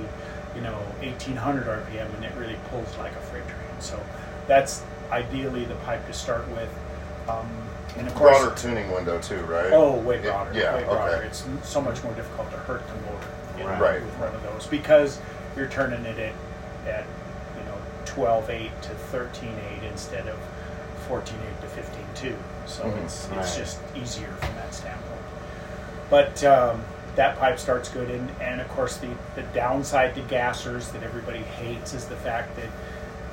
you 0.56 0.62
know, 0.62 0.76
1800 1.00 1.66
RPM, 1.66 2.14
and 2.14 2.24
it 2.24 2.32
really 2.36 2.56
pulls 2.70 2.96
like 2.98 3.12
a 3.12 3.20
freight 3.20 3.46
train. 3.46 3.80
So 3.80 4.00
that's 4.46 4.82
ideally 5.10 5.64
the 5.64 5.74
pipe 5.76 6.06
to 6.06 6.12
start 6.12 6.48
with. 6.48 6.70
Um, 7.28 7.48
and 7.98 8.06
of 8.08 8.14
course, 8.14 8.38
Broader 8.40 8.54
tuning 8.56 8.90
window 8.92 9.18
too, 9.20 9.40
right? 9.44 9.72
Oh, 9.72 9.92
way 9.96 10.16
It- 10.16 10.24
broader. 10.24 10.52
yeah, 10.52 10.74
way 10.76 10.84
broader. 10.84 11.16
okay. 11.16 11.26
It's 11.26 11.44
so 11.62 11.80
much 11.80 12.02
more 12.02 12.12
difficult 12.14 12.50
to 12.50 12.56
hurt 12.58 12.82
the 12.88 12.94
motor 12.94 13.26
you 13.58 13.64
know, 13.64 13.78
Right. 13.80 14.02
with 14.04 14.18
one 14.18 14.34
of 14.34 14.42
those 14.42 14.66
because 14.66 15.18
you're 15.56 15.68
turning 15.68 16.04
it 16.04 16.18
at, 16.18 16.32
at 16.92 17.04
you 17.56 17.64
know 17.64 17.76
12.8 18.04 18.70
to 18.82 18.90
13.8 19.16 19.82
instead 19.88 20.26
of 20.26 20.36
14.8 21.08 21.60
to 21.60 21.66
15.2. 21.68 22.36
So 22.66 22.82
Mhm. 22.84 23.04
it's 23.04 23.26
it's 23.26 23.30
Right. 23.36 23.58
just 23.58 23.78
easier 23.94 24.28
from 24.40 24.54
that 24.56 24.74
standpoint. 24.74 25.20
But 26.10 26.42
um, 26.44 26.82
that 27.16 27.38
pipe 27.38 27.58
starts 27.60 27.88
good, 27.88 28.10
and, 28.10 28.28
and 28.40 28.60
of 28.60 28.68
course 28.68 28.96
the, 28.96 29.08
the 29.36 29.42
downside 29.42 30.14
to 30.16 30.20
gassers 30.22 30.90
that 30.92 31.02
everybody 31.04 31.38
hates 31.44 31.94
is 31.94 32.06
the 32.06 32.16
fact 32.16 32.56
that 32.56 32.66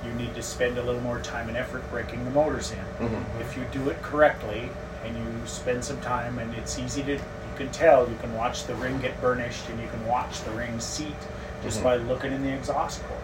you 0.06 0.12
need 0.14 0.34
to 0.36 0.42
spend 0.42 0.78
a 0.78 0.84
little 0.84 1.02
more 1.02 1.20
time 1.20 1.48
and 1.48 1.58
effort 1.58 1.88
breaking 1.92 2.26
the 2.26 2.32
motors 2.32 2.72
in. 2.72 3.08
Mhm. 3.08 3.24
If 3.40 3.56
you 3.58 3.64
do 3.72 3.90
it 3.90 4.02
correctly 4.02 4.70
and 5.06 5.16
you 5.16 5.26
spend 5.48 5.84
some 5.84 6.00
time, 6.02 6.40
and 6.40 6.54
it's 6.56 6.78
easy 6.80 7.04
to, 7.04 7.14
you 7.14 7.20
can 7.56 7.70
tell, 7.70 8.08
you 8.10 8.16
can 8.22 8.34
watch 8.36 8.66
the 8.66 8.76
ring 8.76 9.00
get 9.00 9.20
burnished 9.22 9.68
and 9.70 9.80
you 9.80 9.88
can 9.88 10.06
watch 10.08 10.42
the 10.42 10.52
ring 10.52 10.80
seat 10.80 11.16
just 11.64 11.80
Mhm. 11.80 11.84
by 11.84 11.96
looking 11.98 12.32
in 12.32 12.42
the 12.44 12.52
exhaust 12.52 13.02
port. 13.08 13.20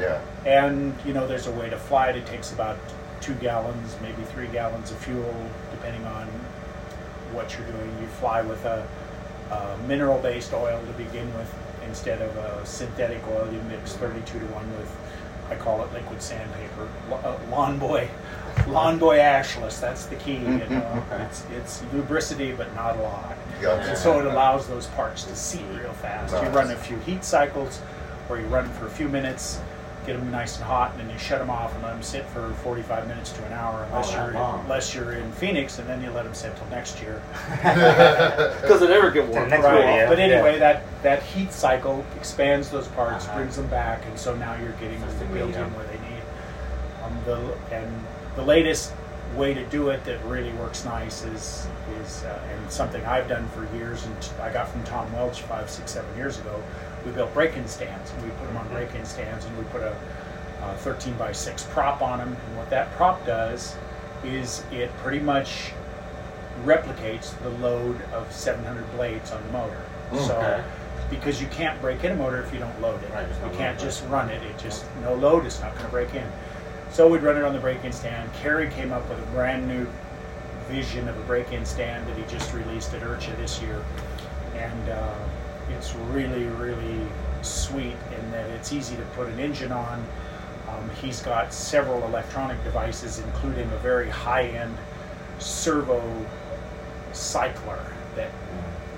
Yeah. 0.00 0.18
And 0.46 0.94
you 1.04 1.12
know, 1.12 1.26
there's 1.26 1.46
a 1.46 1.50
way 1.50 1.68
to 1.70 1.76
fly 1.76 2.08
it. 2.08 2.16
It 2.16 2.26
takes 2.26 2.52
about 2.52 2.76
two 3.20 3.34
gallons, 3.34 3.96
maybe 4.00 4.22
three 4.32 4.46
gallons 4.46 4.90
of 4.90 4.96
fuel, 4.98 5.34
depending 5.72 6.06
on 6.06 6.26
what 7.32 7.56
you're 7.56 7.66
doing. 7.66 7.96
You 8.00 8.06
fly 8.06 8.42
with 8.42 8.64
a, 8.64 8.82
a 9.50 9.76
mineral-based 9.86 10.52
oil 10.54 10.80
to 10.86 10.92
begin 10.92 11.32
with 11.36 11.52
instead 11.86 12.20
of 12.22 12.36
a 12.36 12.64
synthetic 12.64 13.20
oil. 13.28 13.46
You 13.52 13.60
mix 13.68 13.92
32 13.94 14.38
to 14.38 14.46
one 14.46 14.70
with, 14.78 14.90
I 15.50 15.56
call 15.56 15.82
it 15.84 15.92
liquid 15.92 16.22
sandpaper, 16.22 16.88
Lo- 17.10 17.16
uh, 17.24 17.38
lawn 17.50 17.78
boy, 17.78 18.08
lawn 18.68 18.98
boy 18.98 19.18
ashless. 19.18 19.80
That's 19.80 20.06
the 20.06 20.16
key. 20.16 20.34
You 20.36 20.58
know, 20.68 21.04
it's 21.28 21.44
it's 21.56 21.82
lubricity, 21.92 22.56
but 22.56 22.74
not 22.74 22.96
a 22.96 23.02
lot. 23.02 23.36
Gotcha. 23.60 23.90
And 23.90 23.98
so 23.98 24.20
it 24.20 24.26
allows 24.26 24.68
those 24.68 24.86
parts 24.88 25.24
to 25.24 25.34
seat 25.36 25.64
real 25.74 25.92
fast. 25.94 26.32
You 26.42 26.48
run 26.50 26.70
a 26.70 26.76
few 26.76 26.96
heat 26.98 27.24
cycles, 27.24 27.80
or 28.28 28.38
you 28.38 28.46
run 28.46 28.68
for 28.70 28.86
a 28.86 28.90
few 28.90 29.08
minutes, 29.08 29.60
get 30.10 30.18
them 30.18 30.30
nice 30.30 30.56
and 30.56 30.64
hot, 30.64 30.90
and 30.92 31.00
then 31.00 31.10
you 31.10 31.18
shut 31.18 31.38
them 31.38 31.50
off 31.50 31.72
and 31.74 31.82
let 31.84 31.92
them 31.92 32.02
sit 32.02 32.24
for 32.26 32.50
45 32.64 33.06
minutes 33.06 33.30
to 33.32 33.44
an 33.46 33.52
hour, 33.52 33.84
unless 33.84 34.12
Oh, 34.12 34.24
you're 34.24 34.34
long. 34.34 34.60
unless 34.60 34.94
you're 34.94 35.12
in 35.12 35.30
Phoenix, 35.32 35.78
and 35.78 35.88
then 35.88 36.02
you 36.02 36.10
let 36.10 36.24
them 36.24 36.34
sit 36.34 36.56
till 36.56 36.66
next 36.66 37.00
year. 37.00 37.22
Because 38.60 38.80
they 38.80 38.88
never 38.88 39.10
get 39.10 39.26
warm. 39.28 39.48
Right. 39.50 39.60
video, 39.62 40.08
But 40.08 40.18
anyway, 40.18 40.52
yeah. 40.54 40.58
that 40.58 40.82
that 41.02 41.22
heat 41.22 41.52
cycle 41.52 42.04
expands 42.16 42.70
those 42.70 42.88
parts, 42.88 43.26
Uh-huh. 43.26 43.36
brings 43.38 43.56
them 43.56 43.66
back, 43.68 44.04
and 44.06 44.18
so 44.18 44.34
now 44.36 44.54
you're 44.56 44.72
getting 44.72 45.00
them 45.00 45.08
a 45.08 45.34
built 45.34 45.54
in 45.54 45.74
where 45.76 45.86
they 45.86 45.98
need. 46.10 46.22
Um, 47.04 47.16
the 47.24 47.74
and 47.76 48.04
the 48.36 48.42
latest 48.42 48.92
way 49.36 49.54
to 49.54 49.64
do 49.66 49.90
it 49.90 50.04
that 50.04 50.22
really 50.24 50.52
works 50.54 50.84
nice 50.84 51.22
is 51.24 51.66
is 52.02 52.24
uh, 52.24 52.38
and 52.52 52.70
something 52.72 53.04
I've 53.06 53.28
done 53.28 53.48
for 53.50 53.64
years, 53.76 54.04
and 54.04 54.20
t- 54.20 54.30
I 54.42 54.52
got 54.52 54.68
from 54.68 54.82
Tom 54.84 55.12
Welch 55.12 55.42
five, 55.42 55.70
six, 55.70 55.92
seven 55.92 56.16
years 56.16 56.38
ago. 56.40 56.60
We 57.04 57.12
built 57.12 57.32
break-in 57.34 57.66
stands, 57.68 58.10
and 58.12 58.22
we 58.22 58.30
put 58.30 58.46
them 58.46 58.56
on 58.56 58.68
break-in 58.68 59.04
stands, 59.04 59.44
and 59.44 59.56
we 59.58 59.64
put 59.64 59.82
a, 59.82 59.96
uh 60.62 60.74
13 60.76 61.14
by 61.14 61.32
6 61.32 61.62
prop 61.70 62.02
on 62.02 62.18
them. 62.18 62.36
And 62.48 62.56
what 62.56 62.68
that 62.70 62.92
prop 62.92 63.24
does 63.26 63.76
is 64.24 64.62
it 64.70 64.94
pretty 64.98 65.20
much 65.20 65.72
replicates 66.64 67.38
the 67.42 67.48
load 67.50 68.00
of 68.12 68.30
700 68.32 68.90
blades 68.96 69.32
on 69.32 69.42
the 69.46 69.52
motor. 69.52 69.80
So, 70.26 70.36
Okay. 70.36 70.62
because 71.08 71.40
you 71.40 71.46
can't 71.48 71.80
break 71.80 72.04
in 72.04 72.12
a 72.12 72.16
motor 72.16 72.42
if 72.42 72.52
you 72.52 72.58
don't 72.58 72.80
load 72.82 73.02
it. 73.02 73.10
Right, 73.12 73.26
you 73.28 73.56
can't 73.56 73.78
just 73.78 74.04
run 74.08 74.28
it. 74.28 74.42
It 74.42 74.58
just 74.58 74.84
no 75.02 75.14
load. 75.14 75.46
It's 75.46 75.60
not 75.60 75.72
going 75.74 75.86
to 75.86 75.90
break 75.90 76.14
in. 76.14 76.26
So 76.90 77.08
we'd 77.08 77.22
run 77.22 77.36
it 77.36 77.44
on 77.44 77.52
the 77.54 77.60
break-in 77.60 77.92
stand. 77.92 78.30
Kerry 78.34 78.68
came 78.70 78.92
up 78.92 79.08
with 79.08 79.18
a 79.18 79.26
brand 79.32 79.66
new 79.68 79.86
vision 80.68 81.08
of 81.08 81.16
a 81.18 81.22
break-in 81.22 81.64
stand 81.64 82.06
that 82.08 82.16
he 82.16 82.24
just 82.24 82.52
released 82.52 82.92
at 82.94 83.02
Ircha 83.02 83.36
this 83.38 83.60
year, 83.62 83.82
and 84.56 84.88
uh, 84.90 85.14
it's 85.76 85.94
really, 85.94 86.44
really 86.44 87.06
sweet 87.42 87.96
in 88.18 88.30
that 88.32 88.48
it's 88.50 88.72
easy 88.72 88.96
to 88.96 89.02
put 89.16 89.28
an 89.28 89.38
engine 89.38 89.72
on. 89.72 90.04
Um, 90.68 90.90
he's 91.00 91.20
got 91.20 91.52
several 91.52 92.04
electronic 92.04 92.62
devices, 92.64 93.18
including 93.18 93.70
a 93.70 93.78
very 93.78 94.08
high-end 94.08 94.76
servo 95.38 96.26
cycler 97.12 97.80
that 98.14 98.30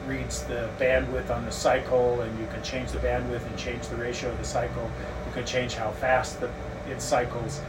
reads 0.06 0.42
the 0.44 0.68
bandwidth 0.78 1.30
on 1.30 1.44
the 1.44 1.52
cycle, 1.52 2.20
and 2.20 2.38
you 2.40 2.46
can 2.46 2.62
change 2.62 2.90
the 2.90 2.98
bandwidth 2.98 3.46
and 3.46 3.56
change 3.56 3.86
the 3.88 3.96
ratio 3.96 4.30
of 4.30 4.38
the 4.38 4.44
cycle. 4.44 4.90
You 5.26 5.32
can 5.32 5.46
change 5.46 5.74
how 5.74 5.92
fast 5.92 6.40
the, 6.40 6.50
it 6.90 7.00
cycles, 7.00 7.60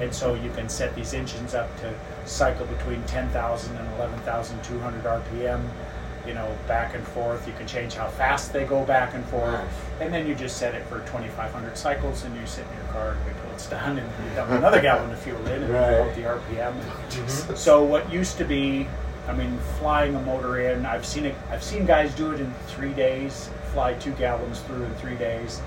and 0.00 0.14
so 0.14 0.34
you 0.34 0.50
can 0.52 0.68
set 0.68 0.94
these 0.94 1.12
engines 1.12 1.54
up 1.54 1.68
to 1.80 1.94
cycle 2.24 2.66
between 2.66 3.02
10,000 3.04 3.76
and 3.76 3.94
11,200 3.94 5.04
RPM. 5.04 5.68
You 6.26 6.34
know, 6.34 6.56
back 6.68 6.94
and 6.94 7.06
forth. 7.08 7.46
You 7.46 7.54
can 7.54 7.66
change 7.66 7.94
how 7.94 8.08
fast 8.08 8.52
they 8.52 8.64
go 8.64 8.84
back 8.84 9.14
and 9.14 9.24
forth, 9.26 9.52
Nice. 9.52 9.64
and 10.00 10.12
then 10.12 10.26
you 10.26 10.34
just 10.34 10.58
set 10.58 10.74
it 10.74 10.84
for 10.86 10.98
2,500 11.00 11.76
cycles, 11.76 12.24
and 12.24 12.36
you 12.38 12.46
sit 12.46 12.66
in 12.70 12.76
your 12.76 12.92
car 12.92 13.12
and 13.12 13.26
wait 13.26 13.34
till 13.42 13.52
it's 13.52 13.66
done, 13.68 13.98
and 13.98 14.06
you 14.06 14.34
dump 14.36 14.50
another 14.50 14.80
gallon 14.80 15.10
of 15.10 15.18
fuel 15.18 15.40
in, 15.46 15.62
and 15.62 15.68
you 15.68 15.68
go 15.68 16.04
up 16.04 16.14
the 16.14 16.22
RPM. 16.56 17.48
And 17.48 17.58
so 17.58 17.82
what 17.82 18.10
used 18.12 18.36
to 18.38 18.44
be 18.44 18.86
I 19.28 19.32
mean, 19.32 19.58
flying 19.78 20.16
a 20.16 20.20
motor 20.22 20.60
in, 20.60 20.84
I've 20.84 21.06
seen 21.06 21.24
it. 21.24 21.36
I've 21.50 21.62
seen 21.62 21.86
guys 21.86 22.12
do 22.14 22.32
it 22.32 22.40
in 22.40 22.52
three 22.66 22.92
days, 22.92 23.48
fly 23.72 23.94
two 23.94 24.10
gallons 24.12 24.60
through 24.60 24.82
in 24.82 24.94
three 24.96 25.14
days. 25.14 25.60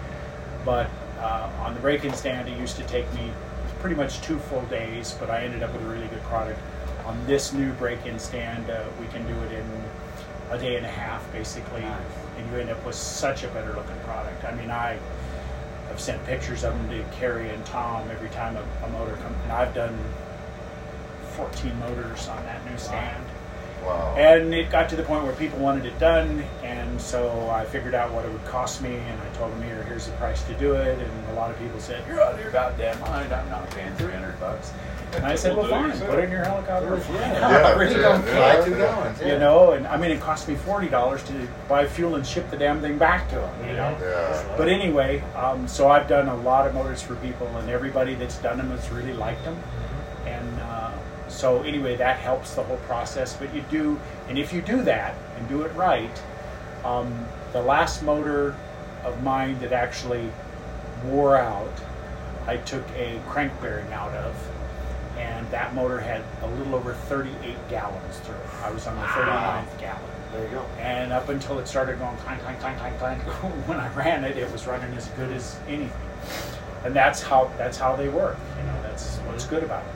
But 0.65 0.89
uh, 1.19 1.49
on 1.59 1.73
the 1.73 1.79
break-in 1.79 2.13
stand, 2.13 2.49
it 2.49 2.57
used 2.57 2.75
to 2.77 2.83
take 2.83 3.11
me 3.13 3.31
pretty 3.79 3.95
much 3.95 4.21
two 4.21 4.37
full 4.39 4.63
days. 4.63 5.15
But 5.17 5.29
I 5.29 5.43
ended 5.43 5.63
up 5.63 5.71
with 5.71 5.81
a 5.83 5.85
really 5.85 6.07
good 6.07 6.23
product. 6.23 6.59
On 7.05 7.17
this 7.25 7.53
new 7.53 7.71
break-in 7.73 8.19
stand, 8.19 8.69
uh, 8.69 8.83
we 8.99 9.07
can 9.07 9.25
do 9.27 9.33
it 9.43 9.51
in 9.53 9.65
a 10.53 10.57
day 10.59 10.77
and 10.77 10.85
a 10.85 10.89
half, 10.89 11.29
basically, 11.31 11.83
and 11.83 12.51
you 12.51 12.57
end 12.57 12.69
up 12.69 12.85
with 12.85 12.95
such 12.95 13.43
a 13.43 13.47
better 13.49 13.73
looking 13.73 13.99
product. 14.03 14.43
I 14.43 14.53
mean, 14.55 14.69
I 14.69 14.99
have 15.87 15.99
sent 15.99 16.23
pictures 16.25 16.63
of 16.63 16.73
them 16.73 16.89
to 16.89 17.17
Kerry 17.17 17.49
and 17.49 17.65
Tom 17.65 18.09
every 18.11 18.29
time 18.29 18.55
a, 18.55 18.85
a 18.85 18.89
motor 18.89 19.15
comes, 19.17 19.35
and 19.43 19.51
I've 19.51 19.73
done 19.73 19.97
14 21.35 21.77
motors 21.79 22.27
on 22.27 22.43
that 22.45 22.63
new 22.69 22.77
stand. 22.77 23.25
Wow. 23.83 24.15
And 24.15 24.53
it 24.53 24.71
got 24.71 24.87
to 24.89 24.95
the 24.95 25.03
point 25.03 25.23
where 25.23 25.33
people 25.33 25.59
wanted 25.59 25.85
it 25.85 25.97
done, 25.99 26.43
and 26.61 27.01
so 27.01 27.49
I 27.49 27.65
figured 27.65 27.95
out 27.95 28.13
what 28.13 28.23
it 28.23 28.31
would 28.31 28.45
cost 28.45 28.81
me, 28.81 28.95
and 28.95 29.21
I 29.21 29.29
told 29.35 29.51
them, 29.51 29.61
here, 29.63 29.83
here's 29.83 30.05
the 30.05 30.13
price 30.13 30.43
to 30.43 30.53
do 30.53 30.75
it. 30.75 30.99
And 30.99 31.29
a 31.29 31.33
lot 31.33 31.51
of 31.51 31.59
people 31.59 31.79
said, 31.79 32.05
you're 32.07 32.21
out 32.21 32.35
of 32.35 32.39
your 32.39 32.51
goddamn 32.51 32.99
mind, 33.01 33.33
I'm 33.33 33.49
not 33.49 33.69
paying 33.71 33.93
300 33.95 34.39
bucks. 34.39 34.71
And 35.16 35.26
I 35.26 35.36
said, 35.36 35.55
well, 35.55 35.68
fine, 35.68 35.91
put 35.99 36.20
it 36.20 36.26
in 36.26 36.32
your 36.32 36.43
helicopter. 36.43 36.97
Yeah. 37.14 37.47
I 37.66 37.72
really 37.74 37.95
Yeah, 37.95 38.01
don't 38.01 38.26
yeah. 38.26 38.32
care. 38.32 38.55
Fly 38.61 38.66
two 38.66 38.76
gallons. 38.78 39.22
You 39.22 39.38
know, 39.39 39.72
and 39.72 39.86
I 39.88 39.97
mean, 39.97 40.11
it 40.11 40.20
cost 40.20 40.47
me 40.47 40.55
forty 40.55 40.89
dollars 40.89 41.24
to 41.24 41.47
buy 41.70 41.86
fuel 41.88 42.16
and 42.16 42.26
ship 42.26 42.49
the 42.49 42.57
damn 42.57 42.82
thing 42.82 42.97
back 42.97 43.30
to 43.30 43.36
them. 43.36 43.68
You 43.68 43.74
know. 43.74 43.97
Yeah. 44.01 44.55
But 44.57 44.70
anyway, 44.70 45.22
um, 45.36 45.68
so 45.68 45.89
I've 45.89 46.07
done 46.07 46.28
a 46.28 46.36
lot 46.38 46.68
of 46.68 46.74
motors 46.74 47.01
for 47.01 47.16
people, 47.18 47.47
and 47.57 47.70
everybody 47.70 48.16
that's 48.16 48.38
done 48.39 48.57
them 48.57 48.70
has 48.72 48.89
really 48.89 49.14
liked 49.14 49.43
them. 49.43 49.57
And 50.26 50.59
uh, 50.61 50.91
so 51.30 51.61
anyway, 51.64 51.95
that 51.97 52.18
helps 52.18 52.55
the 52.55 52.64
whole 52.64 52.78
process. 52.78 53.36
But 53.36 53.53
you 53.53 53.64
do, 53.70 53.99
and 54.30 54.38
if 54.38 54.51
you 54.53 54.61
do 54.61 54.82
that 54.84 55.16
and 55.38 55.47
do 55.47 55.61
it 55.64 55.74
right, 55.76 56.22
um, 56.84 57.26
the 57.51 57.61
last 57.61 58.03
motor 58.03 58.55
of 59.03 59.22
mine 59.22 59.59
that 59.59 59.74
actually 59.74 60.30
wore 61.05 61.38
out, 61.38 61.72
I 62.47 62.57
took 62.57 62.84
a 62.95 63.20
crank 63.28 63.51
bearing 63.61 63.91
out 63.93 64.11
of, 64.14 64.36
and 65.18 65.49
that 65.51 65.74
motor 65.74 65.99
had 65.99 66.24
a 66.41 66.47
little 66.47 66.76
over 66.76 66.93
38 66.93 67.55
gallons 67.70 68.18
through. 68.20 68.36
it. 68.36 68.64
I 68.64 68.72
was 68.72 68.88
on 68.88 68.95
the 68.95 69.01
39th 69.01 69.80
gallon. 69.80 70.01
There 70.32 70.43
you 70.43 70.49
go. 70.49 70.66
And 70.80 71.14
up 71.14 71.30
until 71.30 71.59
it 71.59 71.68
started 71.68 71.99
going 71.99 72.18
clank, 72.18 72.41
clank, 72.41 72.59
clank, 72.59 72.80
clank, 72.80 72.97
clank, 72.97 73.22
when 73.68 73.80
I 73.80 73.93
ran 73.93 74.24
it, 74.24 74.38
it 74.38 74.51
was 74.51 74.66
running 74.66 74.91
as 74.95 75.07
good 75.09 75.32
as 75.32 75.59
anything. 75.68 75.91
And 76.84 76.95
that's 76.95 77.22
how 77.22 77.51
that's 77.57 77.78
how 77.78 77.95
they 77.95 78.09
work. 78.09 78.38
You 78.57 78.64
know, 78.66 78.82
that's 78.82 79.18
what's 79.20 79.45
good 79.45 79.64
about 79.64 79.86
them. 79.86 79.95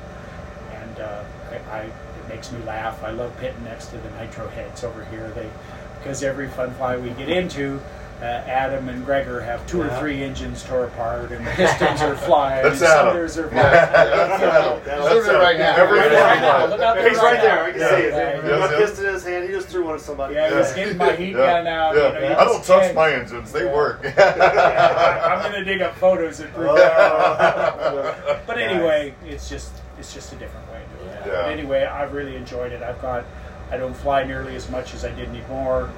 And 0.81 0.99
uh, 0.99 1.23
I, 1.51 1.77
I, 1.77 1.81
it 1.83 2.29
makes 2.29 2.51
me 2.51 2.63
laugh. 2.63 3.03
I 3.03 3.11
love 3.11 3.35
pitting 3.37 3.63
next 3.63 3.87
to 3.87 3.97
the 3.97 4.09
nitro 4.11 4.47
heads 4.49 4.83
over 4.83 5.03
here. 5.05 5.29
They 5.31 5.49
because 5.97 6.23
every 6.23 6.47
fun 6.47 6.71
fly 6.75 6.97
we 6.97 7.09
get 7.11 7.29
into. 7.29 7.81
Uh, 8.19 8.23
Adam 8.47 8.89
and 8.89 9.05
Greggor 9.05 9.45
have 9.45 9.63
two 9.67 9.79
or 9.79 9.89
three 9.99 10.23
engines 10.23 10.63
tore 10.63 10.85
apart, 10.85 11.31
and 11.31 11.45
the 11.47 11.51
pistons 11.51 12.01
are 12.01 12.15
flying, 12.15 12.63
That's 12.63 12.81
and 12.81 12.89
Adam. 12.89 13.07
cinders 13.13 13.37
are 13.37 13.43
Yeah. 13.43 13.49
flying. 13.51 13.71
That's 14.11 14.41
You 14.41 14.47
know, 14.47 14.51
Adam. 14.53 14.81
That's 14.85 15.05
That's 15.13 15.27
it 15.27 15.31
right 15.33 15.57
now. 15.59 15.75
Every 15.75 15.99
Right 15.99 16.09
fly. 16.11 16.39
now. 16.39 16.65
Look 16.65 16.81
out 16.81 16.95
there 16.95 17.09
He's 17.09 17.17
right 17.19 17.41
there. 17.41 17.63
I 17.65 17.71
can 17.71 17.79
Yeah. 17.79 17.89
see 17.89 17.95
it. 17.95 18.13
Yeah. 18.43 18.57
My 18.57 18.71
Yeah. 18.71 18.77
piston 18.79 19.05
in 19.05 19.13
his 19.13 19.23
hand. 19.23 19.43
He 19.47 19.51
just 19.53 19.67
threw 19.67 19.85
one 19.85 19.93
at 19.93 20.01
somebody. 20.01 20.33
Yeah, 20.33 20.57
he's 20.57 20.73
getting 20.73 20.97
my 20.97 21.11
heat 21.11 21.35
Yeah. 21.35 21.45
gun 21.45 21.67
out. 21.67 21.95
Yeah. 21.95 22.13
You 22.15 22.19
know, 22.29 22.37
I 22.39 22.43
don't 22.45 22.57
just 22.57 22.67
touch 22.67 22.81
can't- 22.81 22.95
my 22.95 23.11
engines; 23.11 23.51
they 23.51 23.65
Yeah. 23.65 23.73
work. 23.75 23.99
Yeah, 24.03 24.11
I- 24.17 25.35
I'm 25.35 25.41
gonna 25.51 25.63
dig 25.63 25.81
up 25.83 25.95
photos 25.97 26.39
and 26.39 26.51
prove 26.55 26.75
that. 26.75 26.95
Oh. 26.99 28.15
But 28.47 28.57
anyway, 28.57 29.13
it's 29.27 29.47
just 29.47 29.69
it's 29.99 30.11
just 30.11 30.33
a 30.33 30.37
different 30.37 30.65
way 30.71 30.81
of 30.81 30.99
doing 30.99 31.11
it. 31.13 31.21
Yeah. 31.27 31.43
But 31.43 31.51
anyway, 31.51 31.85
I've 31.85 32.13
really 32.13 32.35
enjoyed 32.35 32.71
it. 32.71 32.81
I've 32.81 32.99
got 32.99 33.25
I 33.71 33.77
don't 33.77 33.93
fly 33.95 34.23
nearly 34.23 34.55
as 34.55 34.69
much 34.71 34.95
as 34.95 35.05
I 35.05 35.09
did 35.09 35.29
anymore. 35.29 35.89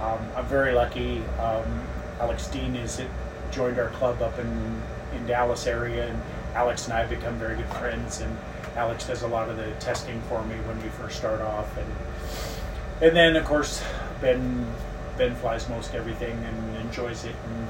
Um, 0.00 0.18
I'm 0.34 0.46
very 0.46 0.72
lucky. 0.72 1.22
Um, 1.38 1.82
Alex 2.20 2.46
Dean 2.48 2.74
is 2.76 3.00
joined 3.50 3.78
our 3.78 3.90
club 3.90 4.22
up 4.22 4.38
in 4.38 4.82
in 5.14 5.26
Dallas 5.26 5.66
area, 5.66 6.08
and 6.08 6.22
Alex 6.54 6.84
and 6.84 6.94
I 6.94 7.00
have 7.00 7.10
become 7.10 7.34
very 7.36 7.56
good 7.56 7.68
friends. 7.68 8.20
And 8.20 8.36
Alex 8.76 9.06
does 9.06 9.22
a 9.22 9.28
lot 9.28 9.48
of 9.48 9.56
the 9.56 9.70
testing 9.72 10.20
for 10.22 10.42
me 10.44 10.54
when 10.66 10.82
we 10.82 10.88
first 10.90 11.18
start 11.18 11.40
off, 11.40 11.76
and 11.76 11.92
and 13.02 13.16
then 13.16 13.36
of 13.36 13.44
course 13.44 13.82
Ben 14.20 14.66
Ben 15.18 15.34
flies 15.36 15.68
most 15.68 15.94
everything 15.94 16.32
and 16.32 16.76
enjoys 16.76 17.24
it, 17.24 17.34
and 17.46 17.68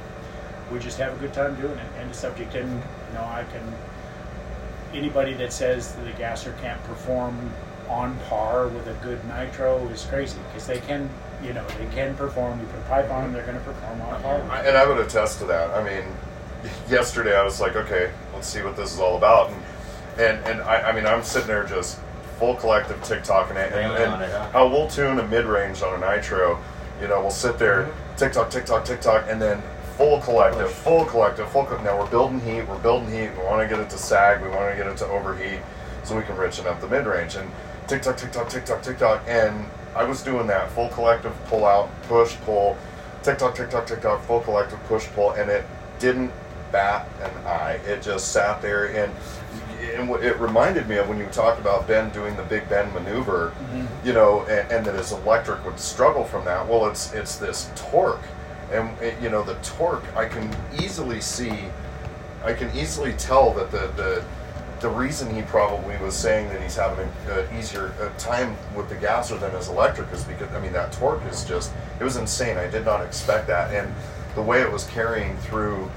we 0.73 0.79
just 0.79 0.99
have 0.99 1.15
a 1.15 1.19
good 1.19 1.33
time 1.33 1.55
doing 1.61 1.79
it. 1.79 1.87
End 1.99 2.11
of 2.11 2.17
subject. 2.17 2.55
And 2.55 2.71
you 2.71 3.15
know, 3.15 3.25
I 3.25 3.45
can 3.53 3.63
anybody 4.95 5.35
that 5.35 5.53
says 5.53 5.95
that 5.95 6.05
the 6.05 6.13
gasser 6.13 6.55
can't 6.61 6.83
perform 6.85 7.53
on 7.89 8.17
par 8.29 8.69
with 8.69 8.87
a 8.87 8.95
good 9.05 9.25
nitro 9.27 9.85
is 9.89 10.05
crazy 10.05 10.39
because 10.49 10.67
they 10.67 10.79
can. 10.81 11.09
You 11.43 11.55
know, 11.55 11.65
they 11.79 11.87
can 11.95 12.15
perform. 12.17 12.61
You 12.61 12.67
put 12.67 12.79
a 12.79 12.83
pipe 12.83 13.11
on 13.11 13.25
them, 13.25 13.33
they're 13.33 13.45
going 13.47 13.59
to 13.59 13.65
perform 13.65 14.01
on 14.03 14.23
par. 14.23 14.43
I- 14.51 14.61
and 14.63 14.77
I 14.77 14.87
would 14.87 14.99
attest 14.99 15.39
to 15.39 15.45
that. 15.47 15.71
I 15.71 15.83
mean, 15.83 16.05
yesterday 16.89 17.37
I 17.37 17.43
was 17.45 17.61
like, 17.61 17.77
okay, 17.77 18.11
let's 18.35 18.47
see 18.49 18.63
what 18.63 18.77
this 18.77 18.93
is 18.93 19.01
all 19.01 19.17
about, 19.17 19.51
and 19.51 19.63
and, 20.19 20.45
and 20.47 20.61
I, 20.63 20.91
I 20.91 20.93
mean, 20.93 21.07
I'm 21.07 21.23
sitting 21.23 21.47
there 21.49 21.65
just 21.65 21.99
full 22.39 22.55
collective 22.57 22.99
TikToking 23.03 23.57
it, 23.57 23.73
and, 23.73 23.93
and 23.93 24.23
it, 24.23 24.31
huh? 24.31 24.51
how 24.53 24.67
we'll 24.69 24.89
tune 24.89 25.19
a 25.19 25.27
mid 25.29 25.47
range 25.47 25.83
on 25.83 26.03
a 26.03 26.07
nitro. 26.17 26.59
You 27.01 27.09
know, 27.09 27.21
we'll 27.21 27.31
sit 27.31 27.59
there, 27.59 27.85
Mm-hmm. 27.85 28.17
TikTok, 28.17 28.51
TikTok, 28.51 28.85
TikTok, 28.85 29.25
and 29.31 29.41
then 29.41 29.63
full 29.97 30.21
collective, 30.21 30.71
full 30.71 31.07
collective, 31.07 31.49
full. 31.51 31.65
Co- 31.65 31.83
now 31.83 31.99
we're 31.99 32.11
building 32.11 32.41
heat. 32.41 32.69
We're 32.69 32.79
building 32.81 33.11
heat. 33.11 33.31
We 33.39 33.45
want 33.45 33.63
to 33.63 33.69
get 33.75 33.81
it 33.83 33.89
to 33.91 33.97
sag. 33.99 34.43
We 34.43 34.49
want 34.49 34.71
to 34.71 34.77
get 34.77 34.87
it 34.87 34.99
to 34.99 35.07
overheat, 35.07 35.61
so 36.05 36.15
we 36.17 36.23
can 36.23 36.37
richen 36.37 36.67
up 36.67 36.81
the 36.83 36.89
mid 36.89 37.07
range. 37.07 37.37
And 37.37 37.51
TikTok, 37.87 38.19
TikTok, 38.19 38.51
TikTok, 38.51 38.83
TikTok, 38.83 39.23
and 39.27 39.65
I 39.95 40.05
was 40.05 40.23
doing 40.23 40.47
that 40.47 40.71
full 40.73 40.89
collective 40.89 41.35
pull 41.47 41.65
out, 41.65 41.91
push, 42.03 42.37
pull, 42.43 42.77
tick 43.23 43.39
tock, 43.39 43.55
tick 43.55 43.71
tock, 43.71 43.87
tick 43.87 44.03
tock, 44.03 44.23
full 44.25 44.41
collective 44.41 44.83
push, 44.85 45.07
pull, 45.09 45.33
and 45.33 45.51
it 45.51 45.65
didn't 45.99 46.33
bat 46.73 47.09
an 47.23 47.47
eye. 47.47 47.81
It 47.87 48.03
just 48.03 48.33
sat 48.33 48.63
there, 48.63 48.87
and 48.87 49.13
and 49.95 50.11
it 50.23 50.39
reminded 50.39 50.89
me 50.89 50.97
of 50.97 51.09
when 51.09 51.19
you 51.19 51.27
talked 51.27 51.59
about 51.59 51.89
Ben 51.89 52.11
doing 52.11 52.37
the 52.37 52.43
Big 52.45 52.69
Ben 52.69 52.93
maneuver, 52.93 53.53
mm-hmm. 53.57 54.07
you 54.07 54.13
know, 54.13 54.43
and, 54.43 54.71
and 54.71 54.87
that 54.87 54.95
his 54.95 55.13
electric 55.13 55.65
would 55.65 55.79
struggle 55.81 56.25
from 56.25 56.45
that. 56.45 56.67
Well, 56.67 56.87
it's 56.87 57.13
it's 57.13 57.37
this 57.37 57.71
torque, 57.75 58.23
and 58.71 58.97
it, 59.01 59.21
you 59.21 59.31
know 59.31 59.43
the 59.43 59.55
torque. 59.57 60.05
I 60.17 60.27
can 60.27 60.55
easily 60.81 61.21
see, 61.21 61.65
I 62.45 62.53
can 62.53 62.71
easily 62.77 63.15
tell 63.15 63.53
that 63.55 63.71
the 63.71 63.89
the 63.97 64.25
the 64.81 64.89
reason 64.89 65.35
he 65.35 65.43
probably 65.43 65.97
was 65.99 66.15
saying 66.17 66.49
that 66.49 66.61
he's 66.63 66.77
having 66.77 67.09
an 67.29 67.59
easier 67.59 67.93
uh, 68.01 68.09
time 68.19 68.57
with 68.75 68.89
the 68.89 68.95
gasser 68.95 69.37
than 69.37 69.51
his 69.53 69.69
electric 69.69 70.11
is 70.13 70.25
because 70.25 70.51
I 70.55 70.61
mean 70.61 70.73
that 70.73 70.93
torque 70.93 71.25
is 71.31 71.45
just 71.45 71.71
it 71.99 72.05
was 72.05 72.17
insane. 72.17 72.57
I 72.57 72.67
did 72.69 72.85
not 72.85 73.05
expect 73.05 73.47
that, 73.49 73.75
and 73.75 73.93
the 74.35 74.43
way 74.43 74.61
it 74.63 74.71
was 74.73 74.85
carrying 74.85 75.37
through 75.39 75.91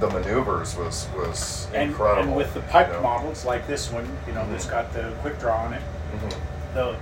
the 0.00 0.10
maneuvers 0.10 0.76
was 0.76 1.08
was 1.16 1.66
and, 1.72 1.90
incredible. 1.90 2.22
and 2.28 2.36
with 2.36 2.52
the 2.52 2.60
pipe 2.62 2.88
you 2.88 2.94
know? 2.94 3.02
models 3.02 3.44
like 3.46 3.66
this 3.66 3.90
one, 3.90 4.06
you 4.26 4.34
know, 4.34 4.46
that's 4.50 4.66
got 4.66 4.92
the 4.92 5.12
quick 5.22 5.38
draw 5.38 5.56
on 5.64 5.72
it, 5.72 5.82
Mhm. 6.14 6.34
the 6.74 6.96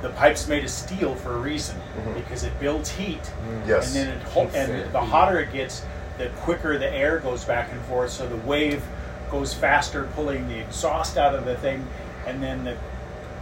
the 0.00 0.10
pipe's 0.10 0.46
made 0.46 0.62
of 0.62 0.70
steel 0.70 1.16
for 1.16 1.34
a 1.34 1.38
reason 1.38 1.74
Mhm. 2.06 2.14
because 2.14 2.44
it 2.44 2.56
builds 2.60 2.88
heat, 2.88 3.32
Yes. 3.66 3.86
and 3.88 3.96
then 3.96 4.16
it 4.16 4.22
ho- 4.28 4.48
and 4.54 4.92
the 4.92 5.00
hotter 5.00 5.40
it 5.40 5.52
gets, 5.52 5.82
the 6.18 6.28
quicker 6.42 6.78
the 6.78 6.88
air 6.88 7.18
goes 7.18 7.42
back 7.44 7.72
and 7.72 7.80
forth. 7.86 8.10
So 8.12 8.28
the 8.28 8.36
wave 8.36 8.80
goes 9.30 9.54
faster, 9.54 10.08
pulling 10.14 10.48
the 10.48 10.58
exhaust 10.58 11.16
out 11.16 11.34
of 11.34 11.44
the 11.44 11.56
thing, 11.56 11.86
and 12.26 12.42
then 12.42 12.64
the 12.64 12.76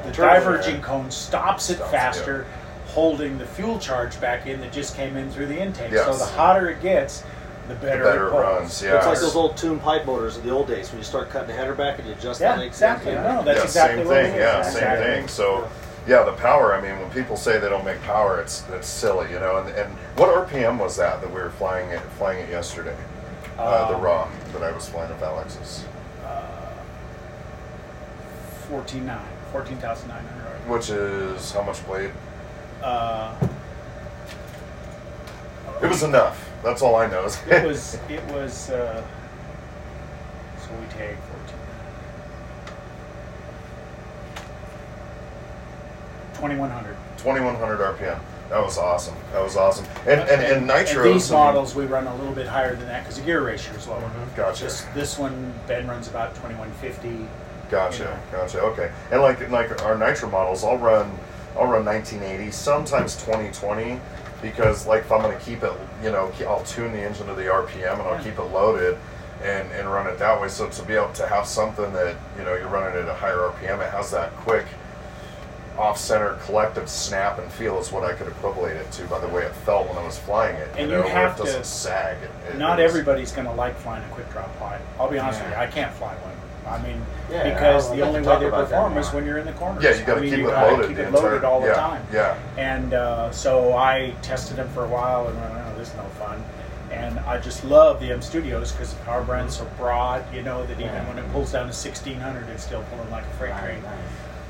the 0.05 0.13
Turbo 0.13 0.35
diverging 0.35 0.81
cone 0.83 1.11
stops 1.11 1.71
it 1.71 1.77
Stops, 1.77 1.91
faster, 1.91 2.47
holding 2.89 3.39
the 3.39 3.47
fuel 3.47 3.79
charge 3.79 4.21
back 4.21 4.47
in 4.47 4.61
that 4.61 4.73
just 4.73 4.95
came 4.95 5.17
in 5.17 5.31
through 5.31 5.47
the 5.47 5.59
intake. 5.61 5.93
So 5.95 6.17
the 6.17 6.25
hotter 6.27 6.71
it 6.71 6.81
gets, 6.81 7.23
the 7.67 7.75
the 7.75 7.81
better, 7.81 8.05
better 8.05 8.27
it 8.29 8.31
it 8.31 8.41
runs. 8.41 8.83
Yeah. 8.83 8.97
It's 8.99 9.07
like 9.07 9.19
those 9.19 9.35
old 9.35 9.57
tuned 9.57 9.81
pipe 9.83 10.07
motors 10.07 10.37
of 10.37 10.45
the 10.45 10.51
old 10.51 10.69
days 10.69 10.91
when 10.91 10.99
you 10.99 11.05
start 11.05 11.31
cutting 11.31 11.49
the 11.49 11.55
header 11.55 11.75
back 11.75 11.99
and 11.99 12.07
you 12.07 12.15
adjust 12.15 12.41
Yeah, 12.41 12.53
the 12.53 12.59
length. 12.61 12.73
exactly. 12.75 13.15
No, 13.15 13.43
that's 13.43 13.59
yeah, 13.59 13.65
exactly 13.65 13.99
same 13.99 14.07
what 14.07 14.15
thing. 14.15 14.27
it 14.27 14.35
is. 14.35 14.39
Yeah, 14.41 14.59
Exactly. 14.59 14.81
same 15.07 15.15
thing. 15.21 15.29
So, 15.29 15.69
yeah, 16.07 16.23
the 16.23 16.33
power. 16.35 16.73
I 16.75 16.81
mean, 16.81 17.01
when 17.01 17.11
people 17.11 17.37
say 17.37 17.59
they 17.59 17.69
don't 17.69 17.85
make 17.85 18.01
power, 18.03 18.39
it's 18.41 18.63
it's 18.73 18.87
silly, 18.87 19.29
you 19.33 19.41
know. 19.41 19.57
And, 19.59 19.69
and 19.71 19.93
what 20.17 20.29
RPM 20.49 20.79
was 20.79 20.97
that 20.99 21.21
that 21.21 21.29
we 21.29 21.41
were 21.41 21.51
flying 21.51 21.91
it 21.91 22.01
flying 22.19 22.39
it 22.39 22.49
yesterday? 22.51 22.97
Uh, 23.59 23.89
the 23.89 23.97
Um, 23.97 24.03
raw 24.03 24.29
that 24.53 24.63
I 24.63 24.71
was 24.73 24.89
flying 24.89 25.09
with 25.11 25.23
Alexis, 25.23 25.85
Fourteen 28.69 29.07
nine, 29.07 29.21
fourteen 29.53 29.77
thousand 29.79 30.09
nine 30.09 30.25
hundred. 30.27 30.69
which 30.69 30.91
is 30.91 31.53
how 31.53 31.63
much 31.63 31.85
blade? 31.87 32.11
Uh, 32.83 33.33
It 35.83 35.87
was 35.89 36.03
enough. 36.03 36.51
That's 36.65 36.83
all 36.83 36.97
I 36.97 37.07
know. 37.07 37.25
it 37.27 37.65
was 37.67 37.97
it 38.09 38.23
was. 38.33 38.71
Uh, 38.71 39.03
so 40.59 40.69
we 40.81 40.87
take 40.89 41.17
fourteen. 41.17 41.61
Twenty 46.35 46.57
one 46.57 46.71
hundred. 46.71 46.97
2100 47.19 47.79
RPM. 47.97 48.19
That 48.51 48.63
was 48.63 48.79
awesome. 48.79 49.17
That 49.33 49.43
was 49.43 49.57
awesome. 49.57 49.87
And 50.07 50.21
and, 50.21 50.41
and 50.43 50.71
nitros. 50.71 51.13
these 51.13 51.31
I 51.33 51.35
mean- 51.35 51.45
models 51.45 51.75
we 51.75 51.85
run 51.87 52.07
a 52.07 52.15
little 52.17 52.35
bit 52.35 52.47
higher 52.47 52.77
than 52.77 52.87
that 52.87 53.03
because 53.03 53.17
the 53.19 53.25
gear 53.25 53.45
ratio 53.45 53.75
is 53.75 53.89
lower. 53.89 54.01
Mm-hmm. 54.01 54.37
Gotcha. 54.37 54.65
This 54.65 54.83
this 54.95 55.19
one 55.19 55.53
Ben 55.67 55.87
runs 55.89 56.09
about 56.09 56.35
twenty 56.37 56.55
one 56.55 56.71
fifty. 56.73 57.27
Gotcha, 57.71 58.05
you 58.05 58.09
know. 58.09 58.19
gotcha. 58.31 58.61
Okay, 58.61 58.93
and 59.11 59.21
like 59.21 59.51
like 59.51 59.83
our 59.83 59.99
nitro 59.99 60.31
models, 60.31 60.63
I'll 60.63 60.79
run 60.79 61.11
I'll 61.59 61.67
run 61.67 61.85
1980, 61.87 62.51
sometimes 62.51 63.17
2020, 63.17 63.99
because 64.43 64.87
like 64.87 65.01
if 65.05 65.11
I'm 65.11 65.23
gonna 65.23 65.41
keep 65.41 65.63
it, 65.63 65.73
you 66.03 66.11
know, 66.11 66.31
I'll 66.47 66.63
tune 66.65 66.93
the 66.93 67.01
engine 67.01 67.27
to 67.27 67.35
the 67.35 67.45
RPM 67.45 67.95
and 67.95 68.03
I'll 68.03 68.23
keep 68.23 68.39
it 68.39 68.43
loaded. 68.43 68.99
And, 69.45 69.71
and 69.73 69.87
run 69.93 70.07
it 70.07 70.19
that 70.19 70.41
way. 70.41 70.49
So 70.49 70.67
to 70.67 70.83
be 70.85 70.95
able 70.95 71.13
to 71.13 71.27
have 71.27 71.47
something 71.47 71.93
that 71.93 72.17
you 72.39 72.45
know 72.45 72.55
you're 72.55 72.69
running 72.69 73.03
at 73.03 73.07
a 73.07 73.13
higher 73.13 73.37
RPM, 73.37 73.87
it 73.87 73.91
has 73.91 74.11
that 74.13 74.33
quick 74.37 74.65
off-center 75.79 76.35
collective 76.47 76.89
snap 76.89 77.39
and 77.39 77.51
feel 77.53 77.79
is 77.79 77.93
what 77.93 78.03
I 78.05 78.13
could 78.15 78.29
equivalent 78.29 78.77
it 78.77 78.91
to 78.93 79.05
by 79.05 79.19
the 79.21 79.29
way 79.29 79.43
it 79.45 79.53
felt 79.55 79.89
when 79.89 79.97
I 79.99 80.05
was 80.05 80.19
flying 80.19 80.57
it. 80.57 80.69
And 80.77 80.91
you 80.91 80.97
you 80.97 81.03
know, 81.03 81.09
have 81.09 81.33
it 81.33 81.37
to- 81.39 81.45
doesn't 81.45 81.67
sag. 81.67 82.17
It, 82.23 82.31
it 82.55 82.59
Not 82.59 82.81
is- 82.81 82.91
everybody's 82.91 83.33
going 83.33 83.47
to 83.47 83.53
like 83.53 83.77
flying 83.79 84.03
a 84.05 84.09
quick 84.15 84.31
drop 84.33 84.55
fly. 84.59 84.79
I'll 84.99 85.11
be 85.11 85.19
honest 85.19 85.41
with 85.43 85.51
you, 85.51 85.57
I 85.57 85.67
can't 85.67 85.93
fly 85.95 86.15
one. 86.15 86.33
I 86.67 86.83
mean, 86.83 87.01
Yeah, 87.31 87.55
because 87.55 87.91
I'll 87.91 87.97
the 87.97 88.03
only 88.03 88.21
way 88.23 88.41
they 88.41 88.51
perform 88.51 88.97
is 88.99 89.13
when 89.13 89.25
you're 89.25 89.39
in 89.39 89.47
the 89.47 89.53
corners. 89.53 89.85
Yeah, 89.85 89.95
you 89.95 90.05
got 90.05 90.13
I 90.13 90.15
to 90.17 90.21
mean, 90.23 90.31
keep 90.31 90.39
you 90.41 90.51
it 90.51 90.53
loaded. 90.55 90.89
keep 90.89 90.99
it 90.99 91.13
loaded 91.13 91.35
entire, 91.37 91.47
all 91.47 91.61
the 91.61 91.67
yeah, 91.69 91.75
time. 91.75 92.07
Yeah. 92.13 92.37
And 92.57 92.93
uh, 92.95 93.31
so 93.31 93.77
I 93.77 94.15
tested 94.23 94.57
them 94.57 94.69
for 94.71 94.85
a 94.85 94.89
while 94.89 95.29
and 95.29 95.39
went, 95.41 95.53
oh, 95.55 95.79
this 95.79 95.91
is 95.91 95.95
no 95.97 96.03
fun. 96.19 96.43
And 96.91 97.21
I 97.21 97.39
just 97.39 97.65
love 97.65 98.01
the 98.01 98.11
M 98.11 98.21
Studios 98.23 98.73
because 98.73 98.95
the 98.95 99.01
power 99.05 99.23
brand's 99.23 99.57
so 99.57 99.65
broad, 99.79 100.25
you 100.35 100.43
know, 100.43 100.65
that 100.67 100.73
even 100.73 100.87
Yeah. 100.87 101.07
when 101.09 101.19
it 101.19 101.31
pulls 101.33 101.53
down 101.53 101.67
to 101.69 101.73
1600, 101.73 102.49
it's 102.49 102.65
still 102.65 102.83
pulling 102.91 103.11
like 103.13 103.25
a 103.25 103.37
freight 103.39 103.51
Nice, 103.53 103.63
train. 103.65 103.83
nice. 103.83 103.93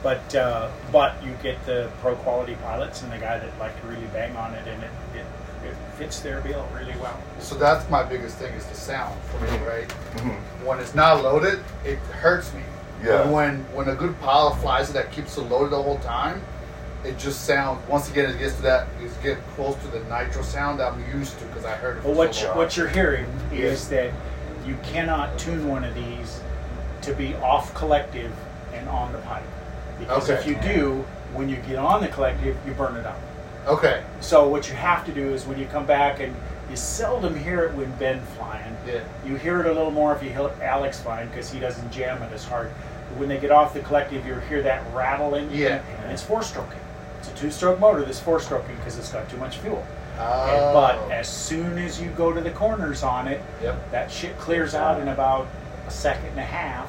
But 0.07 0.37
uh, 0.37 0.71
but 0.93 1.21
you 1.25 1.33
get 1.43 1.67
the 1.67 1.91
pro 2.01 2.15
quality 2.15 2.55
pilots 2.63 3.03
and 3.03 3.11
the 3.11 3.19
guy 3.19 3.41
that 3.41 3.59
like 3.59 3.77
to 3.81 3.89
really 3.89 4.07
bang 4.13 4.37
on 4.37 4.55
it, 4.55 4.65
and 4.69 4.81
it, 4.81 4.91
it, 5.17 5.27
it 5.67 5.75
fits 5.99 6.21
their 6.21 6.41
bill 6.43 6.65
really 6.73 6.95
well. 7.01 7.21
So 7.41 7.57
that's 7.57 7.91
my 7.91 8.05
biggest 8.05 8.37
thing 8.37 8.55
is 8.55 8.65
the 8.67 8.77
sound 8.77 9.21
for 9.25 9.41
me, 9.41 9.59
right? 9.67 9.89
Mhm. 10.15 10.37
When 10.65 10.79
it's 10.79 10.95
not 10.95 11.25
loaded, 11.25 11.59
it 11.85 11.99
hurts 12.23 12.55
me. 12.55 12.61
Yeah. 13.03 13.25
But 13.25 13.33
when 13.33 13.65
when 13.75 13.89
a 13.89 13.97
good 13.97 14.17
pilot 14.21 14.55
flies 14.61 14.91
it 14.91 14.93
that 14.93 15.11
keeps 15.11 15.37
it 15.39 15.41
loaded 15.41 15.71
the 15.71 15.83
whole 15.83 15.99
time, 15.99 16.41
it 17.03 17.19
just 17.19 17.45
sounds. 17.45 17.81
Once 17.89 18.09
again, 18.09 18.31
it 18.31 18.39
gets 18.39 18.55
to 18.59 18.63
that. 18.63 18.87
It's 19.03 19.17
get 19.17 19.39
close 19.57 19.75
to 19.83 19.89
the 19.89 20.05
nitro 20.05 20.43
sound 20.43 20.79
that 20.79 20.93
I'm 20.93 21.19
used 21.19 21.37
to 21.41 21.47
because 21.47 21.65
I 21.65 21.73
heard 21.73 21.97
it. 21.97 22.05
Well, 22.05 22.15
what 22.15 22.33
so 22.33 22.53
you, 22.53 22.57
what 22.57 22.77
you're 22.77 22.87
hearing 22.87 23.27
is 23.51 23.89
that 23.89 24.13
you 24.65 24.79
cannot 24.85 25.37
tune 25.37 25.67
one 25.67 25.83
of 25.83 25.97
these 25.97 26.41
to 27.03 27.13
be 27.13 27.35
off 27.39 27.75
collective 27.75 28.33
and 28.73 28.89
on 28.89 29.11
the 29.11 29.19
pipe, 29.19 29.43
because 29.99 30.28
if 30.28 30.47
you 30.47 30.57
do, 30.57 31.05
when 31.34 31.49
you 31.49 31.57
get 31.57 31.76
on 31.76 32.01
the 32.01 32.09
collective, 32.09 32.57
you 32.66 32.72
burn 32.72 32.97
it 32.97 33.07
up. 33.07 33.18
Okay. 33.66 34.03
So 34.20 34.47
what 34.49 34.68
you 34.68 34.74
have 34.76 35.05
to 35.07 35.12
do 35.12 35.32
is 35.32 35.44
when 35.47 35.59
you 35.59 35.66
come 35.66 35.86
back 35.86 36.20
and 36.20 36.34
you 36.70 36.76
seldom 36.76 37.36
hear 37.36 37.64
it 37.64 37.74
when 37.74 37.90
Ben 37.92 38.20
flying. 38.36 38.76
Yeah. 38.86 39.01
You 39.24 39.36
hear 39.36 39.61
it 39.61 39.66
a 39.66 39.72
little 39.72 39.90
more 39.90 40.14
if 40.14 40.22
you 40.22 40.30
hear 40.30 40.51
Alex 40.62 41.01
flying 41.01 41.28
because 41.28 41.51
he 41.51 41.59
doesn't 41.61 41.90
jam 41.92 42.22
it 42.22 42.32
as 42.32 42.44
hard. 42.44 42.70
But 43.09 43.18
when 43.18 43.28
they 43.28 43.38
get 43.38 43.51
off 43.51 43.74
the 43.74 43.80
collective, 43.80 44.26
you 44.26 44.34
hear 44.49 44.62
that 44.62 44.82
rattle 44.94 45.30
rattling. 45.30 45.51
Yeah. 45.53 45.82
And 46.03 46.12
it's 46.12 46.22
four 46.22 46.42
stroking. 46.42 46.78
It's 47.20 47.28
a 47.30 47.34
two 47.34 47.51
stroke 47.51 47.78
motor 47.80 48.05
that's 48.05 48.20
four 48.20 48.40
stroking 48.40 48.74
because 48.76 48.99
it's 48.99 49.12
got 49.12 49.28
too 49.28 49.36
much 49.36 49.59
fuel. 49.59 49.84
Oh. 50.18 50.44
And- 50.51 50.72
but 50.74 51.12
as 51.12 51.28
soon 51.28 51.78
as 51.78 52.01
you 52.01 52.09
go 52.11 52.32
to 52.32 52.40
the 52.40 52.51
corners 52.51 53.03
on 53.03 53.26
it, 53.28 53.40
Yep. 53.62 53.90
that 53.90 54.11
shit 54.11 54.38
clears 54.38 54.74
out 54.74 55.01
in 55.01 55.09
about 55.09 55.47
a 55.86 55.90
second 55.90 56.26
and 56.30 56.40
a 56.40 56.44
half. 56.44 56.88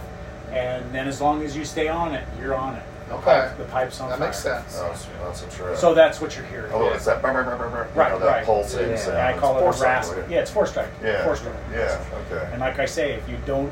And 0.52 0.94
then 0.94 1.08
as 1.08 1.22
long 1.22 1.44
as 1.44 1.56
you 1.58 1.66
stay 1.66 1.88
on 1.88 2.14
it, 2.14 2.24
you're 2.40 2.56
on 2.56 2.76
it. 2.76 2.84
The 3.08 3.14
Okay. 3.16 3.24
pipe- 3.24 3.58
the 3.58 3.64
pipe's 3.66 4.02
on 4.02 4.10
that 4.10 4.18
fire. 4.20 4.28
makes 4.28 4.40
sense. 4.40 4.80
That's, 4.80 5.06
that's 5.24 5.42
a 5.44 5.48
trip. 5.58 5.78
So 5.78 5.94
that's 5.94 6.20
what 6.20 6.36
you're 6.36 6.46
hearing. 6.46 6.72
Oh, 6.74 6.90
it's 6.94 7.06
that, 7.06 7.22
brr, 7.22 7.32
brr, 7.32 7.44
brr, 7.44 7.56
brr, 7.56 7.70
brr, 7.70 7.88
you 7.94 8.00
Right, 8.02 8.12
know, 8.12 8.20
that 8.20 8.26
right. 8.28 8.46
pulsating 8.46 8.92
Yeah, 8.92 8.98
sound. 8.98 9.18
Yeah, 9.18 9.28
I 9.30 9.34
call 9.38 9.58
it 9.58 9.68
It's 9.68 9.78
a 9.78 9.80
four 9.80 9.88
rasp. 9.90 10.10
cycle, 10.16 10.30
Yeah, 10.30 10.40
it's 10.40 10.52
four 10.52 10.66
stroke. 10.66 10.88
Yeah. 11.02 11.24
Four 11.24 11.36
stroke. 11.38 11.54
Yeah. 11.74 11.98
Okay. 12.32 12.50
And 12.52 12.60
like 12.60 12.80
I 12.80 12.86
say, 12.86 13.14
if 13.14 13.30
you 13.30 13.38
don't, 13.46 13.72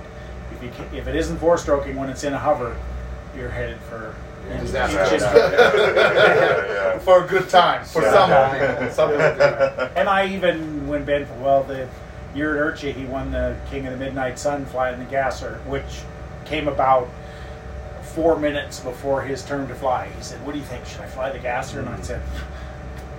if 0.54 0.64
you 0.64 0.70
ca- 0.70 0.96
if 0.98 1.08
it 1.08 1.16
isn't 1.16 1.38
four 1.40 1.58
stroking 1.58 1.98
when 1.98 2.10
it's 2.10 2.24
in 2.24 2.34
a 2.34 2.38
hover, 2.40 2.76
you're 3.36 3.50
headed 3.50 3.78
for 3.90 4.16
Disaster. 4.62 5.16
you 5.16 5.22
yeah, 5.96 6.66
yeah. 6.94 7.00
For 7.00 7.24
a 7.26 7.28
good 7.28 7.50
time. 7.50 7.84
For 7.84 8.04
Yeah. 8.04 8.12
some 8.14 8.52
people. 8.78 8.92
Some 8.94 9.10
people. 9.10 9.90
And 9.98 10.08
I 10.08 10.28
even 10.28 10.88
when 10.88 11.04
Ben 11.04 11.28
well 11.42 11.64
the 11.64 11.88
year 12.36 12.68
at 12.70 12.76
Ircha 12.78 12.94
he 12.94 13.06
won 13.06 13.32
the 13.32 13.56
King 13.72 13.88
of 13.88 13.92
the 13.94 13.98
Midnight 14.00 14.38
Sun 14.40 14.66
flying 14.68 15.00
the 15.00 15.06
gasser, 15.06 15.60
which 15.66 16.02
came 16.46 16.68
about 16.68 17.10
four 18.16 18.38
minutes 18.40 18.80
before 18.80 19.22
his 19.22 19.44
turn 19.44 19.68
to 19.68 19.76
fly. 19.76 20.08
He 20.18 20.24
said, 20.24 20.44
"What 20.46 20.54
do 20.54 20.58
you 20.60 20.66
think? 20.66 20.86
Should 20.86 21.02
I 21.02 21.06
fly 21.08 21.30
the 21.32 21.40
gasser?" 21.40 21.80
And 21.82 21.90
I 21.90 22.00
said, 22.02 22.22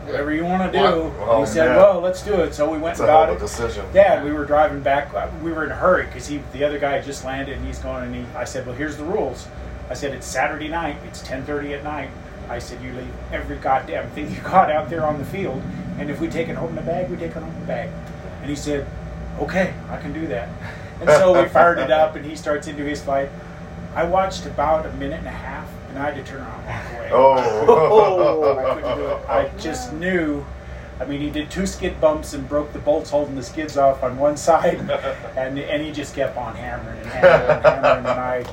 "Whatever 0.07 0.33
you 0.33 0.45
want 0.45 0.73
to 0.73 0.79
do." 0.79 1.13
Well, 1.21 1.41
he 1.41 1.47
said, 1.47 1.67
yeah. 1.67 1.77
"Well, 1.77 2.01
let's 2.01 2.23
do 2.23 2.33
it." 2.41 2.55
So 2.55 2.69
we 2.71 2.79
went 2.79 2.93
It's 2.93 3.01
and 3.01 3.09
got 3.09 3.29
it. 3.31 3.39
decision. 3.39 3.85
Yeah, 3.93 4.25
we 4.25 4.33
were 4.33 4.45
driving 4.47 4.81
back. 4.81 5.13
uh, 5.15 5.29
We 5.43 5.53
were 5.53 5.65
in 5.65 5.71
a 5.71 5.75
hurry 5.77 6.07
because 6.07 6.27
he, 6.27 6.41
the 6.53 6.65
other 6.65 6.79
guy, 6.79 6.93
had 6.93 7.05
just 7.05 7.25
landed, 7.25 7.57
and 7.59 7.67
he's 7.67 7.79
going. 7.79 8.05
And 8.05 8.15
he, 8.15 8.25
I 8.35 8.45
said, 8.45 8.67
"Well, 8.67 8.75
here's 8.75 8.97
the 8.97 9.05
rules." 9.05 9.47
I 9.91 9.95
said, 9.95 10.13
"It's 10.15 10.27
Saturday 10.27 10.69
night. 10.69 10.97
It's 11.07 11.23
10:30 11.23 11.75
at 11.75 11.85
night." 11.85 12.09
I 12.49 12.59
said, 12.59 12.81
"You 12.81 12.93
leave 12.93 13.13
every 13.33 13.57
goddamn 13.57 14.09
thing 14.11 14.31
you 14.31 14.41
got 14.41 14.71
out 14.71 14.89
there 14.89 15.05
on 15.05 15.19
the 15.19 15.25
field, 15.27 15.61
and 15.99 16.09
if 16.11 16.21
we 16.21 16.29
take 16.29 16.49
it 16.49 16.57
home 16.57 16.73
in 16.73 16.79
a 16.79 16.87
bag, 16.87 17.11
we 17.11 17.17
take 17.17 17.33
it 17.37 17.43
home 17.43 17.55
in 17.57 17.63
a 17.63 17.67
bag." 17.67 17.91
And 18.41 18.49
he 18.49 18.57
said, 18.57 18.87
"Okay, 19.41 19.75
I 19.91 19.99
can 19.99 20.13
do 20.13 20.27
that." 20.29 20.49
And 21.01 21.11
so 21.11 21.39
we 21.43 21.47
fired 21.49 21.79
it 21.79 21.91
up, 21.91 22.17
and 22.17 22.25
he 22.25 22.35
starts 22.37 22.67
into 22.69 22.83
his 22.83 23.03
flight. 23.03 23.29
I 23.97 24.05
watched 24.05 24.45
about 24.45 24.85
a 24.85 24.93
minute 24.93 25.19
and 25.21 25.27
a 25.27 25.31
half, 25.31 25.67
and 25.89 25.99
I 25.99 26.11
had 26.13 26.25
to 26.25 26.31
turn 26.31 26.43
around 26.43 26.65
and 26.67 26.67
walk 26.67 26.93
away. 26.99 27.11
Oh. 27.13 27.65
oh. 28.45 28.59
I 28.59 28.75
couldn't 28.75 28.99
do 28.99 29.07
it. 29.07 29.29
I 29.29 29.51
just 29.59 29.93
knew. 29.95 30.45
I 31.01 31.05
mean, 31.07 31.21
he 31.21 31.31
did 31.31 31.51
two 31.51 31.67
skid 31.67 31.99
bumps 32.01 32.35
and 32.35 32.47
broke 32.49 32.73
the 32.75 32.79
bolts 32.79 33.09
holding 33.11 33.35
the 33.37 33.43
skids 33.43 33.77
off 33.79 34.03
on 34.03 34.19
one 34.19 34.37
side, 34.37 34.79
and 35.37 35.59
and 35.59 35.83
he 35.83 35.93
just 35.93 36.15
kept 36.15 36.37
on 36.37 36.55
hammering 36.55 36.99
and 37.01 37.07
hammering 37.09 37.51
and 37.51 37.65
hammering. 37.65 38.07
And 38.07 38.09
I, 38.09 38.45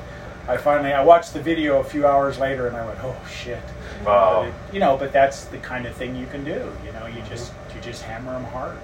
I 0.48 0.56
finally, 0.56 0.92
I 0.94 1.02
watched 1.04 1.32
the 1.34 1.40
video 1.42 1.80
a 1.80 1.84
few 1.84 2.06
hours 2.06 2.38
later, 2.38 2.66
and 2.66 2.76
I 2.76 2.86
went, 2.86 2.98
"Oh 3.02 3.16
shit!" 3.30 3.62
Wow. 4.04 4.40
But 4.42 4.48
it- 4.48 4.74
you 4.74 4.80
know, 4.80 4.96
but 4.96 5.12
that's 5.12 5.44
the 5.44 5.58
kind 5.58 5.84
of 5.86 5.94
thing 5.94 6.16
you 6.16 6.26
can 6.26 6.42
do. 6.44 6.72
You 6.86 6.92
know, 6.92 7.06
you 7.06 7.22
just 7.28 7.52
you 7.74 7.80
just 7.82 8.02
hammer 8.02 8.32
them 8.32 8.44
hard. 8.44 8.76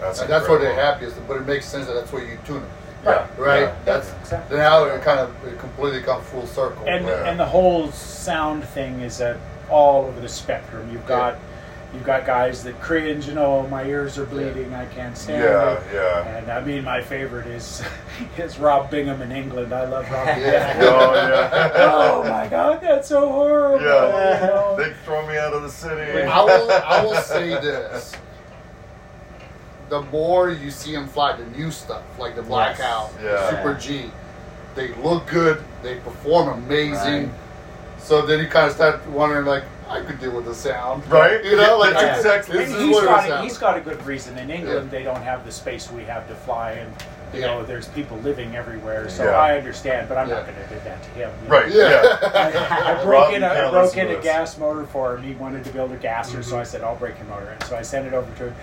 That's, 0.00 0.20
And 0.20 0.28
that's 0.30 0.48
where 0.48 0.58
they're 0.58 0.70
incredible. 0.70 1.06
happiest. 1.06 1.28
But 1.28 1.36
it 1.38 1.46
makes 1.46 1.66
sense 1.66 1.86
that 1.86 1.94
that's 1.94 2.10
where 2.12 2.24
you 2.24 2.38
tune 2.46 2.60
them. 2.62 2.70
Yeah. 3.04 3.26
Right? 3.38 3.60
Yeah. 3.62 3.74
That's 3.84 4.12
Exactly. 4.20 4.56
now 4.56 4.84
it 4.84 5.02
kind 5.02 5.20
of 5.20 5.30
it 5.46 5.58
completely 5.58 6.00
come 6.02 6.22
full 6.22 6.46
circle. 6.46 6.84
and 6.86 7.06
Yeah. 7.06 7.28
and 7.28 7.38
the 7.38 7.46
whole 7.46 7.90
sound 7.92 8.64
thing 8.64 9.00
is 9.00 9.20
at 9.20 9.36
all 9.70 10.06
over 10.06 10.20
the 10.20 10.28
spectrum. 10.28 10.88
You've 10.92 11.06
got 11.06 11.36
you've 11.92 12.04
got 12.04 12.26
guys 12.26 12.64
that 12.64 12.80
cringe 12.80 13.28
and 13.28 13.38
oh 13.38 13.66
my 13.68 13.84
ears 13.84 14.18
are 14.18 14.24
bleeding, 14.26 14.74
I 14.74 14.86
can't 14.86 15.16
stand 15.16 15.44
Yeah, 15.44 15.72
it. 15.74 15.82
yeah. 15.92 16.00
yeah. 16.24 16.36
And 16.38 16.50
I 16.50 16.60
mean 16.64 16.82
my 16.84 17.00
favorite 17.02 17.46
is 17.46 17.82
is 18.38 18.58
Rob 18.58 18.90
Bingham 18.90 19.22
in 19.22 19.30
England. 19.32 19.72
I 19.72 19.84
love 19.86 20.10
Rob 20.10 20.26
Bingham. 20.26 20.42
Yeah. 20.52 20.78
Oh, 20.82 21.14
yeah. 21.14 21.70
oh 21.74 22.22
my 22.24 22.46
god, 22.48 22.80
that's 22.80 23.08
so 23.08 23.28
horrible. 23.30 23.80
you 23.80 23.86
Yeah. 23.86 24.46
know? 24.46 24.76
They 24.78 24.92
throw 25.04 25.26
me 25.26 25.36
out 25.38 25.52
of 25.52 25.62
the 25.62 25.70
city. 25.70 26.22
I 26.22 26.42
will 26.42 26.70
I 26.72 27.04
will 27.04 27.14
say 27.22 27.50
this. 27.50 28.12
The 29.88 30.02
more 30.02 30.50
you 30.50 30.70
see 30.70 30.92
them 30.92 31.06
fly 31.06 31.36
the 31.36 31.44
new 31.56 31.70
stuff, 31.70 32.02
like 32.18 32.34
the 32.36 32.42
Blackout, 32.42 33.10
Yeah. 33.22 33.32
the 33.32 33.50
Super 33.50 33.74
G, 33.74 34.10
they 34.74 34.88
look 34.94 35.26
good, 35.26 35.62
they 35.82 35.96
perform 35.96 36.48
amazing. 36.64 37.24
Right. 37.24 37.28
So 37.98 38.22
then 38.22 38.40
you 38.40 38.48
kind 38.48 38.66
of 38.66 38.72
start 38.74 39.06
wondering, 39.08 39.46
like, 39.46 39.64
I 39.88 40.00
could 40.00 40.18
deal 40.18 40.32
with 40.32 40.46
the 40.46 40.54
sound, 40.54 41.06
Right? 41.10 41.44
You 41.44 41.56
know, 41.56 41.78
like 41.78 41.92
That's 41.92 42.04
I- 42.04 42.16
exactly- 42.16 42.58
this 42.58 42.68
And 42.72 42.76
is 42.78 42.82
he's 42.84 42.94
what 42.94 43.04
got, 43.04 43.30
a, 43.30 43.42
he's 43.42 43.58
got 43.58 43.76
a 43.76 43.80
good 43.80 44.04
reason. 44.06 44.36
In 44.38 44.50
England, 44.50 44.90
Yeah. 44.90 44.98
they 44.98 45.04
don't 45.04 45.22
have 45.22 45.44
the 45.44 45.52
space 45.52 45.90
we 45.90 46.04
have 46.04 46.26
to 46.28 46.34
fly, 46.34 46.72
and 46.72 46.90
you 47.34 47.40
Yeah. 47.40 47.46
know, 47.48 47.62
there's 47.64 47.88
people 47.88 48.16
living 48.18 48.56
everywhere. 48.56 49.08
So 49.10 49.24
Yeah. 49.24 49.30
I 49.38 49.56
understand, 49.58 50.08
but 50.08 50.16
I'm 50.16 50.28
not 50.28 50.46
going 50.46 50.56
to 50.56 50.74
do 50.74 50.80
that 50.84 51.02
to 51.02 51.08
him. 51.10 51.30
Right. 51.46 51.68
know. 51.68 51.76
Yeah. 51.76 52.30
I, 52.94 53.00
I 53.00 53.04
broke 53.04 53.32
in 53.34 53.42
you 53.42 53.46
a, 53.46 53.66
I 53.68 53.70
broke 53.70 53.96
in 53.96 54.08
a 54.10 54.16
gas 54.22 54.56
motor 54.56 54.84
for 54.86 55.16
him. 55.16 55.22
He 55.22 55.34
wanted 55.34 55.64
to 55.64 55.70
build 55.70 55.92
a 55.92 55.96
gasser, 55.96 56.42
so 56.42 56.58
I 56.58 56.62
said 56.62 56.82
I'll 56.82 56.96
break 56.96 57.18
your 57.18 57.26
motor 57.28 57.52
in. 57.58 57.66
So 57.66 57.76
I 57.76 57.82
sent 57.82 58.06
it 58.06 58.14
over 58.14 58.30
to 58.38 58.44
him, 58.46 58.54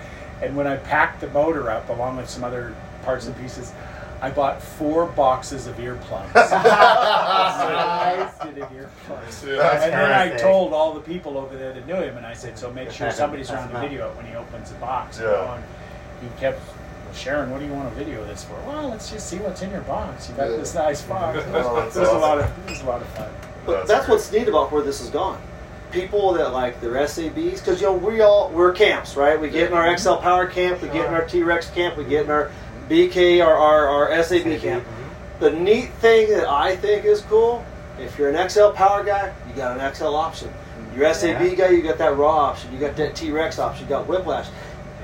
and 0.42 0.56
when 0.56 0.66
I 0.66 0.76
packed 0.76 1.20
the 1.20 1.28
motor 1.28 1.70
up 1.70 1.88
along 1.88 2.16
with 2.16 2.28
some 2.28 2.44
other 2.44 2.74
parts 3.04 3.26
and 3.26 3.36
pieces, 3.38 3.72
I 4.20 4.30
bought 4.30 4.62
four 4.62 5.06
boxes 5.06 5.66
of 5.66 5.76
earplugs. 5.76 6.32
Solicited 8.42 8.64
earplugs. 8.64 9.40
That's 9.40 9.84
and 9.84 9.92
then 9.92 10.12
I 10.12 10.36
told 10.36 10.72
all 10.72 10.94
the 10.94 11.00
people 11.00 11.38
over 11.38 11.56
there 11.56 11.72
that 11.72 11.86
knew 11.86 11.96
him, 11.96 12.16
and 12.16 12.26
I 12.26 12.34
said, 12.34 12.58
so 12.58 12.72
make 12.72 12.90
sure 12.90 13.10
somebody's 13.12 13.50
around 13.50 13.70
to 13.70 13.80
video 13.80 14.10
it 14.10 14.16
when 14.16 14.26
he 14.26 14.34
opens 14.34 14.70
the 14.70 14.76
box. 14.78 15.18
you 15.18 15.26
Yeah. 15.26 15.30
know, 15.32 15.54
and 15.54 15.64
he 16.22 16.40
kept. 16.40 16.60
Sharon, 17.14 17.50
what 17.50 17.60
do 17.60 17.66
you 17.66 17.72
want 17.72 17.90
to 17.90 17.94
video 17.94 18.22
of 18.22 18.28
this 18.28 18.42
for? 18.44 18.54
Well, 18.66 18.88
let's 18.88 19.10
just 19.10 19.28
see 19.28 19.36
what's 19.36 19.60
in 19.60 19.70
your 19.70 19.82
box. 19.82 20.30
You 20.30 20.34
got 20.34 20.50
Yeah. 20.50 20.56
this 20.56 20.74
nice 20.74 21.02
box. 21.02 21.38
It 21.38 21.46
was, 21.48 21.66
Oh, 21.68 21.76
that's 21.76 21.96
it 21.96 22.00
was 22.00 22.08
a 22.08 22.18
lot 22.18 22.38
of 22.38 22.44
it 22.66 22.70
was 22.70 22.80
a 22.80 22.86
lot 22.86 23.02
of 23.02 23.08
fun. 23.08 23.28
But 23.66 23.72
That's 23.72 23.88
that's, 23.88 24.08
what's 24.08 24.32
neat 24.32 24.48
about 24.48 24.72
where 24.72 24.82
this 24.82 25.00
has 25.00 25.10
gone. 25.10 25.38
People 25.92 26.32
that 26.32 26.52
like 26.52 26.80
their 26.80 26.92
SABs, 26.92 27.58
because 27.58 27.80
you 27.80 27.86
know 27.86 27.92
we 27.92 28.22
all 28.22 28.50
we're 28.50 28.72
camps, 28.72 29.14
right? 29.14 29.38
We 29.38 29.50
get 29.50 29.68
in 29.68 29.74
our 29.76 29.96
XL 29.96 30.14
Power 30.14 30.46
camp, 30.46 30.80
we 30.80 30.88
get 30.88 31.06
in 31.06 31.14
our 31.14 31.24
T 31.24 31.42
Rex 31.42 31.70
camp, 31.70 31.96
we 31.96 32.04
get 32.04 32.24
in 32.24 32.30
our 32.30 32.50
BK 32.88 33.44
or 33.44 33.52
our, 33.52 33.88
our 33.88 34.22
SAB 34.22 34.58
camp. 34.60 34.84
The 35.38 35.50
neat 35.50 35.90
thing 35.94 36.30
that 36.30 36.48
I 36.48 36.76
think 36.76 37.04
is 37.04 37.20
cool, 37.22 37.64
if 37.98 38.18
you're 38.18 38.30
an 38.30 38.48
XL 38.48 38.70
Power 38.70 39.04
guy, 39.04 39.32
you 39.48 39.54
got 39.54 39.78
an 39.78 39.94
XL 39.94 40.14
option. 40.14 40.52
Your 40.96 41.12
SAB 41.12 41.56
guy, 41.56 41.70
you 41.70 41.82
got 41.82 41.98
that 41.98 42.16
raw 42.16 42.36
option. 42.36 42.72
You 42.72 42.78
got 42.78 42.96
that 42.96 43.14
T 43.14 43.30
Rex 43.30 43.58
option. 43.58 43.84
You 43.84 43.88
got 43.90 44.06
Whiplash. 44.06 44.48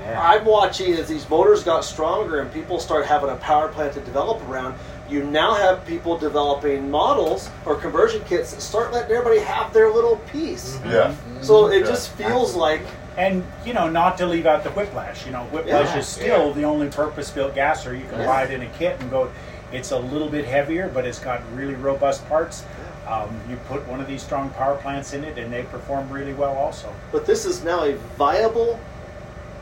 Yeah. 0.01 0.21
I'm 0.21 0.45
watching 0.45 0.93
as 0.93 1.07
these 1.07 1.27
motors 1.29 1.63
got 1.63 1.83
stronger 1.83 2.39
and 2.39 2.51
people 2.53 2.79
start 2.79 3.05
having 3.05 3.29
a 3.29 3.35
power 3.35 3.67
plant 3.67 3.93
to 3.93 4.01
develop 4.01 4.41
around. 4.49 4.75
You 5.09 5.23
now 5.23 5.55
have 5.55 5.85
people 5.85 6.17
developing 6.17 6.89
models 6.91 7.49
or 7.65 7.75
conversion 7.75 8.23
kits 8.25 8.53
that 8.53 8.61
start 8.61 8.93
letting 8.93 9.11
everybody 9.15 9.39
have 9.41 9.73
their 9.73 9.91
little 9.91 10.17
piece. 10.31 10.79
Yeah. 10.85 11.13
So 11.41 11.67
it 11.67 11.81
Yeah. 11.81 11.87
just 11.87 12.11
feels 12.11 12.55
like 12.55 12.81
And 13.17 13.43
you 13.65 13.73
know, 13.73 13.89
not 13.89 14.17
to 14.19 14.25
leave 14.25 14.45
out 14.45 14.63
the 14.63 14.69
whiplash. 14.69 15.25
You 15.25 15.33
know, 15.33 15.41
whiplash 15.51 15.87
Yeah. 15.87 15.97
is 15.97 16.07
still 16.07 16.53
the 16.53 16.63
only 16.63 16.87
purpose-built 16.87 17.53
gasser 17.53 17.93
you 17.93 18.05
can 18.09 18.21
Yeah. 18.21 18.25
buy 18.27 18.43
it 18.43 18.51
in 18.51 18.61
a 18.61 18.67
kit 18.77 18.95
and 19.01 19.11
go. 19.11 19.29
It's 19.73 19.91
a 19.91 19.97
little 19.97 20.29
bit 20.29 20.45
heavier, 20.45 20.89
but 20.93 21.05
it's 21.05 21.19
got 21.19 21.41
really 21.53 21.73
robust 21.75 22.25
parts. 22.29 22.63
Um, 23.05 23.41
you 23.49 23.57
put 23.67 23.85
one 23.89 23.99
of 23.99 24.07
these 24.07 24.21
strong 24.23 24.51
power 24.51 24.75
plants 24.75 25.11
in 25.13 25.25
it, 25.25 25.37
and 25.37 25.51
they 25.51 25.63
perform 25.63 26.09
really 26.09 26.31
well. 26.33 26.55
Also, 26.55 26.87
But 27.11 27.25
this 27.25 27.43
is 27.45 27.61
now 27.61 27.83
a 27.83 27.95
viable 28.17 28.79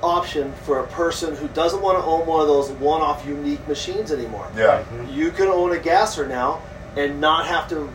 option 0.04 0.54
for 0.64 0.80
a 0.80 0.88
person 0.88 1.36
who 1.36 1.48
doesn't 1.50 1.82
want 1.82 1.98
to 1.98 2.04
own 2.04 2.26
one 2.26 2.41
of 2.41 2.48
those 2.48 2.70
one-off 2.72 3.26
unique 3.26 3.66
machines 3.68 4.12
anymore. 4.12 4.50
Yeah. 4.56 4.84
Mm-hmm. 4.84 5.14
You 5.14 5.32
can 5.32 5.48
own 5.48 5.72
a 5.72 5.80
gasser 5.80 6.28
now 6.28 6.62
and 6.95 7.20
not 7.20 7.48
have 7.48 7.68
to 7.70 7.89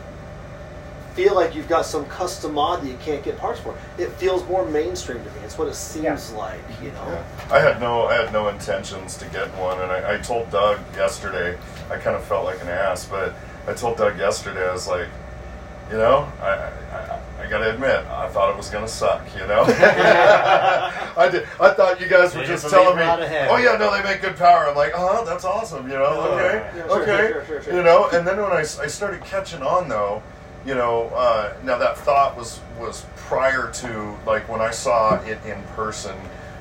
feel 1.14 1.34
like 1.34 1.54
you've 1.54 1.68
got 1.68 1.84
some 1.84 2.06
custom 2.06 2.54
mod 2.54 2.82
that 2.82 2.88
you 2.88 2.96
can't 3.04 3.22
get 3.22 3.36
parts 3.38 3.60
for. 3.60 3.76
It 3.98 4.10
feels 4.12 4.46
more 4.48 4.64
mainstream 4.66 5.18
to 5.18 5.30
me. 5.30 5.40
It's 5.44 5.58
what 5.58 5.68
it 5.68 5.74
seems 5.74 6.32
like, 6.32 6.60
you 6.82 6.90
know. 6.92 7.06
Yeah. 7.06 7.24
I 7.50 7.58
had 7.58 7.80
no 7.80 8.06
I 8.06 8.14
had 8.14 8.32
no 8.32 8.48
intentions 8.48 9.16
to 9.18 9.26
get 9.26 9.48
one, 9.58 9.80
and 9.80 9.92
I, 9.92 10.14
I 10.14 10.18
told 10.18 10.50
Doug 10.50 10.80
yesterday. 10.94 11.58
I 11.90 11.98
kind 11.98 12.16
of 12.16 12.24
felt 12.24 12.44
like 12.44 12.62
an 12.62 12.68
ass, 12.68 13.04
but 13.04 13.34
I 13.66 13.74
told 13.74 13.98
Doug 13.98 14.18
yesterday. 14.18 14.66
I 14.66 14.72
was 14.72 14.88
like, 14.88 15.08
you 15.90 15.98
know, 15.98 16.32
I 16.40 16.46
I, 16.46 16.96
I, 16.96 17.20
I 17.40 17.48
gotta 17.48 17.74
admit, 17.74 18.04
I 18.06 18.28
thought 18.28 18.50
it 18.50 18.56
was 18.56 18.68
gonna 18.68 18.88
suck. 18.88 19.26
You 19.34 19.46
know, 19.46 19.64
I 21.16 21.28
did. 21.30 21.46
I 21.60 21.70
thought 21.74 22.00
you 22.00 22.06
guys 22.08 22.34
were 22.34 22.44
just 22.44 22.62
just 22.62 22.72
telling 22.74 22.96
me, 22.96 23.02
believe 23.02 23.08
out 23.08 23.22
ahead. 23.22 23.48
oh 23.50 23.56
yeah, 23.56 23.76
no, 23.76 23.92
they 23.92 24.02
make 24.02 24.20
good 24.20 24.36
power. 24.36 24.68
I'm 24.68 24.76
like, 24.76 24.92
oh, 24.94 25.24
that's 25.24 25.44
awesome. 25.44 25.88
You 25.88 25.94
know, 25.94 26.34
okay, 26.34 26.70
Yeah, 26.76 26.86
sure, 26.86 27.02
okay, 27.02 27.32
sure, 27.32 27.44
sure, 27.46 27.62
sure. 27.62 27.74
you 27.74 27.82
know. 27.82 28.08
And 28.10 28.26
then 28.26 28.36
when 28.36 28.52
I, 28.52 28.60
I 28.60 28.86
started 28.86 29.22
catching 29.24 29.62
on 29.62 29.88
though, 29.88 30.22
you 30.64 30.74
know, 30.74 31.08
uh, 31.14 31.54
now 31.64 31.78
that 31.78 31.98
thought 31.98 32.36
was 32.36 32.60
was 32.78 33.04
prior 33.16 33.70
to 33.72 34.16
like 34.26 34.48
when 34.48 34.60
I 34.60 34.70
saw 34.70 35.20
it 35.24 35.38
in 35.44 35.62
person 35.74 36.14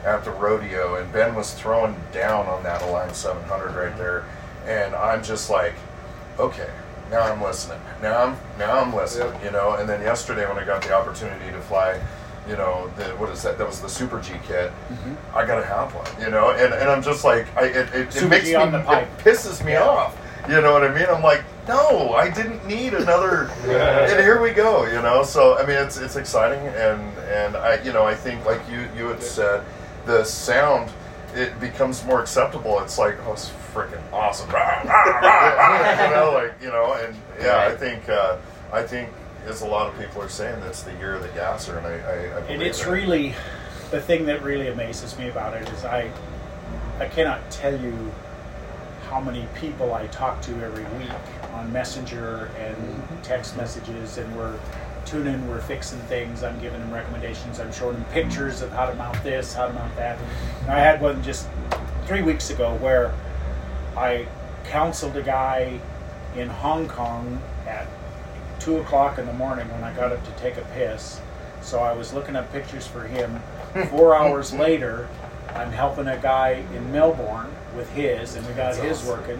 at 0.03 0.26
the 0.26 0.32
rodeo, 0.32 0.95
and 0.95 1.11
Ben 1.13 1.36
was 1.36 1.53
throwing 1.53 1.95
down 2.11 2.47
on 2.47 2.63
that 2.63 2.82
Align 2.82 3.13
700 3.13 3.76
right 3.76 3.95
there, 3.97 4.26
and 4.65 4.95
I'm 4.95 5.24
just 5.24 5.49
like, 5.49 5.76
okay, 6.39 6.69
now 7.12 7.22
I'm 7.22 7.41
listening. 7.41 7.80
Now 8.01 8.24
I'm 8.24 8.38
now 8.57 8.80
I'm 8.80 8.95
listening. 8.95 9.34
Yep. 9.34 9.43
You 9.43 9.51
know. 9.51 9.76
And 9.76 9.88
then 9.88 10.01
yesterday 10.01 10.47
when 10.47 10.57
I 10.57 10.66
got 10.66 10.82
the 10.82 10.93
opportunity 10.93 11.51
to 11.51 11.62
fly. 11.62 12.01
You 12.49 12.57
know, 12.57 12.91
the, 12.97 13.03
what 13.18 13.30
is 13.30 13.43
that? 13.43 13.59
That 13.59 13.68
was 13.68 13.82
the 13.82 13.88
Super 13.88 14.20
G 14.20 14.34
kit. 14.47 14.72
I 15.36 15.45
gotta 15.45 15.64
have 15.64 15.93
one. 15.93 16.07
You 16.20 16.32
know, 16.32 16.49
and, 16.49 16.74
and 16.74 16.89
I'm 16.89 17.03
just 17.03 17.24
like, 17.24 17.45
I, 17.55 17.66
it, 17.66 17.93
it, 17.93 18.16
it 18.16 18.28
makes 18.28 18.45
G 18.45 18.57
me, 18.57 18.64
it 18.64 19.18
pisses 19.20 19.64
me 19.64 19.76
off. 19.76 20.18
You 20.49 20.59
know 20.59 20.74
what 20.74 20.84
I 20.84 20.91
mean? 20.91 21.05
I'm 21.07 21.22
like, 21.22 21.43
no, 21.68 22.14
I 22.14 22.30
didn't 22.30 22.66
need 22.66 22.93
another. 22.93 23.49
and 23.66 24.20
here 24.20 24.41
we 24.41 24.51
go. 24.51 24.86
You 24.86 25.01
know, 25.01 25.24
so 25.24 25.57
I 25.57 25.66
mean, 25.66 25.78
it's 25.78 25.97
it's 25.97 26.16
exciting, 26.16 26.66
and 26.68 27.01
and 27.20 27.55
I 27.55 27.82
you 27.84 27.93
know 27.93 28.03
I 28.03 28.16
think 28.16 28.43
like 28.45 28.62
you 28.70 28.88
you 28.97 29.05
had 29.05 29.22
said, 29.22 29.64
the 30.05 30.24
sound 30.24 30.91
it 31.36 31.57
becomes 31.59 32.03
more 32.05 32.22
acceptable. 32.22 32.80
It's 32.80 32.97
like 32.97 33.18
oh, 33.28 33.34
it's 33.34 33.49
freaking 33.74 34.01
awesome. 34.11 34.49
You 34.51 36.15
know, 36.17 36.32
like 36.34 36.53
you 36.61 36.69
know, 36.69 36.93
and 36.93 37.15
yeah, 37.39 37.67
I 37.67 37.76
think 37.76 38.07
uh, 38.09 38.38
I 38.74 38.84
think 38.84 39.09
as 39.47 39.61
a 39.61 39.65
lot 39.67 39.88
of 39.88 39.99
people 39.99 40.22
are 40.22 40.30
saying, 40.30 40.59
that's 40.61 40.84
the 40.84 40.93
year 40.97 41.13
of 41.15 41.22
the 41.22 41.30
gasser, 41.30 41.78
and 41.78 41.88
I 41.88 41.91
I, 41.91 42.38
I 42.38 42.41
believe 42.41 42.49
and 42.49 42.61
it's 42.61 42.84
that. 42.84 42.91
really 42.91 43.34
the 43.91 44.01
thing 44.01 44.26
that 44.26 44.41
really 44.43 44.67
amazes 44.67 45.17
me 45.17 45.30
about 45.30 45.53
it 45.53 45.67
is 45.69 45.86
I 45.86 46.11
I 46.99 47.07
cannot 47.07 47.49
tell 47.51 47.80
you 47.80 48.11
how 49.09 49.19
many 49.19 49.47
people 49.55 49.93
I 49.93 50.07
talk 50.07 50.41
to 50.43 50.51
every 50.63 50.84
week 50.97 51.11
on 51.53 51.72
Messenger 51.72 52.49
and 52.57 53.24
text 53.24 53.57
messages, 53.57 54.17
and 54.17 54.36
we're 54.36 54.57
tuning, 55.05 55.47
we're 55.49 55.61
fixing 55.61 55.99
things. 56.01 56.43
I'm 56.43 56.59
giving 56.61 56.80
them 56.80 56.91
recommendations. 56.93 57.59
I'm 57.59 57.72
showing 57.74 57.95
them 57.95 58.05
pictures 58.11 58.61
of 58.61 58.72
how 58.72 58.86
to 58.86 58.95
mount 58.95 59.22
this, 59.24 59.53
how 59.53 59.67
to 59.67 59.74
mount 59.74 59.95
that. 59.97 60.17
And 60.61 60.72
I 60.72 60.80
had 60.80 61.01
one 61.01 61.22
just 61.24 61.47
three 62.05 62.22
weeks 62.22 62.49
ago 62.49 62.76
where 62.76 63.13
I 63.96 64.28
counseled 64.66 65.16
a 65.18 65.24
guy 65.24 65.80
in 66.36 66.48
Hong 66.48 66.88
Kong 66.88 67.42
at 67.68 67.88
two 68.60 68.78
o'clock 68.78 69.18
in 69.18 69.26
the 69.26 69.34
morning 69.34 69.70
when 69.72 69.84
I 69.84 69.94
got 69.94 70.12
up 70.12 70.24
to 70.24 70.32
take 70.42 70.58
a 70.58 70.66
piss. 70.74 71.20
So 71.62 71.80
I 71.80 71.94
was 71.94 72.14
looking 72.14 72.36
up 72.36 72.52
pictures 72.52 72.88
for 72.88 73.04
him. 73.04 73.42
Four 73.89 74.16
hours 74.20 74.54
later, 74.54 75.08
I'm 75.50 75.72
helping 75.72 76.08
a 76.08 76.18
guy 76.18 76.64
in 76.74 76.92
Melbourne 76.92 77.52
with 77.76 77.89
his, 77.92 78.36
and 78.36 78.48
we 78.48 78.54
got 78.54 78.76
his 78.76 79.04
working. 79.06 79.39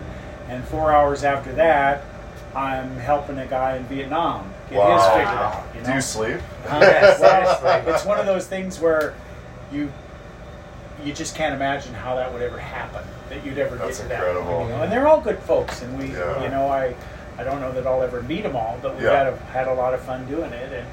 And 0.50 0.64
four 0.66 0.92
hours 0.92 1.24
after 1.24 1.54
that, 1.54 2.04
I'm 2.56 2.98
helping 2.98 3.38
a 3.38 3.48
guy 3.48 3.78
in 3.78 3.86
Vietnam 3.86 4.54
get 4.70 4.92
his 4.92 5.06
figured 5.08 5.28
out. 5.28 5.66
You 5.74 5.82
know? 5.82 5.88
Do 5.88 5.94
you 5.94 6.02
sleep? 6.02 6.38
Oh, 6.68 6.80
yes, 6.82 7.20
well, 7.64 7.88
it's 7.88 8.06
one 8.06 8.20
of 8.20 8.26
those 8.26 8.48
things 8.48 8.80
where 8.80 9.14
you 9.72 9.92
you 11.04 11.14
just 11.14 11.36
can't 11.36 11.56
imagine 11.56 11.94
how 11.94 12.16
that 12.16 12.32
would 12.32 12.42
ever 12.42 12.60
happen. 12.60 13.04
That 13.32 13.46
you'd 13.46 13.58
ever 13.60 13.78
That's 13.78 14.00
get 14.00 14.04
to 14.04 14.10
that. 14.10 14.16
incredible. 14.20 14.46
point, 14.58 14.70
you 14.70 14.76
know? 14.76 14.84
And 14.84 14.92
they're 14.92 15.08
all 15.08 15.22
good 15.22 15.40
folks, 15.40 15.82
and 15.82 15.98
we, 15.98 16.08
Yeah. 16.08 16.44
you 16.44 16.50
know, 16.50 16.68
I 16.70 16.94
I 17.40 17.44
don't 17.46 17.62
know 17.62 17.72
that 17.72 17.88
I'll 17.88 18.04
ever 18.04 18.22
meet 18.24 18.44
them 18.44 18.58
all, 18.58 18.78
but 18.82 18.94
we've 18.96 19.04
Yeah. 19.06 19.24
had 19.24 19.28
a, 19.34 19.38
had 19.54 19.68
a 19.70 19.74
lot 19.74 19.94
of 19.94 20.02
fun 20.02 20.26
doing 20.26 20.52
it, 20.52 20.72
and 20.74 20.86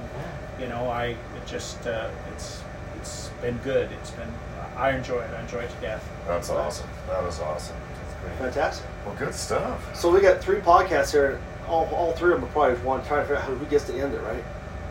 you 0.60 0.68
know, 0.68 0.88
I 0.88 1.06
it 1.08 1.46
just 1.46 1.84
uh, 1.86 2.06
it's 2.32 2.62
it's 3.00 3.30
been 3.42 3.58
good. 3.64 3.90
It's 4.00 4.10
been 4.12 4.32
I 4.76 4.90
enjoy 4.90 5.18
it. 5.18 5.30
I 5.36 5.40
enjoy 5.40 5.58
it 5.60 5.70
to 5.70 5.76
death. 5.80 6.08
That's 6.28 6.48
awesome. 6.50 6.86
That 7.08 7.24
is 7.24 7.40
awesome. 7.40 7.74
that 8.24 8.32
is 8.32 8.38
Fantastic. 8.54 8.86
Well, 9.04 9.16
good 9.18 9.34
stuff. 9.34 9.96
So 9.96 10.08
we 10.08 10.20
got 10.20 10.40
three 10.40 10.60
podcasts 10.60 11.10
here. 11.10 11.40
All, 11.68 11.88
all 11.92 12.12
three 12.12 12.32
of 12.32 12.40
them 12.40 12.48
are 12.48 12.52
probably 12.52 12.76
one 12.86 13.04
trying 13.04 13.22
to 13.22 13.26
figure 13.26 13.36
out 13.36 13.42
who 13.42 13.66
gets 13.66 13.84
to 13.86 13.94
end 14.00 14.14
it, 14.14 14.20
right? 14.22 14.44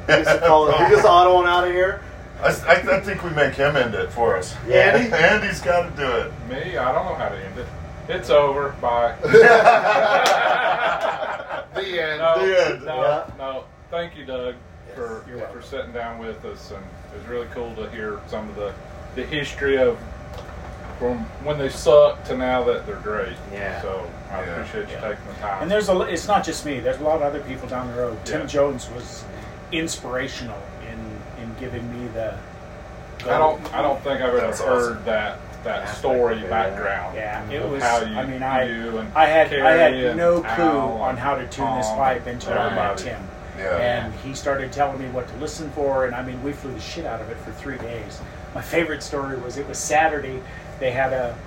Who 0.08 0.24
gets 0.24 0.32
to 0.42 0.46
call 0.48 0.68
it? 0.68 0.76
Who 0.76 0.90
gets 0.90 1.02
the 1.04 1.10
auto 1.18 1.36
one 1.36 1.48
out 1.48 1.66
of 1.66 1.72
here? 1.74 2.02
I, 2.42 2.50
I, 2.68 2.98
I 2.98 3.00
think 3.02 3.24
we 3.24 3.30
make 3.32 3.56
him 3.56 3.76
end 3.76 3.96
it 3.96 4.12
for 4.12 4.36
us. 4.38 4.56
Andy? 4.70 5.12
Andy's 5.14 5.62
got 5.62 5.90
to 5.90 5.96
do 6.02 6.10
it. 6.12 6.32
Me, 6.50 6.78
I 6.78 6.92
don't 6.92 7.06
know 7.06 7.16
how 7.16 7.30
to 7.30 7.38
end 7.38 7.58
it. 7.60 7.68
It's 8.10 8.30
over. 8.30 8.70
Bye. 8.82 9.16
The 11.76 12.02
end. 12.02 12.20
No, 12.20 12.46
The 12.48 12.66
end. 12.66 12.86
no, 12.86 13.02
Yeah. 13.02 13.30
no. 13.38 13.64
Thank 13.92 14.18
you, 14.18 14.26
Doug, 14.26 14.56
for 14.96 15.24
You're 15.30 15.46
for 15.48 15.62
sitting 15.62 15.92
down 15.92 16.18
with 16.18 16.44
us, 16.44 16.72
and 16.72 16.84
it 17.14 17.18
was 17.20 17.28
really 17.28 17.48
cool 17.54 17.74
to 17.76 17.90
hear 17.92 18.20
some 18.28 18.50
of 18.50 18.56
the 18.56 18.74
the 19.16 19.24
history 19.24 19.78
of 19.78 19.98
from 21.00 21.20
when 21.44 21.58
they 21.60 21.70
sucked 21.70 22.26
to 22.28 22.36
now 22.38 22.64
that 22.64 22.86
they're 22.88 22.96
great. 22.98 23.36
Yeah. 23.54 23.82
So 23.82 24.10
I 24.32 24.42
Yeah. 24.42 24.56
appreciate 24.56 24.88
you 24.90 24.96
Yeah. 24.96 25.10
taking 25.10 25.26
the 25.28 25.34
time. 25.40 25.62
And 25.62 25.70
there's 25.72 25.90
a 25.90 26.02
it's 26.02 26.28
not 26.28 26.44
just 26.44 26.66
me. 26.66 26.80
There's 26.80 27.00
a 27.00 27.04
lot 27.04 27.18
of 27.18 27.22
other 27.22 27.42
people 27.42 27.68
down 27.68 27.88
the 27.94 28.02
road. 28.02 28.18
Tim 28.26 28.48
Jones 28.48 28.90
was 28.90 29.24
inspirational 29.72 30.58
in 30.58 30.58
in 30.58 30.77
giving 31.60 31.90
me 31.92 32.08
the. 32.10 32.38
I 33.26 33.38
don't 33.38 33.74
I 33.74 33.82
don't 33.82 34.00
think 34.02 34.22
I've 34.22 34.36
ever 34.36 34.40
heard 34.40 34.98
awesome. 34.98 35.06
that 35.06 35.40
that 35.64 35.84
Aspect 35.84 35.98
story 35.98 36.38
of 36.38 36.44
it, 36.44 36.50
background. 36.50 37.16
Yeah, 37.16 37.50
it 37.50 37.68
was. 37.70 37.84
How 37.84 38.02
you, 38.02 38.16
I 38.16 38.26
mean, 38.26 38.44
I 38.44 38.64
you 38.64 38.98
and 39.00 39.14
I 39.16 39.26
had 39.26 39.54
I 39.54 39.72
had 39.72 40.16
no 40.16 40.42
clue 40.42 40.64
Al 40.64 41.02
on 41.02 41.18
how 41.18 41.36
to 41.36 41.48
tune 41.48 41.76
this 41.78 41.88
pipe 41.90 42.26
until 42.28 42.54
I 42.54 42.74
met. 42.74 42.98
Tim. 42.98 43.22
Yeah. 43.58 43.78
And 43.78 44.14
he 44.16 44.36
started 44.36 44.72
telling 44.72 45.02
me 45.02 45.08
what 45.10 45.28
to 45.30 45.36
listen 45.38 45.72
for, 45.72 46.06
and 46.06 46.14
I 46.14 46.24
mean, 46.24 46.42
we 46.44 46.52
flew 46.52 46.72
the 46.72 46.80
shit 46.80 47.06
out 47.06 47.22
of 47.22 47.30
it 47.30 47.38
for 47.38 47.52
three 47.54 47.78
days. 47.80 48.22
My 48.54 48.62
favorite 48.62 49.02
story 49.02 49.38
was 49.38 49.58
it 49.58 49.68
was 49.68 49.80
Saturday. 49.80 50.42
They 50.80 50.92
had 50.92 51.12
a 51.12 51.38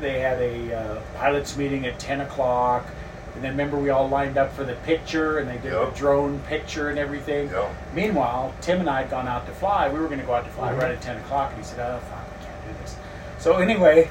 they 0.00 0.20
had 0.20 0.40
a 0.40 0.74
uh, 0.74 1.00
pilots 1.16 1.56
meeting 1.56 1.86
at 1.86 1.98
ten 1.98 2.22
o'clock, 2.22 2.86
and 3.34 3.42
then 3.44 3.52
remember 3.52 3.78
we 3.78 3.90
all 3.90 4.08
lined 4.08 4.36
up 4.38 4.52
for 4.54 4.64
the 4.64 4.74
picture, 4.74 5.38
and 5.38 5.48
they 5.48 5.58
did 5.58 5.72
Yep. 5.72 5.92
the 5.92 5.98
drone 5.98 6.38
picture 6.40 6.88
and 6.90 6.98
everything. 6.98 7.50
Yep. 7.50 7.70
Meanwhile, 7.94 8.54
Tim 8.60 8.80
and 8.80 8.88
I 8.90 9.02
had 9.02 9.10
gone 9.10 9.28
out 9.28 9.46
to 9.46 9.52
fly. 9.52 9.88
We 9.88 9.98
were 10.00 10.06
going 10.06 10.20
to 10.20 10.26
go 10.26 10.34
out 10.34 10.44
to 10.44 10.50
fly 10.50 10.70
Mm-hmm. 10.70 10.80
right 10.80 10.90
at 10.92 11.00
ten 11.00 11.16
o'clock, 11.18 11.50
and 11.50 11.58
he 11.58 11.64
said, 11.64 11.78
"Oh 11.80 11.98
fuck, 12.00 12.24
we 12.38 12.44
can't 12.46 12.66
do 12.66 12.82
this." 12.82 12.96
So 13.38 13.56
anyway, 13.56 14.10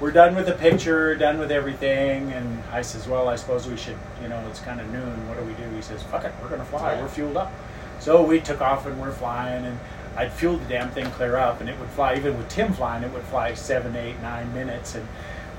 we're 0.00 0.12
done 0.12 0.34
with 0.36 0.46
the 0.46 0.52
picture, 0.52 1.14
done 1.16 1.38
with 1.38 1.50
everything, 1.50 2.32
and 2.32 2.62
I 2.72 2.82
says, 2.82 3.08
"Well, 3.08 3.28
I 3.28 3.36
suppose 3.36 3.66
we 3.68 3.76
should, 3.76 3.96
you 4.22 4.28
know, 4.28 4.40
it's 4.48 4.60
kind 4.60 4.80
of 4.80 4.88
noon. 4.92 5.28
What 5.28 5.38
do 5.38 5.44
we 5.44 5.54
do?" 5.54 5.68
He 5.74 5.82
says, 5.82 6.02
"Fuck 6.04 6.24
it, 6.24 6.32
we're 6.42 6.48
gonna 6.48 6.64
fly. 6.64 7.00
We're 7.00 7.08
fueled 7.08 7.36
up." 7.36 7.52
So 8.00 8.22
we 8.22 8.38
took 8.40 8.60
off 8.60 8.86
and 8.86 9.00
we're 9.00 9.10
flying, 9.10 9.64
and 9.64 9.78
I'd 10.16 10.32
fueled 10.32 10.62
the 10.64 10.68
damn 10.68 10.90
thing 10.90 11.06
clear 11.06 11.36
up, 11.36 11.60
and 11.60 11.68
it 11.68 11.78
would 11.80 11.88
fly. 11.90 12.14
Even 12.14 12.36
with 12.38 12.48
Tim 12.48 12.72
flying, 12.72 13.02
it 13.02 13.12
would 13.12 13.24
fly 13.24 13.54
seven, 13.54 13.96
eight, 13.96 14.20
nine 14.22 14.52
minutes, 14.54 14.94
and 14.94 15.06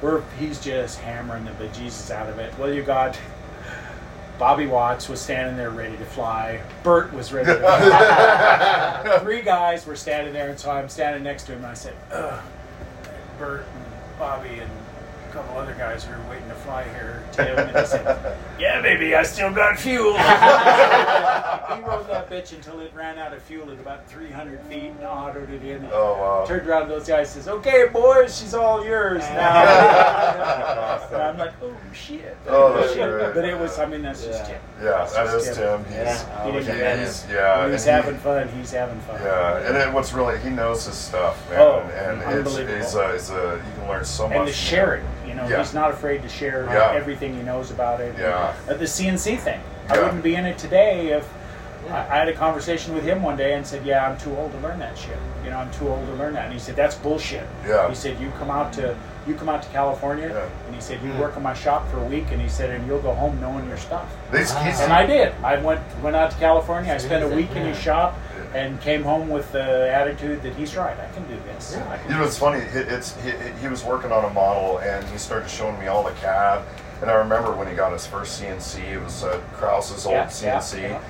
we're 0.01 0.21
he's 0.39 0.59
just 0.59 0.99
hammering 0.99 1.45
the 1.45 1.51
bejesus 1.51 2.11
out 2.11 2.29
of 2.29 2.39
it. 2.39 2.57
Well, 2.57 2.73
you 2.73 2.83
got. 2.83 3.19
Bobby 4.37 4.67
Watts 4.67 5.09
was 5.09 5.19
standing 5.19 5.57
there 5.57 5.69
ready 5.69 5.97
to 5.97 6.05
fly. 6.05 6.61
Bert 6.81 7.11
was 7.13 7.33
ready 7.33 7.47
to 7.47 7.59
fly. 7.59 9.19
Three 9.21 9.41
guys 9.41 9.85
were 9.85 9.97
standing 9.97 10.31
there, 10.31 10.49
and 10.49 10.57
so 10.57 10.71
I'm 10.71 10.87
standing 10.87 11.23
next 11.23 11.43
to 11.43 11.51
him, 11.51 11.57
and 11.57 11.67
I 11.67 11.73
said, 11.73 11.93
Ugh, 12.09 12.41
Bert 13.37 13.65
and 13.75 13.85
Bobby 14.17 14.59
and 14.59 14.71
a 15.29 15.33
couple 15.33 15.57
other 15.57 15.73
guys 15.75 16.03
who 16.03 16.13
are 16.13 16.29
waiting 16.29 16.47
to 16.49 16.55
fly 16.55 16.83
here, 16.83 17.23
Tim, 17.31 17.57
and 17.57 17.77
he 17.77 17.85
said, 17.85 18.35
"Yeah, 18.59 18.81
baby, 18.81 19.15
I 19.15 19.23
still 19.23 19.51
got 19.53 19.77
fuel." 19.79 20.13
he 20.13 20.19
rode 21.83 22.07
that 22.07 22.29
bitch 22.29 22.53
until 22.53 22.79
it 22.79 22.91
ran 22.95 23.17
out 23.19 23.33
of 23.33 23.41
fuel 23.43 23.71
at 23.71 23.79
about 23.79 24.07
300 24.09 24.59
feet 24.61 24.85
and 24.91 24.99
autoed 25.01 25.49
it 25.51 25.63
in. 25.63 25.87
Oh, 25.91 26.13
wow. 26.17 26.45
Turned 26.47 26.67
around 26.67 26.83
to 26.83 26.87
those 26.89 27.07
guys 27.07 27.33
and 27.35 27.43
says, 27.43 27.47
"Okay, 27.47 27.87
boys, 27.91 28.39
she's 28.39 28.53
all 28.53 28.83
yours 28.83 29.19
now." 29.33 29.63
and 31.11 31.21
I'm 31.21 31.37
like, 31.37 31.53
"Oh 31.61 31.75
shit!" 31.93 32.35
Oh, 32.47 32.73
that's 32.73 32.93
great. 32.95 33.33
But 33.33 33.45
it 33.45 33.57
was, 33.57 33.77
I 33.79 33.85
mean, 33.85 34.01
that's 34.01 34.23
just 34.25 34.45
Tim. 34.45 34.59
Yeah, 34.81 34.89
That's 34.91 35.13
that 35.13 35.25
just 35.25 35.49
is 35.49 35.57
Tim. 35.57 35.85
He's, 35.85 35.93
Yeah. 35.95 36.45
He 36.45 36.51
didn't 36.51 36.97
he- 36.99 37.05
he's 37.05 37.27
yeah. 37.29 37.61
When 37.63 37.71
he's 37.71 37.85
and 37.87 37.97
he- 37.97 38.01
having 38.11 38.19
fun. 38.21 38.47
He's 38.49 38.71
having 38.71 38.99
fun. 39.01 39.21
Yeah, 39.21 39.57
and 39.67 39.75
then 39.75 39.93
what's 39.93 40.13
really 40.13 40.39
he 40.39 40.49
knows 40.49 40.85
his 40.85 40.95
stuff, 40.95 41.37
man, 41.49 41.59
Oh, 41.61 41.79
and 41.93 42.17
it's, 42.21 42.27
unbelievable. 42.55 42.75
it's, 42.81 42.95
a, 42.95 43.09
it's 43.13 43.29
a 43.29 43.61
you 43.65 43.73
can 43.81 43.87
learn 43.89 44.05
so 44.05 44.27
much. 44.27 44.37
and 44.37 44.47
to 44.47 44.53
from 44.53 44.59
share 44.59 44.95
him. 44.97 45.05
It. 45.39 45.43
You 45.43 45.49
know, 45.49 45.55
Yeah. 45.57 45.63
he's 45.63 45.73
not 45.73 45.91
afraid 45.91 46.21
to 46.21 46.29
share 46.29 46.69
uh, 46.69 46.73
Yeah. 46.73 46.91
everything 46.93 47.35
he 47.35 47.41
knows 47.41 47.71
about 47.71 47.99
it. 48.01 48.15
Yeah. 48.19 48.53
Uh, 48.67 48.73
the 48.73 48.87
CNC 48.87 49.35
thing. 49.37 49.59
I 49.89 49.99
wouldn't 49.99 50.23
be 50.23 50.35
in 50.35 50.45
it 50.45 50.57
today 50.57 51.07
if 51.07 51.27
I, 51.89 51.97
I 51.97 52.17
had 52.17 52.27
a 52.27 52.33
conversation 52.33 52.93
with 52.93 53.03
him 53.03 53.23
one 53.23 53.37
day 53.37 53.53
and 53.53 53.65
said, 53.65 53.85
"Yeah, 53.85 54.07
I'm 54.07 54.17
too 54.17 54.35
old 54.35 54.51
to 54.51 54.59
learn 54.59 54.79
that 54.79 54.97
shit. 54.97 55.17
You 55.43 55.49
know, 55.49 55.57
I'm 55.57 55.71
too 55.71 55.87
old 55.87 56.05
to 56.07 56.13
learn 56.13 56.33
that." 56.33 56.45
And 56.45 56.53
he 56.53 56.59
said, 56.59 56.75
"That's 56.75 56.95
bullshit." 56.95 57.47
Yeah. 57.65 57.89
He 57.89 57.95
said, 57.95 58.19
"You 58.19 58.31
come 58.37 58.51
out 58.51 58.73
to 58.73 58.95
you 59.27 59.35
come 59.35 59.49
out 59.49 59.61
to 59.63 59.69
California, 59.69 60.29
Yeah. 60.29 60.65
and 60.65 60.75
he 60.75 60.81
said 60.81 61.01
you 61.03 61.11
hmm. 61.11 61.19
work 61.19 61.37
in 61.37 61.43
my 61.43 61.53
shop 61.53 61.89
for 61.89 61.97
a 61.99 62.05
week, 62.05 62.25
and 62.31 62.41
he 62.41 62.49
said, 62.49 62.71
and 62.71 62.85
you'll 62.87 63.01
go 63.01 63.13
home 63.13 63.39
knowing 63.39 63.67
your 63.67 63.77
stuff." 63.77 64.09
These, 64.31 64.51
ah. 64.51 64.63
he's, 64.63 64.79
And 64.79 64.91
I 64.91 65.05
did. 65.05 65.33
I 65.43 65.57
went 65.57 65.81
went 66.01 66.15
out 66.15 66.31
to 66.31 66.37
California. 66.37 66.93
I 66.93 66.97
spent 66.97 67.23
a 67.23 67.35
week 67.35 67.51
in 67.51 67.65
his 67.65 67.79
shop, 67.79 68.17
and 68.53 68.79
came 68.81 69.03
home 69.03 69.29
with 69.29 69.51
the 69.51 69.93
attitude 69.93 70.41
that 70.43 70.55
he's 70.55 70.75
right. 70.75 70.97
I 70.99 71.07
can 71.13 71.23
do 71.27 71.35
this. 71.45 71.75
I 71.77 71.97
can 71.97 72.11
You 72.11 72.17
know, 72.17 72.23
it's 72.23 72.37
funny. 72.37 72.59
It, 72.59 72.87
it's 72.87 73.15
he, 73.21 73.31
he 73.61 73.67
was 73.67 73.83
working 73.83 74.11
on 74.11 74.25
a 74.25 74.29
model, 74.33 74.79
and 74.79 75.05
he 75.09 75.17
started 75.17 75.49
showing 75.49 75.79
me 75.79 75.87
all 75.87 76.03
the 76.03 76.11
CAD. 76.13 76.63
And 77.01 77.09
I 77.09 77.13
remember 77.15 77.55
when 77.55 77.67
he 77.67 77.75
got 77.75 77.93
his 77.93 78.05
first 78.07 78.41
CNC, 78.41 78.83
it 78.93 79.01
was 79.01 79.23
uh, 79.23 79.39
Krause's 79.53 80.05
old 80.05 80.15
Yeah, 80.15 80.25
CNC, 80.27 80.81
yeah, 80.81 81.01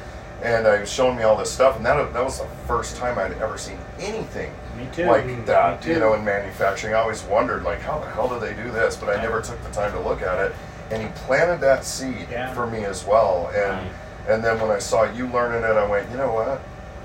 and 0.44 0.68
uh, 0.68 0.74
he 0.76 0.82
was 0.82 0.92
showing 0.92 1.16
me 1.18 1.24
all 1.24 1.36
this 1.38 1.50
stuff. 1.52 1.78
And 1.78 1.86
that 1.86 2.14
that 2.14 2.24
was 2.24 2.40
the 2.40 2.48
first 2.68 2.96
time 2.98 3.18
I'd 3.18 3.32
ever 3.42 3.58
seen 3.58 3.78
anything 4.00 4.52
Me 4.78 4.88
too. 4.94 5.06
like 5.06 5.26
Me 5.26 5.36
that. 5.46 5.82
too. 5.82 5.94
You 5.94 6.00
know, 6.00 6.14
in 6.14 6.24
manufacturing, 6.24 6.94
I 6.94 6.98
always 7.00 7.24
wondered 7.24 7.64
like, 7.64 7.80
how 7.80 7.98
the 8.00 8.06
hell 8.12 8.28
do 8.30 8.40
they 8.40 8.54
do 8.54 8.70
this? 8.72 8.96
But 8.98 9.18
I 9.18 9.22
never 9.22 9.42
took 9.42 9.62
the 9.64 9.70
time 9.72 9.92
to 9.94 10.00
look 10.02 10.22
at 10.22 10.40
it. 10.46 10.54
And 10.92 11.02
he 11.02 11.10
planted 11.26 11.60
that 11.62 11.86
seed 11.86 12.28
Yeah. 12.32 12.54
for 12.54 12.68
me 12.68 12.84
as 12.86 13.06
well. 13.06 13.50
And 13.56 13.90
and 14.28 14.44
then 14.44 14.60
when 14.62 14.70
I 14.70 14.78
saw 14.80 15.04
you 15.12 15.28
learning 15.30 15.64
it, 15.64 15.76
I 15.76 15.88
went, 15.88 16.10
you 16.12 16.18
know 16.18 16.32
what? 16.34 16.62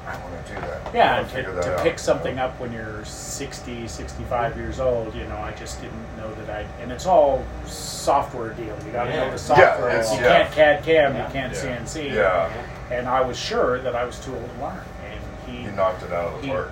I 0.07 0.17
want 0.19 0.47
to 0.47 0.55
do 0.55 0.61
that. 0.61 0.95
Yeah, 0.95 1.23
wanna 1.23 1.35
and 1.39 1.47
to, 1.47 1.53
that 1.53 1.63
to 1.65 1.75
out. 1.77 1.83
pick 1.83 1.99
something 1.99 2.39
up 2.39 2.59
when 2.61 2.73
you're 2.73 3.05
60, 3.05 3.89
65 3.89 4.57
years 4.57 4.79
old, 4.81 5.15
you 5.15 5.25
know, 5.25 5.37
I 5.39 5.53
just 5.53 5.81
didn't 5.81 6.17
know 6.19 6.33
that 6.35 6.51
I. 6.51 6.67
And 6.83 6.93
it's 6.93 7.07
all 7.07 7.45
software 7.67 8.51
deal. 8.55 8.77
You 8.87 8.93
got 8.93 9.05
to 9.05 9.17
know 9.17 9.31
the 9.31 9.39
software. 9.39 9.89
it's- 9.91 10.13
you 10.13 10.21
yeah. 10.21 10.45
can't 10.49 10.53
CAD 10.55 10.83
CAM, 10.85 11.15
Yeah. 11.15 11.27
you 11.27 11.33
can't 11.33 11.53
Yeah. 11.55 11.61
CNC. 11.61 12.11
Yeah, 12.15 12.53
And 12.91 13.09
I 13.09 13.23
was 13.23 13.39
sure 13.39 13.79
that 13.81 13.97
I 13.97 14.05
was 14.05 14.19
too 14.19 14.35
old 14.35 14.51
to 14.57 14.63
learn. 14.63 14.81
And 15.11 15.21
he 15.57 15.63
you 15.65 15.71
knocked 15.73 16.03
it 16.03 16.13
out 16.13 16.27
of 16.35 16.41
the 16.43 16.47
He- 16.49 16.53
park. 16.53 16.71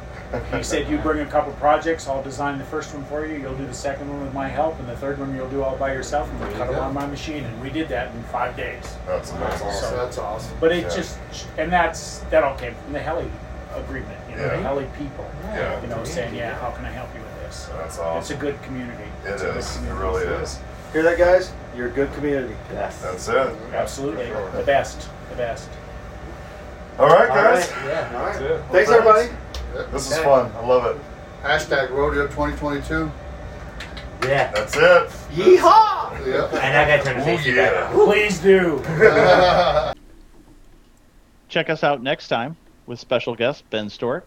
He 0.55 0.62
said, 0.62 0.89
"You 0.89 0.99
bring 0.99 1.20
a 1.20 1.26
couple 1.26 1.53
projects. 1.55 2.09
I'll 2.09 2.22
design 2.22 2.59
the 2.59 2.64
first 2.64 2.95
one 2.95 3.05
for 3.05 3.26
you. 3.26 3.37
You'll 3.39 3.55
do 3.57 3.66
the 3.66 3.74
second 3.74 4.09
one 4.09 4.22
with 4.24 4.33
my 4.33 4.49
help, 4.49 4.78
and 4.78 4.89
the 4.89 4.97
third 4.97 5.18
one 5.18 5.35
you'll 5.37 5.49
do 5.49 5.62
all 5.62 5.76
by 5.76 5.93
yourself, 5.93 6.30
and 6.30 6.41
we'll 6.41 6.53
cut 6.53 6.68
you 6.68 6.74
them 6.74 6.85
on 6.85 6.95
my 6.95 7.07
machine." 7.07 7.45
And 7.45 7.61
we 7.62 7.70
did 7.70 7.89
that 7.91 8.14
in 8.14 8.22
five 8.24 8.57
days. 8.57 8.83
That's 9.07 9.33
awesome! 9.33 9.70
So- 9.72 9.97
That's 9.97 10.18
awesome. 10.18 10.57
But 10.61 10.72
it 10.72 10.85
Yeah. 10.85 10.89
just, 10.97 11.18
and 11.59 11.72
that's 11.72 12.18
that 12.30 12.43
all 12.45 12.55
came 12.57 12.74
from 12.85 12.93
the 12.95 13.01
Heli 13.01 13.30
agreement. 13.74 14.18
You 14.30 14.37
know, 14.37 14.43
Yeah. 14.45 14.57
the 14.57 14.62
Heli 14.62 14.87
people. 14.99 15.26
Yeah. 15.55 15.80
You 15.83 15.89
know, 15.89 16.05
saying, 16.05 16.35
"Yeah, 16.35 16.55
how 16.55 16.70
can 16.70 16.85
I 16.87 16.91
help 16.91 17.09
you 17.14 17.20
with 17.20 17.43
this?" 17.47 17.68
That's 17.78 17.99
awesome. 17.99 18.18
It's 18.20 18.30
a 18.30 18.35
good 18.35 18.62
community. 18.62 19.05
It 19.24 19.30
It's 19.30 19.43
a 19.43 19.47
good. 19.47 19.57
It 19.59 19.66
community. 19.76 20.03
really 20.03 20.24
is. 20.43 20.59
Hear 20.93 21.03
that, 21.05 21.18
guys? 21.18 21.53
You're 21.76 21.87
a 21.89 21.91
good 21.91 22.12
community. 22.14 22.55
Yes. 22.72 22.99
That's 23.03 23.28
it. 23.28 23.49
Absolutely, 23.74 24.30
the 24.57 24.62
best, 24.62 25.09
the 25.30 25.37
best. 25.37 25.68
All 26.99 27.07
right, 27.09 27.28
guys. 27.28 27.70
right. 27.72 27.87
Yeah. 27.87 28.09
All 28.14 28.24
right. 28.26 28.33
That's 28.39 28.41
it. 28.45 28.61
Thanks, 28.70 28.91
everybody. 28.91 29.28
This 29.93 30.11
is 30.11 30.18
fun. 30.18 30.51
I 30.53 30.66
love 30.66 30.85
it. 30.97 31.01
Hashtag 31.43 31.91
rodeo 31.91 32.27
2022. 32.29 33.11
Yeah. 34.23 34.53
That's 34.53 34.77
it. 34.77 35.09
Yeehaw! 35.35 36.27
Yep. 36.27 36.53
And 36.53 36.77
I 36.77 36.87
gotta 36.87 37.03
turn 37.03 37.16
the 37.16 37.23
Oh, 37.23 37.25
safety 37.25 37.51
yeah. 37.51 37.70
back 37.70 37.95
on. 37.95 38.07
Please 38.07 38.39
do. 38.39 38.83
Check 41.49 41.68
us 41.70 41.83
out 41.85 42.03
next 42.03 42.29
time 42.29 42.57
with 42.87 42.99
special 43.01 43.35
guest 43.35 43.68
Ben 43.70 43.89
Storick, 43.89 44.23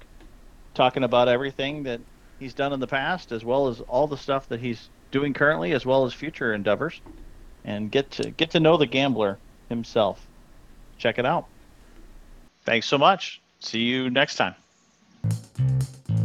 talking 0.73 1.03
about 1.03 1.27
everything 1.27 1.83
that 1.83 2.01
he's 2.39 2.53
done 2.53 2.73
in 2.73 2.79
the 2.79 2.87
past, 2.87 3.31
as 3.31 3.43
well 3.45 3.67
as 3.67 3.81
all 3.81 4.07
the 4.07 4.17
stuff 4.17 4.47
that 4.49 4.59
he's 4.59 4.89
doing 5.11 5.33
currently, 5.33 5.71
as 5.71 5.85
well 5.85 6.05
as 6.05 6.13
future 6.13 6.53
endeavors, 6.53 7.01
and 7.63 7.89
get 7.91 8.11
to 8.11 8.29
get 8.31 8.51
to 8.51 8.59
know 8.59 8.77
the 8.77 8.85
gambler 8.85 9.37
himself. 9.69 10.27
Check 10.97 11.17
it 11.17 11.25
out. 11.25 11.45
Thanks 12.63 12.85
so 12.87 12.97
much. 12.97 13.41
See 13.59 13.81
you 13.83 14.09
next 14.09 14.35
time. 14.35 14.55
Thank 15.29 16.09
you. 16.09 16.24